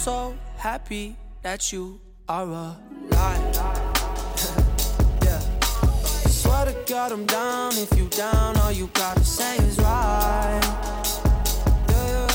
so 0.02 0.36
happy 0.58 1.16
that 1.44 1.72
you 1.72 2.02
are 2.28 2.42
alive. 2.42 2.76
yeah. 5.24 5.40
Swear 6.26 6.66
to 6.66 6.76
God, 6.88 7.12
I'm 7.12 7.28
down. 7.28 7.74
If 7.74 7.96
you 7.96 8.08
down, 8.10 8.58
all 8.58 8.72
you 8.72 8.90
gotta 8.96 9.24
say 9.24 9.58
is 9.58 9.78
right. 9.78 10.60
Yeah. 11.90 12.28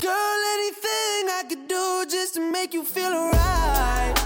Girl, 0.00 0.40
anything 0.56 1.28
I 1.28 1.44
could 1.46 1.68
do 1.68 2.06
just 2.08 2.34
to 2.36 2.50
make 2.50 2.72
you 2.72 2.82
feel 2.82 3.12
alright. 3.12 4.18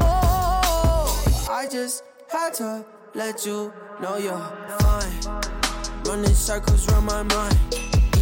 Uh, 0.00 0.62
oh, 0.64 1.48
I 1.50 1.68
just 1.70 2.02
had 2.32 2.54
to 2.54 2.82
let 3.14 3.44
you 3.44 3.70
know 4.00 4.16
you're 4.16 4.38
fine. 4.78 5.42
Running 6.06 6.32
circles 6.32 6.88
around 6.88 7.04
my 7.04 7.22
mind. 7.24 7.77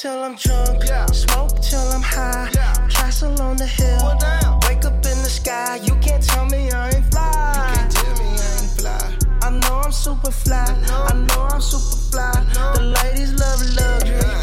till 0.00 0.22
I'm 0.22 0.36
drunk, 0.36 0.84
smoke 1.12 1.60
till 1.60 1.80
I'm 1.80 2.02
high, 2.02 2.48
castle 2.88 3.40
on 3.42 3.56
the 3.56 3.66
hill, 3.66 4.16
wake 4.68 4.84
up 4.84 4.94
in 4.94 5.18
the 5.24 5.28
sky. 5.28 5.80
You 5.82 5.96
can't 5.96 6.22
tell 6.22 6.46
me 6.46 6.70
I 6.70 6.90
ain't 6.90 7.10
fly. 7.10 7.26
You 7.56 7.74
can't 7.74 7.90
tell 7.90 8.14
me 8.14 8.30
I 8.30 8.62
ain't 8.62 8.70
fly. 8.78 9.16
I 9.42 9.50
know 9.50 9.80
I'm 9.84 9.90
super 9.90 10.30
fly. 10.30 10.66
I 10.88 11.14
know 11.14 11.48
I'm 11.50 11.60
super 11.60 11.96
fly. 12.12 12.32
The 12.74 12.82
ladies 13.02 13.32
love 13.32 13.60
luxury. 13.74 14.37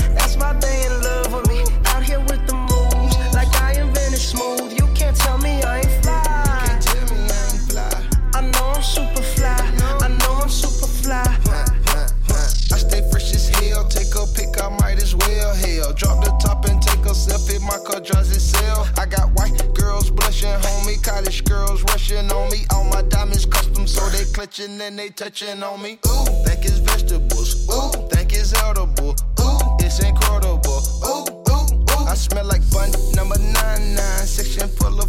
reflection 22.10 22.32
on 22.32 22.50
me. 22.52 22.66
All 22.74 22.84
my 22.86 23.02
diamonds 23.04 23.46
custom, 23.46 23.88
so 23.88 24.08
they 24.10 24.26
clutching 24.32 24.80
and 24.82 24.98
they 24.98 25.10
touching 25.10 25.64
on 25.64 25.82
me. 25.82 26.00
Ooh, 26.08 26.26
think 26.46 26.66
it's 26.66 26.80
vegetables. 26.80 27.68
Ooh, 27.70 27.92
think 28.10 28.34
it's 28.34 28.54
edible. 28.64 29.16
Ooh, 29.42 29.78
it's 29.80 30.00
incredible. 30.00 30.82
Ooh, 31.06 31.26
ooh, 31.50 31.84
ooh. 31.92 32.06
I 32.08 32.16
smell 32.16 32.46
like 32.46 32.62
bun 32.72 32.92
number 33.14 33.38
nine 33.40 33.96
nine, 33.96 34.26
section 34.26 34.68
full 34.70 35.00
of 35.00 35.05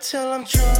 till 0.00 0.32
I'm 0.32 0.44
drunk, 0.44 0.75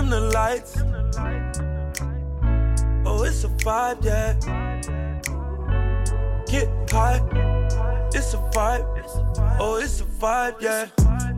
Dim 0.00 0.08
the 0.08 0.20
lights. 0.32 0.76
Oh, 3.04 3.22
it's 3.24 3.44
a 3.44 3.48
vibe, 3.48 4.02
yeah. 4.02 4.32
Get 6.46 6.68
high. 6.90 7.20
It's 8.14 8.32
a 8.32 8.38
vibe. 8.54 8.86
Oh, 9.60 9.76
it's 9.76 10.00
a 10.00 10.04
vibe, 10.04 10.62
yeah. 10.62 10.86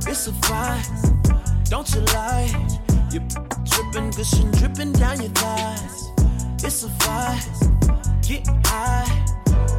It's 0.06 0.28
a 0.28 0.30
vibe. 0.46 1.68
Don't 1.70 1.92
you 1.92 2.02
lie? 2.14 2.68
You're 3.10 3.26
dripping, 3.64 4.10
gushing, 4.10 4.52
dripping 4.52 4.92
down 4.92 5.20
your 5.20 5.30
thighs. 5.30 6.12
It's 6.62 6.84
a 6.84 6.88
vibe. 7.02 8.22
Get 8.28 8.46
high. 8.66 9.08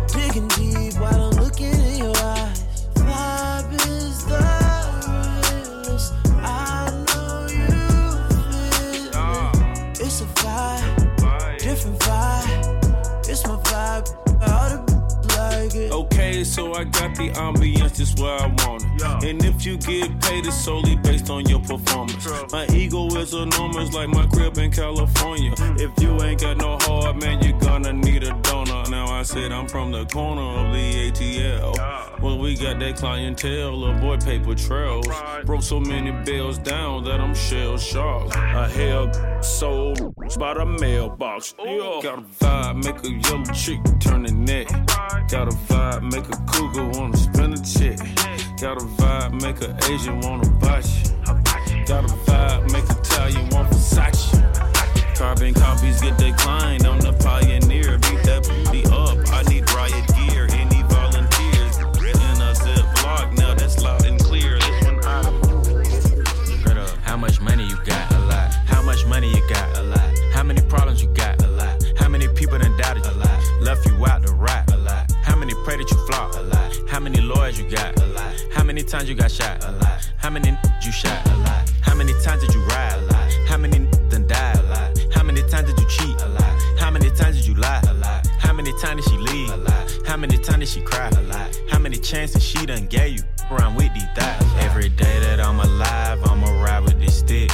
Digging 0.08 0.50
deep 0.50 1.00
while 1.00 1.32
I'm 1.32 1.42
looking 1.42 1.74
in 1.74 1.98
your 2.00 2.18
eyes. 2.18 2.63
Okay, 16.04 16.44
so 16.44 16.74
I 16.74 16.84
got 16.84 17.16
the 17.16 17.30
ambience 17.32 17.96
just 17.96 18.20
where 18.20 18.36
I 18.36 18.48
want 18.48 18.84
it. 18.84 18.90
Yeah. 19.00 19.30
And 19.30 19.44
if 19.46 19.66
you 19.66 19.78
get 19.78 20.20
paid, 20.22 20.46
it's 20.46 20.56
solely 20.56 20.98
based 20.98 21.30
on 21.30 21.46
your 21.46 21.60
performance. 21.60 22.28
My 22.52 22.66
ego 22.68 23.08
is 23.16 23.34
enormous, 23.34 23.94
like 23.94 24.10
my 24.10 24.26
crib 24.28 24.58
in 24.58 24.72
California. 24.72 25.52
Mm. 25.52 25.80
If 25.80 26.04
you 26.04 26.22
ain't 26.22 26.42
got 26.42 26.58
no 26.58 26.78
heart, 26.82 27.22
man, 27.22 27.42
you're 27.44 27.60
gonna 27.60 27.94
need 27.94 28.24
a 28.24 28.34
donor. 28.42 28.63
I 29.14 29.22
said 29.24 29.52
I'm 29.52 29.68
from 29.68 29.92
the 29.92 30.06
corner 30.06 30.42
of 30.42 30.74
the 30.74 31.12
ATL. 31.12 32.20
Well, 32.20 32.40
we 32.40 32.56
got 32.56 32.80
that 32.80 32.98
clientele, 32.98 33.78
little 33.78 34.00
boy 34.00 34.18
paper 34.18 34.56
trails. 34.56 35.08
Broke 35.46 35.62
so 35.62 35.80
many 35.80 36.12
bills 36.26 36.58
down 36.58 37.04
that 37.06 37.22
I'm 37.22 37.36
shell 37.36 37.78
shocked. 37.78 38.36
A 38.36 38.68
hell 38.68 39.42
soul 39.44 39.94
by 40.40 40.56
the 40.56 40.66
mailbox. 40.66 41.54
Yeah. 41.60 42.00
Got 42.02 42.20
a 42.20 42.22
vibe, 42.22 42.84
make 42.84 43.04
a 43.04 43.12
yellow 43.30 43.46
chick 43.54 43.80
turn 44.00 44.24
the 44.24 44.32
neck. 44.34 44.68
Got 45.30 45.48
a 45.48 45.56
vibe, 45.68 46.12
make 46.12 46.28
a 46.28 46.38
cougar 46.52 47.00
wanna 47.00 47.16
spin 47.16 47.54
a 47.54 47.58
check. 47.58 48.00
Got 48.60 48.82
a 48.82 48.86
vibe, 48.86 49.42
make 49.42 49.62
a 49.62 49.78
Asian 49.92 50.20
wanna 50.22 50.48
you. 50.48 51.86
Got 51.86 52.06
a 52.06 52.14
vibe, 52.26 52.72
make 52.72 52.90
Italian 52.90 53.50
want 53.50 53.70
Versace. 53.70 55.16
Carbon 55.16 55.54
copies 55.54 56.02
get 56.02 56.18
declined. 56.18 56.86
I'm 56.86 57.00
the 57.00 57.14
pioneer. 57.14 57.53
How 76.94 77.00
many 77.00 77.22
lawyers 77.22 77.58
you 77.60 77.68
got? 77.68 78.00
A 78.00 78.06
lot. 78.06 78.46
How 78.54 78.64
many 78.64 78.84
times 78.84 79.10
you 79.10 79.16
got 79.16 79.32
shot? 79.32 79.64
A 79.64 79.72
lot. 79.72 80.08
How 80.18 80.30
many 80.30 80.56
you 80.86 80.92
shot? 80.92 81.26
A 81.26 81.38
lot. 81.38 81.68
How 81.82 81.96
many 81.96 82.14
times 82.22 82.46
did 82.46 82.54
you 82.54 82.64
ride? 82.66 82.94
A 82.94 83.02
lot. 83.12 83.34
How 83.48 83.58
many 83.58 83.80
done 84.10 84.28
died? 84.28 84.60
A 84.60 84.62
lot. 84.62 85.00
How 85.12 85.24
many 85.24 85.42
times 85.50 85.74
did 85.74 85.80
you 85.80 85.88
cheat? 85.90 86.22
A 86.22 86.30
lot. 86.30 86.62
How 86.78 86.92
many 86.92 87.10
times 87.10 87.38
did 87.38 87.48
you 87.48 87.56
lie? 87.56 87.82
A 87.90 87.94
lot. 87.96 88.28
How 88.38 88.54
many 88.54 88.72
times 88.80 89.04
did 89.04 89.12
she 89.12 89.18
leave? 89.18 89.50
A 89.50 89.58
lot. 89.58 89.92
How 90.06 90.18
many 90.18 90.38
times 90.38 90.60
did 90.60 90.68
she 90.68 90.82
cry? 90.82 91.10
A 91.10 91.22
lot. 91.24 91.60
How 91.72 91.80
many 91.80 91.98
chances 91.98 92.44
she 92.44 92.64
done 92.64 92.86
gave 92.86 93.18
you? 93.18 93.24
Around 93.50 93.74
with 93.74 93.92
these 93.96 94.04
thighs. 94.16 94.46
Every 94.60 94.90
day 94.90 95.20
that 95.22 95.40
I'm 95.40 95.60
alive, 95.60 96.24
I'ma 96.26 96.62
ride 96.62 96.84
with 96.84 97.00
this 97.00 97.18
stick. 97.18 97.50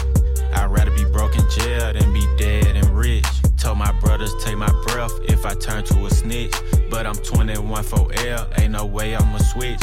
I'd 0.53 0.65
rather 0.65 0.91
be 0.91 1.05
broke 1.05 1.37
in 1.37 1.49
jail 1.49 1.93
than 1.93 2.11
be 2.11 2.27
dead 2.35 2.75
and 2.75 2.89
rich. 2.89 3.38
Told 3.59 3.77
my 3.77 3.91
brothers 3.99 4.33
take 4.43 4.57
my 4.57 4.71
breath 4.87 5.11
if 5.23 5.45
I 5.45 5.53
turn 5.53 5.83
to 5.85 6.05
a 6.05 6.09
snitch. 6.09 6.53
But 6.89 7.05
I'm 7.05 7.15
21 7.15 7.83
for 7.83 8.07
L, 8.13 8.47
ain't 8.57 8.71
no 8.71 8.85
way 8.85 9.15
I'ma 9.15 9.37
switch. 9.39 9.81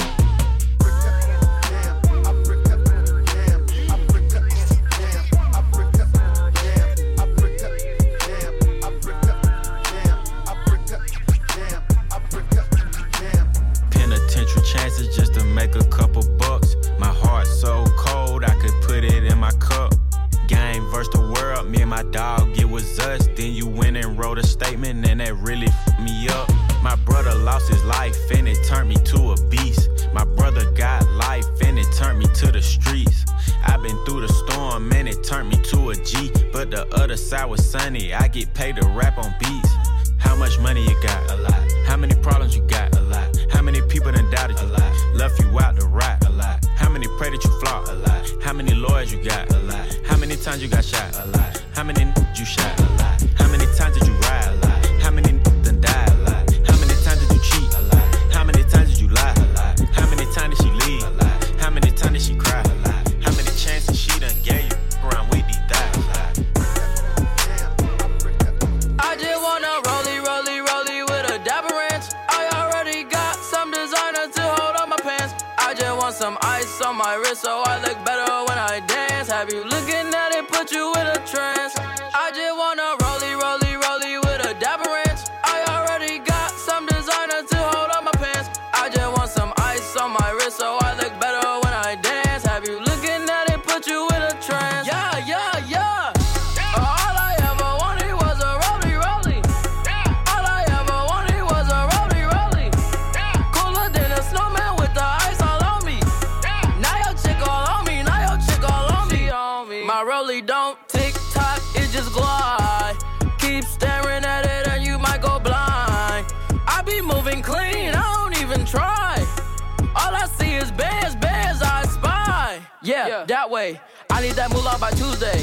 Way. 123.56 123.80
I 124.10 124.20
need 124.20 124.36
that 124.40 124.50
moolah 124.52 124.76
by 124.78 124.90
Tuesday. 124.90 125.40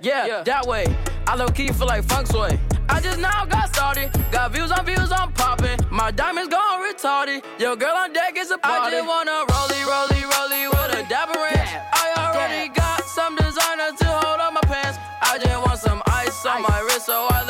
Yeah, 0.00 0.42
that 0.44 0.64
way. 0.66 0.84
I 1.26 1.36
low 1.36 1.48
key 1.48 1.68
feel 1.78 1.86
like 1.86 2.02
funk 2.04 2.26
sway. 2.26 2.58
I 2.88 3.00
just 3.00 3.18
now 3.18 3.44
got 3.44 3.68
started. 3.74 4.08
Got 4.32 4.52
views 4.54 4.70
on 4.72 4.82
views, 4.86 5.10
I'm 5.12 5.30
popping. 5.32 5.78
My 5.90 6.10
diamonds 6.10 6.48
gone 6.48 6.80
retarded. 6.88 7.44
Your 7.60 7.76
girl 7.76 7.96
on 8.02 8.14
deck 8.14 8.32
is 8.38 8.50
a 8.50 8.56
party. 8.56 8.88
I 8.88 8.90
just 8.96 9.06
wanna 9.12 9.36
rollie, 9.52 9.84
rollie, 9.92 10.24
rollie 10.34 10.66
with 10.72 11.00
a 11.00 11.02
dapper 11.12 11.38
ranch. 11.38 11.70
I 12.02 12.06
already 12.22 12.72
got 12.72 13.04
some 13.16 13.36
designer 13.36 13.90
to 14.00 14.06
hold 14.20 14.40
on 14.40 14.54
my 14.54 14.64
pants. 14.72 14.96
I 15.20 15.36
just 15.36 15.58
want 15.64 15.78
some 15.86 16.00
ice 16.06 16.46
on 16.46 16.62
my 16.62 16.80
wrist 16.86 17.04
so 17.04 17.26
I 17.30 17.44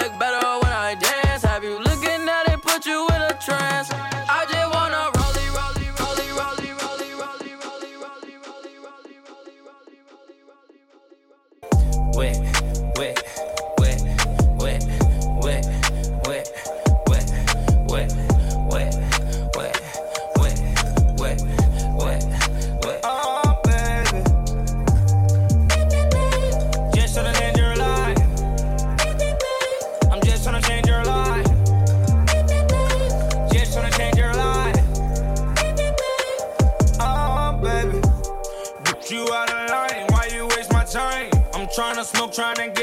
trying 42.35 42.57
to 42.57 42.74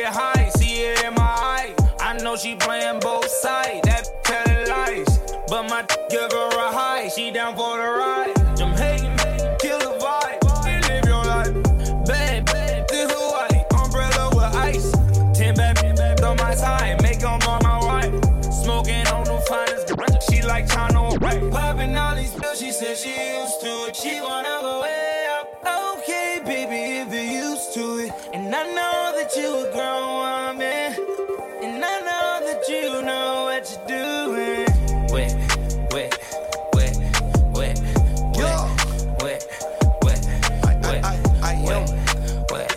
a 29.55 29.71
grown 29.71 30.57
woman. 30.57 30.95
And 31.63 31.83
I 31.83 31.99
know 32.07 32.39
that 32.45 32.63
you 32.69 33.01
know 33.01 33.43
what 33.45 33.63
you're 33.69 33.87
doing. 33.87 34.67
Wet, 35.11 35.35
wet, 35.91 36.13
wet, 36.73 36.97
wet, 37.53 37.77
wet, 38.35 38.61
wet, 39.21 39.21
wet, 39.21 39.45
wet, 40.03 40.25
wet, 40.63 40.81
wet, 40.81 41.01
ah, 41.03 41.17
wet, 42.51 42.75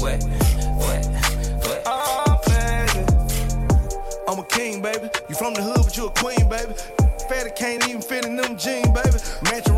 wet, 0.00 0.22
wet, 0.80 1.04
wet. 1.64 1.82
Oh, 1.86 2.40
baby. 2.46 3.02
I'm 4.28 4.38
a 4.38 4.44
king, 4.44 4.82
baby. 4.82 5.08
You 5.28 5.34
from 5.34 5.54
the 5.54 5.62
hood, 5.62 5.84
but 5.84 5.96
you 5.96 6.06
a 6.06 6.10
queen, 6.10 6.48
baby. 6.48 6.74
Fatty 7.28 7.50
can't 7.56 7.86
even 7.88 8.00
fit 8.00 8.17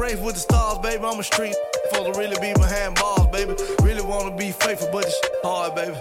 Race 0.01 0.18
with 0.18 0.34
the 0.34 0.40
stars, 0.40 0.78
baby. 0.78 1.05
I'm 1.05 1.20
a 1.20 1.22
street 1.22 1.55
for 1.90 2.11
to 2.11 2.18
really 2.18 2.36
be 2.40 2.55
behind 2.55 2.94
bars, 2.94 3.26
baby. 3.26 3.55
Really 3.82 4.01
wanna 4.01 4.34
be 4.34 4.51
faithful, 4.51 4.88
but 4.90 5.05
it's 5.05 5.20
hard, 5.42 5.74
baby. 5.74 5.94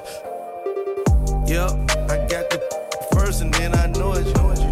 Yep, 1.46 1.72
I 2.10 2.26
got 2.30 2.50
the 2.50 3.08
first 3.12 3.42
and 3.42 3.54
then 3.56 3.76
I 3.76 3.88
know 3.88 4.14
it. 4.14 4.69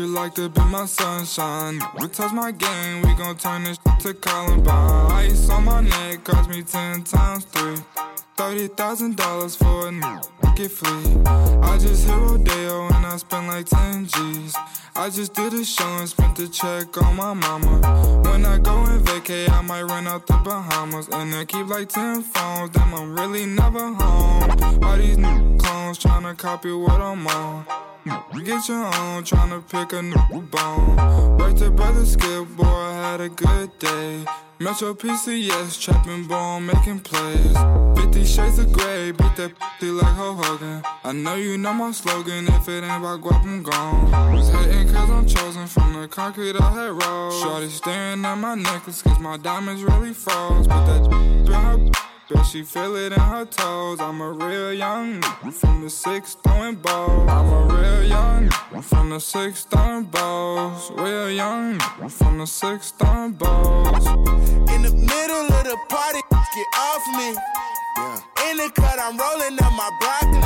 You 0.00 0.06
like 0.06 0.34
to 0.34 0.48
be 0.48 0.62
my 0.64 0.86
sunshine? 0.86 1.78
We 2.00 2.08
touch 2.08 2.32
my 2.32 2.52
game, 2.52 3.02
we 3.02 3.14
gon' 3.14 3.36
turn 3.36 3.64
this 3.64 3.78
to 4.00 4.14
Columbine. 4.14 5.12
Ice 5.12 5.50
on 5.50 5.64
my 5.66 5.82
neck 5.82 6.24
cost 6.24 6.48
me 6.48 6.62
ten 6.62 7.04
times 7.04 7.44
three. 7.44 7.76
Thirty 8.34 8.68
thousand 8.68 9.16
dollars 9.16 9.56
for 9.56 9.88
a 9.88 9.92
new 9.92 10.20
I 10.62 11.78
just 11.80 12.06
hit 12.06 12.14
Rodeo 12.14 12.88
and 12.88 13.06
I 13.06 13.16
spent 13.16 13.46
like 13.46 13.64
ten 13.64 14.04
G's. 14.04 14.54
I 14.94 15.08
just 15.08 15.32
did 15.32 15.54
a 15.54 15.64
show 15.64 15.86
and 15.86 16.06
spent 16.06 16.36
the 16.36 16.48
check 16.48 17.00
on 17.02 17.16
my 17.16 17.32
mama. 17.32 17.80
When 18.28 18.44
I 18.44 18.58
go 18.58 18.76
and 18.84 19.02
vacay, 19.02 19.48
I 19.48 19.62
might 19.62 19.84
run 19.84 20.06
out 20.06 20.26
the 20.26 20.34
Bahamas 20.34 21.08
and 21.08 21.34
I 21.34 21.46
keep 21.46 21.66
like 21.66 21.88
ten 21.88 22.22
phones. 22.22 22.72
Damn, 22.72 22.92
I'm 22.92 23.18
really 23.18 23.46
never 23.46 23.94
home. 23.94 24.84
All 24.84 24.96
these 24.98 25.16
new 25.16 25.56
clones 25.56 25.98
tryna 25.98 26.36
copy 26.36 26.72
what 26.72 27.00
I'm 27.00 27.26
on. 27.26 27.64
Get 28.44 28.68
your 28.68 28.84
own, 28.84 29.24
tryna 29.24 29.66
pick 29.66 29.94
a 29.94 30.02
new 30.02 30.42
bone. 30.42 31.38
Worked 31.38 31.58
to 31.60 31.70
brother 31.70 32.04
Skip, 32.04 32.46
boy, 32.48 32.66
I 32.66 33.12
had 33.12 33.20
a 33.22 33.30
good 33.30 33.78
day. 33.78 34.26
Metro 34.62 34.92
PCS, 34.92 35.80
trapping 35.80 36.26
bone, 36.26 36.66
making 36.66 37.00
plays. 37.00 37.56
50 37.96 38.24
shades 38.26 38.58
of 38.58 38.70
gray, 38.74 39.10
beat 39.10 39.34
that 39.36 39.58
pussy 39.58 39.90
like 39.90 40.04
Hulk 40.04 40.44
Hogan. 40.44 40.82
I 41.02 41.12
know 41.12 41.36
you 41.36 41.56
know 41.56 41.72
my 41.72 41.92
slogan, 41.92 42.46
if 42.46 42.68
it 42.68 42.84
ain't 42.84 43.02
about 43.02 43.22
guap, 43.22 43.42
I'm 43.42 43.62
gone. 43.62 44.34
Was 44.34 44.50
hating 44.50 44.92
cause 44.92 45.08
I'm 45.08 45.26
chosen 45.26 45.66
from 45.66 45.94
the 45.94 46.08
concrete 46.08 46.60
I 46.60 46.70
had 46.72 46.90
rolled. 46.90 47.42
Shorty 47.42 47.70
staring 47.70 48.22
at 48.22 48.34
my 48.34 48.54
necklace 48.54 49.00
cause 49.00 49.18
my 49.18 49.38
diamonds 49.38 49.82
really 49.82 50.12
froze. 50.12 50.66
Put 50.66 50.84
that 50.84 51.06
in 51.10 51.52
her 51.52 51.78
Bet 52.30 52.46
she 52.46 52.62
feel 52.62 52.94
it 52.94 53.12
in 53.12 53.18
her 53.18 53.44
toes. 53.44 53.98
I'm 54.00 54.20
a 54.20 54.30
real 54.30 54.72
young 54.72 55.20
from 55.50 55.82
the 55.82 55.90
six 55.90 56.34
throwing 56.34 56.76
balls. 56.76 57.28
I'm 57.28 57.48
a 57.52 57.74
real 57.74 58.04
young 58.04 58.48
from 58.82 59.10
the 59.10 59.18
six 59.18 59.64
throwing 59.64 60.04
balls. 60.04 60.92
Real 60.92 61.30
young 61.30 61.80
from 62.08 62.38
the 62.38 62.46
six 62.46 62.92
throwing 62.92 63.32
balls. 63.32 64.06
In 64.06 64.82
the 64.82 64.92
middle 64.94 65.46
of 65.58 65.64
the 65.64 65.76
party, 65.88 66.20
get 66.30 66.66
off 66.78 67.04
me. 67.18 67.30
In 68.48 68.56
the 68.58 68.70
cut, 68.76 68.98
I'm 69.00 69.18
rolling 69.18 69.58
up 69.60 69.72
my 69.74 69.90
broccoli. 69.98 70.40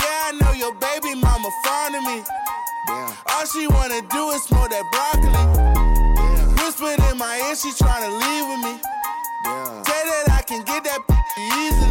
Yeah, 0.00 0.28
I 0.28 0.38
know 0.40 0.52
your 0.52 0.72
baby 0.76 1.14
mama 1.14 1.50
fond 1.62 1.94
of 1.94 2.04
me. 2.04 2.24
All 3.28 3.46
she 3.46 3.66
wanna 3.66 4.00
do 4.08 4.30
is 4.30 4.42
smoke 4.44 4.70
that 4.70 4.84
broccoli. 4.92 5.44
Whispered 6.64 7.04
in 7.10 7.18
my 7.18 7.36
ear, 7.48 7.54
she 7.54 7.70
tryna 7.72 8.08
leave 8.18 8.48
with 8.48 8.64
me. 8.64 9.03
Say 9.44 10.00
that 10.08 10.26
I 10.30 10.42
can 10.46 10.64
get 10.64 10.84
that 10.84 11.00
easily. 11.36 11.90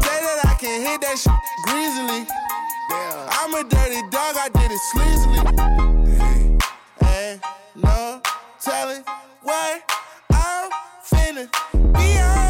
Say 0.00 0.18
that 0.24 0.40
I 0.46 0.54
can 0.58 0.80
hit 0.80 1.00
that 1.02 1.18
shit 1.18 1.32
greasily. 1.64 2.26
I'm 3.38 3.52
a 3.54 3.62
dirty 3.68 4.00
dog, 4.10 4.36
I 4.38 4.48
did 4.48 4.70
it 4.70 4.80
sleazily. 4.92 5.40
Ain't 7.04 7.42
no 7.76 8.20
telling 8.60 9.04
what 9.42 9.82
I'm 10.32 10.70
finna 11.04 11.50
be 11.92 12.18
on. 12.18 12.41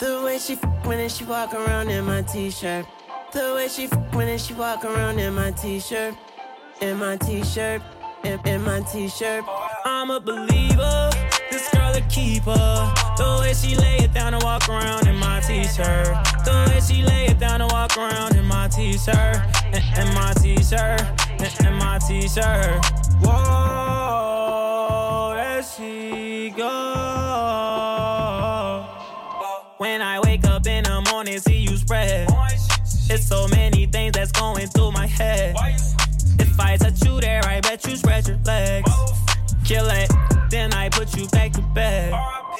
The 0.00 0.22
way 0.24 0.38
she 0.38 0.54
f 0.54 0.64
when 0.86 1.06
she 1.10 1.24
walk 1.24 1.52
around 1.52 1.90
in 1.90 2.06
my 2.06 2.22
t-shirt. 2.22 2.86
The 3.32 3.52
way 3.54 3.68
she 3.68 3.84
f 3.84 3.92
when 4.14 4.38
she 4.38 4.54
walk 4.54 4.82
around 4.82 5.18
in 5.18 5.34
my 5.34 5.50
t-shirt. 5.50 6.14
In 6.80 6.96
my 6.96 7.18
t-shirt, 7.18 7.82
in, 8.24 8.40
in 8.46 8.62
my 8.62 8.80
t-shirt. 8.80 9.44
I'm 9.84 10.10
a 10.10 10.18
believer, 10.18 11.10
this 11.50 11.68
girl 11.68 11.92
a 11.94 12.00
keeper. 12.08 12.54
The 13.18 13.38
way 13.40 13.52
she 13.52 13.76
lay 13.76 13.98
it 13.98 14.14
down 14.14 14.32
and 14.32 14.42
walk 14.42 14.66
around 14.70 15.06
in 15.06 15.16
my 15.16 15.40
t-shirt. 15.40 16.16
The 16.46 16.64
way 16.70 16.80
she 16.80 17.02
lay 17.02 17.26
it 17.26 17.38
down 17.38 17.60
and 17.60 17.70
walk 17.70 17.98
around 17.98 18.36
in 18.36 18.46
my 18.46 18.68
t-shirt. 18.68 19.36
In, 19.66 19.82
in 20.00 20.14
my 20.14 20.32
t-shirt, 20.40 21.02
in, 21.38 21.50
in 21.66 21.74
my 21.74 21.98
t-shirt. 22.08 22.82
Whoa, 23.20 23.34
there 25.36 25.62
she 25.62 26.54
go. 26.56 26.99
When 29.80 30.02
I 30.02 30.20
wake 30.20 30.44
up 30.44 30.66
in 30.66 30.84
the 30.84 31.00
morning, 31.10 31.38
see 31.38 31.56
you 31.56 31.74
spread. 31.78 32.28
It's 33.08 33.26
so 33.26 33.48
many 33.48 33.86
things 33.86 34.12
that's 34.12 34.30
going 34.30 34.66
through 34.66 34.92
my 34.92 35.06
head. 35.06 35.56
If 36.38 36.60
I 36.60 36.76
touch 36.76 37.02
you 37.02 37.18
there, 37.18 37.42
I 37.46 37.62
bet 37.62 37.86
you 37.86 37.96
spread 37.96 38.28
your 38.28 38.36
legs. 38.44 38.92
Kill 39.64 39.86
it, 39.88 40.12
then 40.50 40.74
I 40.74 40.90
put 40.90 41.16
you 41.16 41.26
back 41.28 41.52
to 41.52 41.62
bed. 41.62 42.12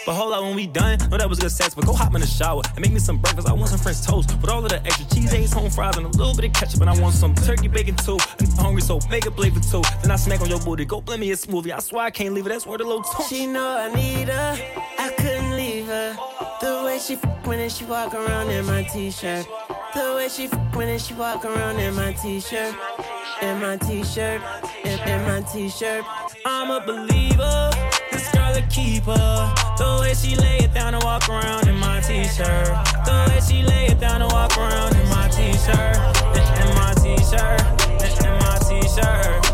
But 0.06 0.14
hold 0.14 0.32
up, 0.32 0.44
when 0.44 0.56
we 0.56 0.66
done, 0.66 0.98
know 1.10 1.18
that 1.18 1.28
was 1.28 1.38
good 1.38 1.50
sex. 1.50 1.74
But 1.74 1.84
go 1.84 1.92
hop 1.92 2.14
in 2.14 2.22
the 2.22 2.26
shower 2.26 2.62
and 2.74 2.80
make 2.80 2.92
me 2.92 3.00
some 3.00 3.18
breakfast. 3.18 3.46
I 3.46 3.52
want 3.52 3.68
some 3.68 3.80
French 3.80 4.00
toast 4.00 4.34
with 4.40 4.48
all 4.48 4.64
of 4.64 4.70
the 4.70 4.82
extra 4.86 5.04
cheese, 5.14 5.34
eggs, 5.34 5.52
home 5.52 5.68
fries, 5.68 5.98
and 5.98 6.06
a 6.06 6.08
little 6.08 6.34
bit 6.34 6.46
of 6.46 6.52
ketchup. 6.54 6.80
And 6.80 6.88
I 6.88 6.98
want 7.02 7.14
some 7.14 7.34
turkey 7.34 7.68
bacon 7.68 7.96
too. 7.96 8.16
And 8.38 8.48
I'm 8.48 8.56
hungry, 8.56 8.80
so 8.80 8.98
make 9.10 9.26
a 9.26 9.30
plate 9.30 9.52
for 9.52 9.60
two. 9.60 9.82
Then 10.00 10.10
I 10.10 10.16
smack 10.16 10.40
on 10.40 10.48
your 10.48 10.60
booty, 10.60 10.86
go 10.86 11.02
blend 11.02 11.20
me 11.20 11.32
a 11.32 11.36
smoothie. 11.36 11.72
I 11.72 11.80
swear 11.80 12.04
I 12.04 12.10
can't 12.10 12.32
leave 12.32 12.46
it. 12.46 12.48
That's 12.48 12.64
where 12.64 12.78
the 12.78 12.84
little. 12.84 13.04
She 13.28 13.46
know 13.46 13.76
I 13.76 13.94
need 13.94 14.28
her, 14.28 14.56
I 14.98 15.10
couldn't 15.18 15.39
she 17.00 17.14
f 17.14 17.46
when 17.46 17.68
she 17.70 17.84
walk 17.84 18.14
around 18.14 18.50
in 18.50 18.66
my 18.66 18.82
t-shirt. 18.82 19.46
The 19.94 20.12
way 20.16 20.28
she 20.28 20.44
f 20.44 20.76
when 20.76 20.98
she 20.98 21.14
walk 21.14 21.44
around 21.44 21.78
in 21.78 21.94
my 21.94 22.12
t-shirt. 22.12 22.74
In 23.40 23.58
my 23.60 23.76
t-shirt, 23.78 24.42
in, 24.84 24.98
in 25.08 25.22
my 25.22 25.40
t-shirt. 25.50 26.04
I'm 26.44 26.70
a 26.70 26.84
believer, 26.84 27.70
this 28.12 28.30
girl 28.32 28.54
a 28.54 28.62
keeper. 28.68 29.14
The 29.78 29.98
way 30.00 30.14
she 30.14 30.36
lay 30.36 30.58
it 30.58 30.74
down 30.74 30.94
and 30.94 31.02
walk 31.02 31.28
around 31.28 31.68
in 31.68 31.78
my 31.78 32.00
t-shirt. 32.00 32.68
The 33.06 33.26
way 33.28 33.40
she 33.48 33.62
lay 33.62 33.86
it 33.86 33.98
down 33.98 34.20
and 34.20 34.30
walk 34.32 34.56
around 34.58 34.94
in 34.94 35.08
my 35.08 35.28
t-shirt. 35.28 35.96
In, 36.36 36.44
in 36.62 36.74
my 36.74 36.92
t-shirt, 37.00 37.60
in, 38.02 38.26
in 38.26 38.38
my 38.44 38.58
t-shirt. 38.68 39.49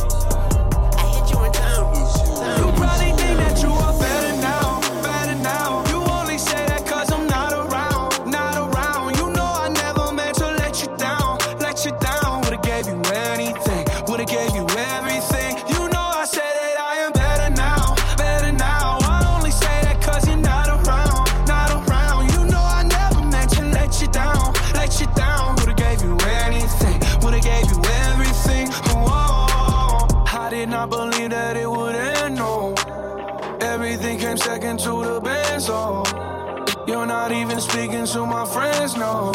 To 34.87 35.03
the 35.03 35.20
band, 35.20 35.61
so 35.61 36.05
oh. 36.07 36.84
you're 36.87 37.07
not 37.07 37.32
even 37.32 37.61
speaking 37.61 38.07
to 38.07 38.24
my 38.24 38.45
friends, 38.47 38.97
no. 38.97 39.32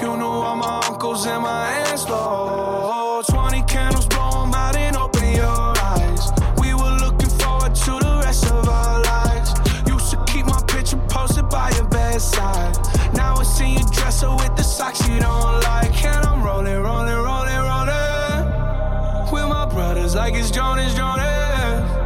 You 0.00 0.16
knew 0.16 0.34
all 0.46 0.54
my 0.54 0.80
uncles 0.86 1.26
and 1.26 1.42
my 1.42 1.62
aunts, 1.88 2.04
though. 2.04 3.22
20 3.26 3.62
candles, 3.62 4.06
blow 4.06 4.44
'em 4.44 4.54
out 4.54 4.76
and 4.76 4.96
open 4.96 5.28
your 5.34 5.74
eyes. 5.92 6.22
We 6.62 6.72
were 6.74 6.96
looking 7.04 7.32
forward 7.40 7.74
to 7.86 7.92
the 8.06 8.20
rest 8.24 8.46
of 8.46 8.68
our 8.68 9.02
lives. 9.12 9.50
Used 9.88 10.08
to 10.12 10.18
keep 10.30 10.46
my 10.46 10.62
picture 10.68 11.00
posted 11.08 11.48
by 11.48 11.70
your 11.76 11.88
bedside. 11.88 12.72
Now 13.12 13.34
I 13.42 13.42
see 13.42 13.72
you 13.78 13.84
dresser 13.90 14.30
with 14.40 14.54
the 14.56 14.62
socks 14.62 15.00
you 15.08 15.18
don't 15.18 15.64
like. 15.70 16.04
And 16.04 16.24
I'm 16.30 16.44
rolling, 16.44 16.80
rolling, 16.88 17.20
rolling, 17.28 17.62
rolling. 17.70 19.32
With 19.32 19.48
my 19.56 19.66
brothers 19.66 20.14
like 20.14 20.34
it's 20.34 20.52
Jonas, 20.52 20.94
Jonas. 20.94 22.00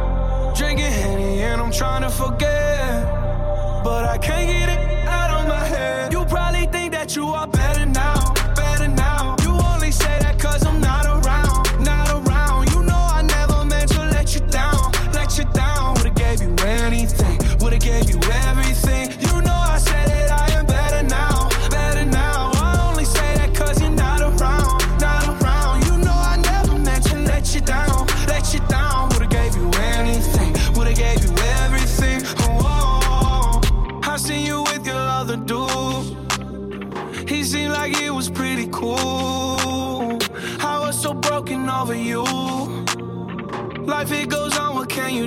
Drinking 0.57 0.93
Henny 0.99 1.41
and 1.41 1.61
I'm 1.61 1.71
trying 1.71 2.01
to 2.01 2.09
forget. 2.09 2.54
But 3.85 4.03
I 4.03 4.17
can't 4.17 4.47
get 4.47 4.67
it 4.67 4.79
out 5.07 5.29
of 5.29 5.47
my 5.47 5.63
head. 5.63 6.11
You 6.11 6.25
probably 6.25 6.65
think 6.65 6.91
that 6.93 7.15
you 7.15 7.27
are 7.27 7.44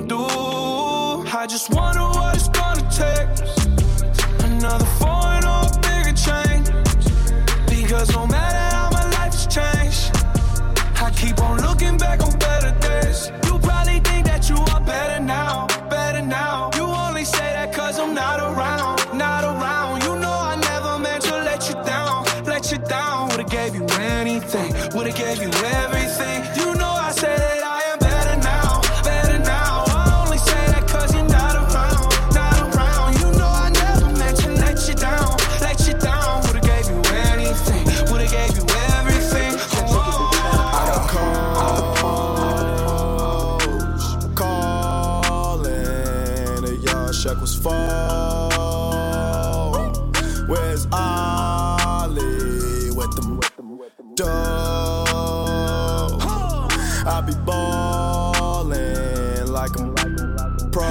do? 0.01 0.25
I 1.31 1.45
just 1.47 1.69
wonder 1.73 2.08
like 59.77 59.81
I'm 59.81 60.71
pro. 60.71 60.83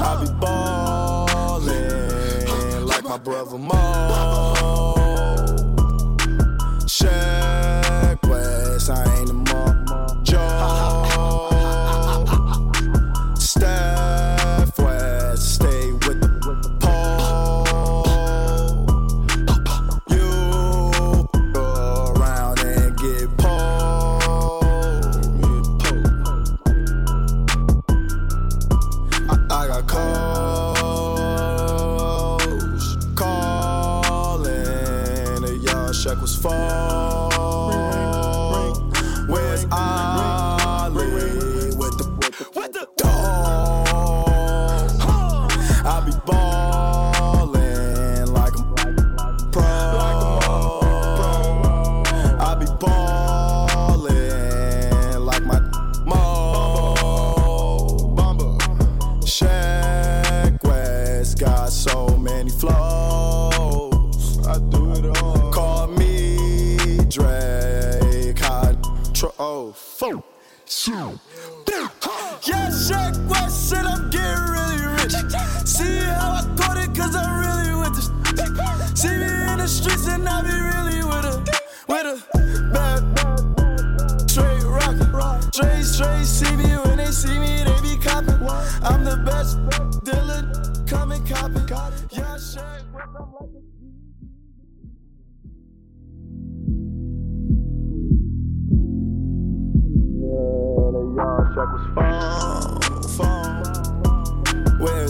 I 0.00 0.20
be 0.20 0.28
ballin' 0.40 1.66
like 2.86 3.04
my 3.04 3.18
brother 3.18 3.58
Mo. 3.58 3.97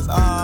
Phone. 0.07 0.17
Where's 0.17 0.38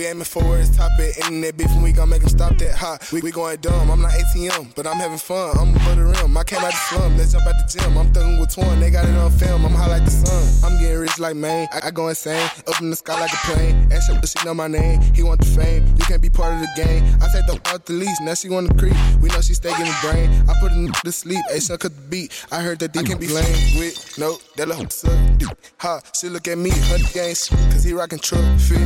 We, 0.00 0.06
aiming 0.06 0.24
for 0.24 0.42
where 0.42 0.58
it's 0.58 0.74
top 0.74 0.92
at. 0.92 1.18
Internet 1.18 1.58
beef 1.58 1.70
and 1.72 1.82
we 1.82 1.92
gon' 1.92 2.08
make 2.08 2.22
stop 2.22 2.56
that 2.56 2.74
hot. 2.74 3.06
We, 3.12 3.20
we 3.20 3.30
going 3.30 3.58
dumb. 3.58 3.90
I'm 3.90 4.00
not 4.00 4.12
ATM, 4.12 4.74
but 4.74 4.86
I'm 4.86 4.96
having 4.96 5.18
fun. 5.18 5.58
I'm 5.58 5.76
above 5.76 5.96
the 5.98 6.04
rim. 6.04 6.34
I 6.38 6.42
came 6.42 6.60
out 6.60 6.72
the 6.72 6.78
slum. 6.88 7.18
Let's 7.18 7.32
jump 7.32 7.46
out 7.46 7.52
the 7.58 7.68
gym. 7.68 7.98
I'm 7.98 8.10
thugging 8.10 8.40
with 8.40 8.54
twin. 8.54 8.80
They 8.80 8.90
got 8.90 9.04
it 9.04 9.14
on 9.14 9.30
film. 9.30 9.66
I'm 9.66 9.72
high 9.72 9.88
like 9.88 10.06
the 10.06 10.10
sun. 10.10 10.72
I'm 10.72 10.80
getting 10.80 10.96
rich 10.96 11.18
like 11.18 11.36
Maine. 11.36 11.68
I, 11.70 11.88
I 11.88 11.90
go 11.90 12.08
insane. 12.08 12.48
Up 12.66 12.80
in 12.80 12.88
the 12.88 12.96
sky 12.96 13.20
like 13.20 13.30
a 13.30 13.36
plane. 13.52 13.92
Ask 13.92 14.10
her, 14.10 14.18
she 14.26 14.42
know 14.42 14.54
my 14.54 14.68
name. 14.68 15.02
He 15.14 15.22
want 15.22 15.40
the 15.40 15.46
fame. 15.46 15.86
You 15.86 16.04
can't 16.06 16.22
be 16.22 16.30
part 16.30 16.54
of 16.54 16.60
the 16.60 16.68
game. 16.82 17.04
I 17.20 17.28
take 17.28 17.44
the 17.44 17.60
out 17.66 17.84
the 17.84 17.92
least. 17.92 18.22
Now 18.22 18.32
she 18.32 18.48
want 18.48 18.70
to 18.70 18.74
creep. 18.76 18.96
We 19.20 19.28
know 19.28 19.42
she 19.42 19.52
stay 19.52 19.68
getting 19.76 19.92
brain. 20.00 20.30
I 20.48 20.58
put 20.60 20.72
her 20.72 20.88
to 21.04 21.12
sleep. 21.12 21.44
Hey, 21.50 21.60
son, 21.60 21.76
cut 21.76 21.94
the 21.94 22.00
beat. 22.08 22.46
I 22.50 22.62
heard 22.62 22.78
that 22.78 22.94
they 22.94 23.02
can 23.02 23.18
be 23.18 23.28
lame 23.28 23.78
with. 23.78 24.16
No, 24.18 24.38
that 24.56 24.66
little 24.66 24.88
suck. 24.88 25.12
Ha, 25.76 26.00
she 26.18 26.30
look 26.30 26.48
at 26.48 26.56
me. 26.56 26.70
Her 26.70 26.96
games. 27.12 27.50
Cause 27.50 27.84
he 27.84 27.92
rockin' 27.92 28.20
truck 28.20 28.40
fit. 28.58 28.78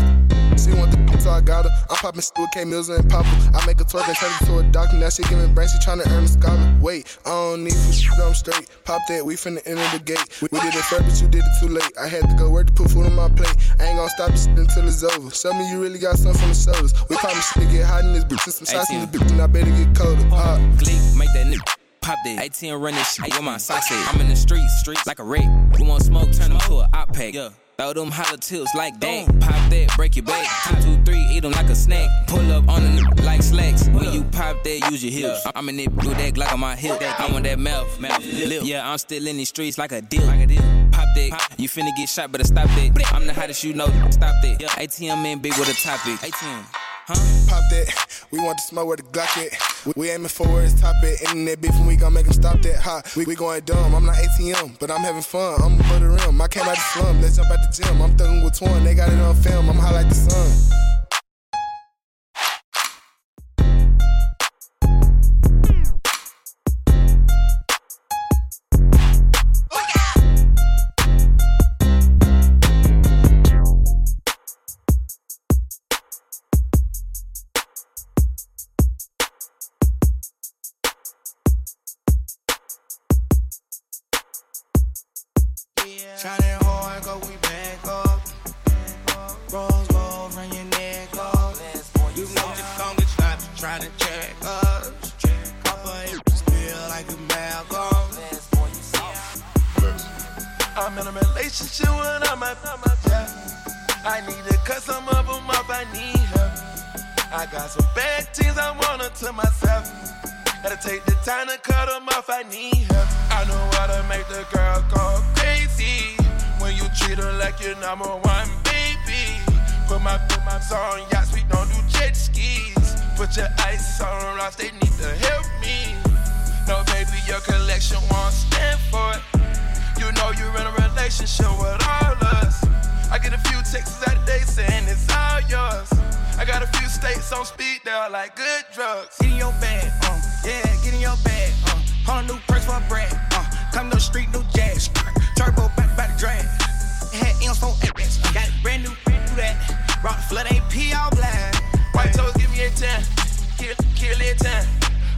She 0.59 0.73
want 0.73 0.93
the 0.93 1.04
so 1.21 1.31
I 1.31 1.41
got 1.41 1.65
her. 1.65 1.71
I'm 1.91 1.97
poppin' 1.97 2.21
shit 2.21 2.33
with 2.39 2.51
K 2.53 2.65
Mills 2.65 2.89
and 2.89 3.09
Papa. 3.09 3.29
I 3.55 3.65
make 3.67 3.81
a 3.81 3.85
twerk 3.85 4.09
and 4.09 4.17
turn 4.17 4.31
it 4.41 4.47
to 4.47 4.59
a 4.59 4.63
doctor. 4.73 4.97
Now 4.97 5.09
she 5.09 5.23
giving 5.25 5.53
brain, 5.55 5.69
she 5.69 5.79
tryna 5.79 6.07
earn 6.11 6.25
a 6.25 6.29
scholar. 6.29 6.75
Wait, 6.81 7.19
I 7.25 7.31
don't 7.31 7.65
need 7.65 7.73
shit, 7.93 8.13
I'm 8.19 8.35
straight. 8.35 8.69
Pop 8.85 9.03
that, 9.09 9.25
we 9.25 9.35
finna 9.35 9.63
enter 9.67 9.87
the 9.97 10.03
gate. 10.05 10.43
We, 10.43 10.49
we 10.53 10.61
did 10.61 10.75
it 10.75 10.85
first, 10.85 11.05
but 11.05 11.21
you 11.21 11.29
did 11.29 11.45
it 11.45 11.55
too 11.61 11.69
late. 11.69 11.93
I 12.01 12.09
had 12.09 12.29
to 12.29 12.35
go 12.37 12.51
work 12.51 12.67
to 12.69 12.73
put 12.73 12.91
food 12.91 13.07
on 13.07 13.15
my 13.15 13.29
plate. 13.29 13.55
I 13.81 13.87
ain't 13.87 13.99
gon' 13.99 14.09
stop 14.11 14.31
this 14.31 14.47
until 14.47 14.87
it's 14.87 15.03
over. 15.03 15.31
Show 15.31 15.53
me 15.53 15.71
you 15.71 15.81
really 15.81 15.99
got 15.99 16.19
something 16.19 16.41
from 16.41 16.49
the 16.51 16.55
shoulders. 16.55 16.93
We 17.09 17.17
shit 17.17 17.63
to 17.63 17.73
get 17.73 17.87
hot 17.87 18.05
in 18.05 18.13
this 18.13 18.25
bitch. 18.25 18.41
Some 18.41 18.67
shots 18.67 18.91
in 18.91 19.01
the 19.01 19.07
bitch, 19.07 19.31
and 19.31 19.41
I 19.41 19.47
better 19.47 19.71
get 19.71 19.97
colder. 19.97 20.25
Hot. 20.29 20.61
Gleek, 20.79 21.01
make 21.17 21.33
that 21.33 21.47
nigga. 21.47 21.65
Pop 22.01 22.19
that. 22.25 22.43
18 22.43 22.75
run 22.75 22.95
this 22.95 23.15
shit 23.15 23.25
with 23.25 23.43
my 23.43 23.57
socks. 23.57 23.87
I'm 23.91 24.21
in 24.21 24.29
the 24.29 24.37
streets, 24.37 24.81
streets 24.81 25.07
like 25.07 25.19
a 25.19 25.25
rape. 25.25 25.49
You 25.79 25.85
want 25.87 26.03
smoke, 26.03 26.31
turn 26.33 26.51
them 26.51 26.61
to 26.61 26.81
a 26.81 26.89
op 26.93 27.15
pack. 27.15 27.33
Yeah. 27.33 27.49
Throw 27.77 27.93
them 27.93 28.11
hollow 28.12 28.37
tips 28.37 28.72
like 28.77 29.01
that. 29.01 29.27
Pop 29.41 29.70
that, 29.70 29.93
break 29.97 30.14
your 30.14 30.25
back. 30.25 30.47
Oh, 30.49 30.75
two, 30.77 30.97
two, 30.97 31.05
three, 31.05 31.27
eat 31.33 31.41
them 31.41 31.51
like 31.53 31.68
a 31.68 31.75
snack. 31.75 32.09
Pull 32.29 32.53
up 32.53 32.68
on 32.68 32.85
a 32.85 32.87
nigga 32.87 33.25
like 33.25 33.43
slacks. 33.43 33.89
When 33.89 34.12
you 34.12 34.22
pop 34.25 34.62
that, 34.62 34.91
use 34.93 35.03
your 35.03 35.12
hips. 35.12 35.45
I'm 35.57 35.68
in 35.68 35.81
it 35.81 35.93
with 35.93 36.16
that 36.16 36.35
Glock 36.35 36.53
on 36.53 36.61
my 36.61 36.77
hip. 36.77 37.03
I 37.03 37.29
want 37.33 37.45
that 37.45 37.59
mouth, 37.59 37.99
mouth, 37.99 38.25
lip. 38.25 38.62
Yeah, 38.64 38.89
I'm 38.89 38.99
still 38.99 39.27
in 39.27 39.39
these 39.39 39.49
streets 39.49 39.77
like 39.77 39.91
a 39.91 40.01
deal. 40.01 40.22
Pop 40.22 41.09
that, 41.16 41.55
you 41.59 41.68
finna 41.68 41.91
get 41.97 42.09
shot, 42.09 42.31
better 42.31 42.45
stop 42.45 42.68
that. 42.68 43.12
I'm 43.12 43.27
the 43.27 43.35
hottest, 43.35 43.64
you 43.64 43.75
know. 43.75 43.87
Stop 44.11 44.37
that. 44.43 44.59
ATM 44.61 45.25
in 45.27 45.41
big 45.41 45.59
with 45.59 45.68
a 45.68 45.75
topic. 45.75 46.20
ATM. 46.20 46.64
Huh? 47.07 47.51
Pop 47.51 47.62
that. 47.70 48.27
We 48.31 48.39
want 48.39 48.57
to 48.59 48.64
smoke 48.64 48.87
where 48.87 48.97
the 48.97 49.03
Glock 49.03 49.37
at. 49.37 49.74
We, 49.97 50.11
aiming 50.11 50.28
for 50.28 50.62
it's 50.62 50.80
top 50.80 50.97
at. 51.05 51.20
Internet 51.20 51.61
beef 51.61 51.74
and 51.74 51.87
we 51.87 51.97
gon' 51.97 52.14
make 52.14 52.24
them 52.24 52.32
stop 52.32 52.61
that 52.62 52.76
hot. 52.76 53.14
We, 53.16 53.26
we 53.26 53.35
going 53.35 53.61
dumb. 53.64 53.95
I'm 53.95 54.07
not 54.07 54.16
ATM, 54.16 54.78
but 54.78 54.91
I'm 54.91 55.03
having 55.03 55.22
fun. 55.22 55.61
I'm 55.62 55.78
above 55.78 56.01
the 56.01 56.09
rim. 56.09 56.41
I 56.41 56.49
came 56.49 56.62
out 56.62 56.74
the 56.74 56.80
slum. 56.80 57.20
Let's 57.20 57.37
jump 57.37 57.51
out 57.51 57.59
the 57.59 57.82
gym. 57.82 58.01
I'm 58.01 58.16
thugging 58.16 58.43
with 58.43 58.59
twin. 58.59 58.82
They 58.82 58.95
got 58.95 59.12
it 59.12 59.18
on 59.18 59.35
film. 59.37 59.68
I'm 59.68 59.76
high 59.76 59.93
like 59.93 60.09
the 60.09 60.14
sun. 60.14 60.94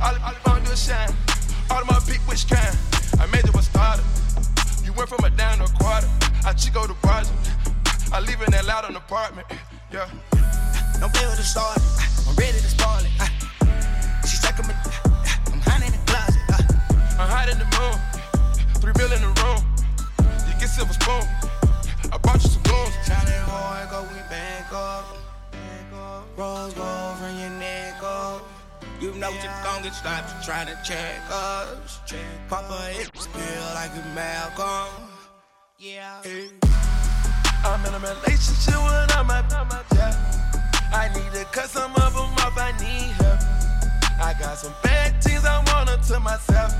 All 0.02 0.14
wanna 0.46 0.64
do 0.64 0.76
shine. 0.76 1.14
All 1.70 1.80
of 1.80 1.86
my 1.86 1.98
pick 2.06 2.20
which 2.28 2.48
kind. 2.48 2.76
I 3.18 3.26
made 3.26 3.44
it 3.44 3.54
a 3.54 3.62
starter. 3.62 4.02
You 4.84 4.92
went 4.92 5.08
from 5.08 5.24
a 5.24 5.30
down 5.30 5.58
to 5.58 5.64
a 5.64 5.68
quarter. 5.68 6.08
I 6.44 6.52
Chico 6.52 6.86
to 6.86 6.94
Barger. 7.02 7.30
I 8.12 8.20
live 8.20 8.40
in 8.42 8.50
that 8.52 8.66
loud 8.66 8.84
on 8.84 8.94
apartment. 8.96 9.46
Yeah. 9.92 10.08
No 11.00 11.08
bill 11.08 11.32
to 11.34 11.42
start. 11.42 11.78
I'm 12.28 12.36
ready 12.36 12.58
to 12.58 12.68
spoil 12.68 13.00
it. 13.00 13.10
Uh, 13.20 13.28
She's 14.26 14.44
like 14.44 14.58
I'm, 14.62 14.70
I'm 15.52 15.60
hiding 15.60 15.92
in 15.92 15.92
the 15.92 16.04
closet. 16.06 16.42
Uh, 16.52 17.20
I'm 17.20 17.28
hiding 17.28 17.56
in 17.56 17.60
the 17.64 17.70
moon. 17.80 17.96
Three 18.80 18.92
bill 18.92 19.12
in 19.12 19.20
the 19.22 19.32
room. 19.42 19.64
You 20.46 20.54
get 20.60 20.68
silver 20.68 20.92
spoon. 20.92 21.24
I 22.12 22.18
bought 22.18 22.42
you 22.42 22.50
some 22.50 22.62
goons. 22.62 22.92
Shining 23.06 23.42
hard, 23.48 23.90
go 23.90 24.02
we 24.02 24.20
back 24.28 24.72
up. 24.72 25.04
Rose 26.36 26.74
gold 26.74 27.16
from 27.18 27.38
your 27.38 27.50
neck 27.50 28.02
up. 28.02 28.55
You 28.98 29.12
know 29.16 29.28
you 29.28 29.50
gon' 29.62 29.82
get 29.82 29.92
slapped 29.92 30.42
trying 30.42 30.68
to 30.68 30.78
check 30.82 31.20
us. 31.30 32.00
Check 32.06 32.24
Papa 32.48 32.88
hips 32.92 33.26
feel 33.26 33.64
like 33.74 33.90
a 33.92 34.14
Malcolm. 34.14 35.10
Yeah. 35.78 36.22
I'm 37.62 37.84
in 37.84 37.92
a 37.92 37.98
relationship 37.98 38.74
when 38.74 39.10
I'm 39.12 39.30
at 39.30 39.52
yeah. 39.92 40.16
I 40.94 41.10
need 41.12 41.30
to 41.38 41.44
cut 41.52 41.68
some 41.68 41.92
of 41.92 42.14
them 42.14 42.32
off, 42.40 42.56
I 42.56 42.72
need 42.80 43.12
help. 43.20 43.40
I 44.18 44.34
got 44.40 44.56
some 44.56 44.72
bad 44.82 45.22
things 45.22 45.44
I 45.44 45.62
wanna 45.74 45.98
to 46.08 46.20
myself. 46.20 46.72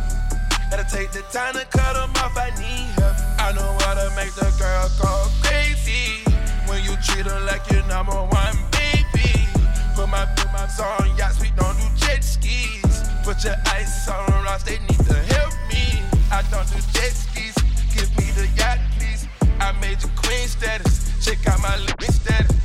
Gotta 0.70 0.86
take 0.88 1.12
the 1.12 1.20
time 1.30 1.52
to 1.52 1.66
cut 1.66 1.94
them 1.94 2.10
off, 2.24 2.36
I 2.38 2.48
need 2.56 2.96
help. 2.96 3.16
I 3.38 3.52
know 3.52 3.76
how 3.84 3.92
to 3.92 4.08
make 4.16 4.32
the 4.32 4.48
girl 4.58 4.88
go 5.02 5.28
crazy. 5.42 6.24
When 6.66 6.82
you 6.82 6.96
treat 7.04 7.26
her 7.26 7.40
like 7.40 7.70
your 7.70 7.84
number 7.84 8.16
one 8.16 8.56
baby. 8.72 9.46
Put 9.94 10.08
my, 10.08 10.24
put 10.36 10.50
my 10.52 10.64
on 10.64 11.16
yachts, 11.16 11.40
we 11.40 11.50
don't 11.56 11.76
do 11.76 11.95
jet 12.06 12.22
skis. 12.22 13.02
Put 13.24 13.42
your 13.44 13.56
ice 13.66 14.08
on 14.08 14.44
rocks, 14.44 14.62
they 14.62 14.78
need 14.78 15.02
to 15.10 15.18
help 15.34 15.52
me. 15.70 16.02
I 16.30 16.42
don't 16.50 16.66
do 16.70 16.78
jet 16.94 17.12
skis, 17.12 17.54
give 17.94 18.10
me 18.18 18.30
the 18.38 18.46
yacht, 18.56 18.78
please. 18.98 19.26
I 19.60 19.72
made 19.80 20.02
you 20.02 20.10
queen 20.16 20.46
status, 20.46 21.10
check 21.24 21.46
out 21.48 21.60
my 21.60 21.76
living 21.76 22.12
status. 22.12 22.56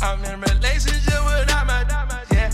I'm 0.00 0.24
in 0.24 0.40
relationship 0.40 1.20
without 1.26 1.66
my, 1.66 1.84
yeah. 2.32 2.50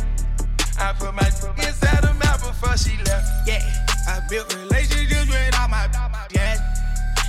I 0.78 0.93
put 0.99 1.14
my 1.14 1.26
inside 1.26 2.03
the 2.03 2.14
mouth 2.24 2.41
before 2.41 2.76
she 2.76 2.97
left, 3.05 3.28
yeah. 3.47 3.61
I 4.09 4.20
built 4.28 4.55
relationships 4.55 5.28
with 5.28 5.61
all 5.61 5.68
my, 5.68 5.89
yeah. 6.32 6.57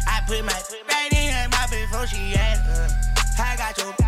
I 0.08 0.22
put 0.28 0.44
my 0.46 0.60
right 0.90 1.12
in 1.12 1.34
her 1.34 1.50
mouth 1.50 1.72
before 1.72 2.08
she 2.08 2.32
had 2.32 2.58
uh, 2.70 3.44
I 3.44 3.56
got 3.58 3.78
your. 3.78 4.05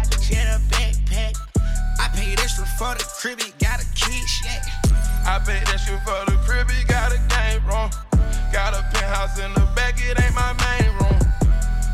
For 2.57 2.95
the 2.95 3.05
crib, 3.19 3.39
it 3.39 3.53
got 3.59 3.81
a 3.81 3.85
key, 3.93 4.23
yeah. 4.43 4.61
I 5.25 5.37
paid 5.45 5.61
extra 5.69 5.97
for 6.01 6.25
the 6.29 6.37
crib, 6.45 6.67
it 6.69 6.87
got 6.87 7.11
a 7.11 7.17
game 7.29 7.65
room. 7.65 7.89
Got 8.51 8.73
a 8.73 8.81
penthouse 8.93 9.37
in 9.37 9.53
the 9.53 9.61
back, 9.75 9.95
it 9.97 10.19
ain't 10.19 10.33
my 10.33 10.53
main 10.57 10.89
room. 10.97 11.19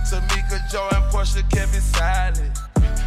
Tamika, 0.07 0.59
Joe, 0.71 0.87
and 0.91 1.03
Portia 1.11 1.43
kept 1.51 1.75
it 1.75 1.81
silent. 1.81 2.59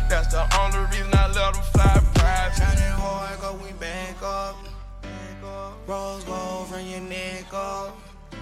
That's 0.09 0.29
the 0.29 0.45
only 0.61 0.85
reason 0.91 1.09
I 1.15 1.29
let 1.29 1.55
them 1.55 1.63
fly 1.73 2.01
private. 2.15 2.57
Shining 2.57 2.93
hard, 3.01 3.41
go 3.41 3.59
we 3.65 3.73
back 3.73 4.23
up. 4.23 4.57
Rose 5.87 6.25
gold 6.25 6.69
from 6.69 6.87
your 6.87 7.01
neck 7.01 7.53
up. 7.53 7.97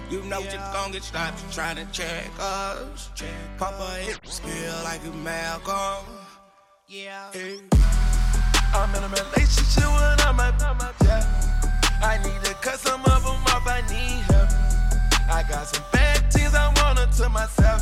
You 0.09 0.23
know 0.23 0.39
yeah. 0.39 0.53
you're 0.53 0.73
gon' 0.73 0.91
get 0.91 1.03
stopped 1.03 1.53
trying 1.53 1.77
to 1.77 1.85
check 1.91 2.29
us. 2.39 3.09
Check 3.15 3.29
Papa 3.57 3.97
hit 4.01 4.19
skill 4.23 4.83
like 4.83 5.01
a 5.05 5.11
Malcolm. 5.11 6.05
Yeah. 6.87 7.31
Hey. 7.31 7.59
I'm 8.75 8.93
in 8.93 9.03
a 9.03 9.07
relationship 9.07 9.87
with 9.87 10.25
I'm 10.27 10.37
a, 10.37 10.93
yeah. 11.05 11.23
I 12.03 12.19
need 12.21 12.43
to 12.43 12.53
cut 12.55 12.77
some 12.77 12.99
of 13.05 13.23
them 13.23 13.39
off, 13.55 13.65
I 13.65 13.81
need 13.87 14.19
help. 14.27 14.51
I 15.31 15.47
got 15.47 15.65
some 15.67 15.83
bad 15.93 16.31
things 16.31 16.53
I 16.53 16.67
want 16.83 16.99
to 16.99 17.29
myself. 17.29 17.81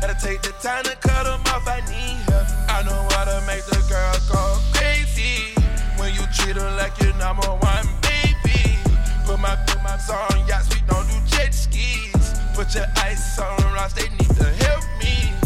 Gotta 0.00 0.16
take 0.18 0.40
the 0.40 0.52
time 0.64 0.84
to 0.84 0.96
cut 0.96 1.24
them 1.24 1.40
off, 1.52 1.68
I 1.68 1.80
need 1.92 2.16
help. 2.32 2.48
I 2.72 2.82
know 2.88 2.96
how 3.12 3.24
to 3.28 3.44
make 3.46 3.64
the 3.66 3.76
girl 3.92 4.16
go 4.32 4.58
crazy. 4.72 5.52
When 6.00 6.14
you 6.14 6.24
treat 6.32 6.56
her 6.56 6.70
like 6.80 6.96
your 6.98 7.14
number 7.20 7.46
one 7.46 7.86
baby. 8.00 8.80
Put 9.26 9.38
my, 9.38 9.54
put 9.68 9.82
my 9.84 10.00
on 10.00 10.48
yachts, 10.48 10.72
we 10.74 10.80
don't 10.88 11.06
do 11.06 11.16
jet 11.26 11.52
skis. 11.52 12.40
Put 12.54 12.74
your 12.74 12.86
ice 12.96 13.38
on 13.38 13.60
rocks, 13.74 13.92
they 13.92 14.08
need 14.08 14.32
to 14.40 14.48
help 14.64 14.82
me. 14.98 15.45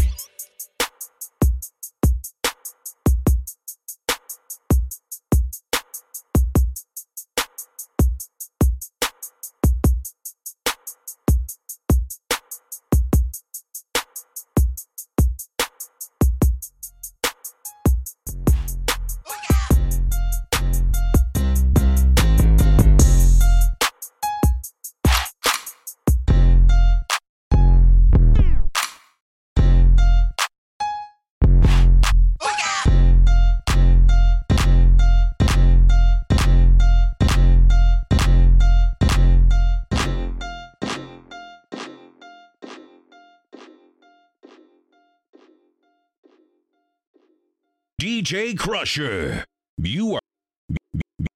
DJ 48.31 48.57
Crusher. 48.57 49.43
You 49.77 50.13
are 50.13 50.21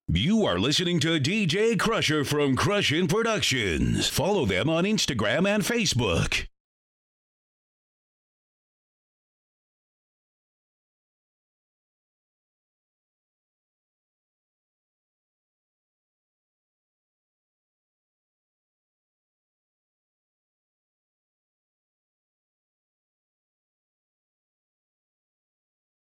you 0.07 0.45
are 0.45 0.57
listening 0.57 1.01
to 1.01 1.19
DJ 1.19 1.77
Crusher 1.77 2.23
from 2.23 2.55
Crushin 2.55 3.09
Productions. 3.09 4.07
Follow 4.07 4.45
them 4.45 4.69
on 4.69 4.85
Instagram 4.85 5.45
and 5.45 5.61
Facebook. 5.61 6.47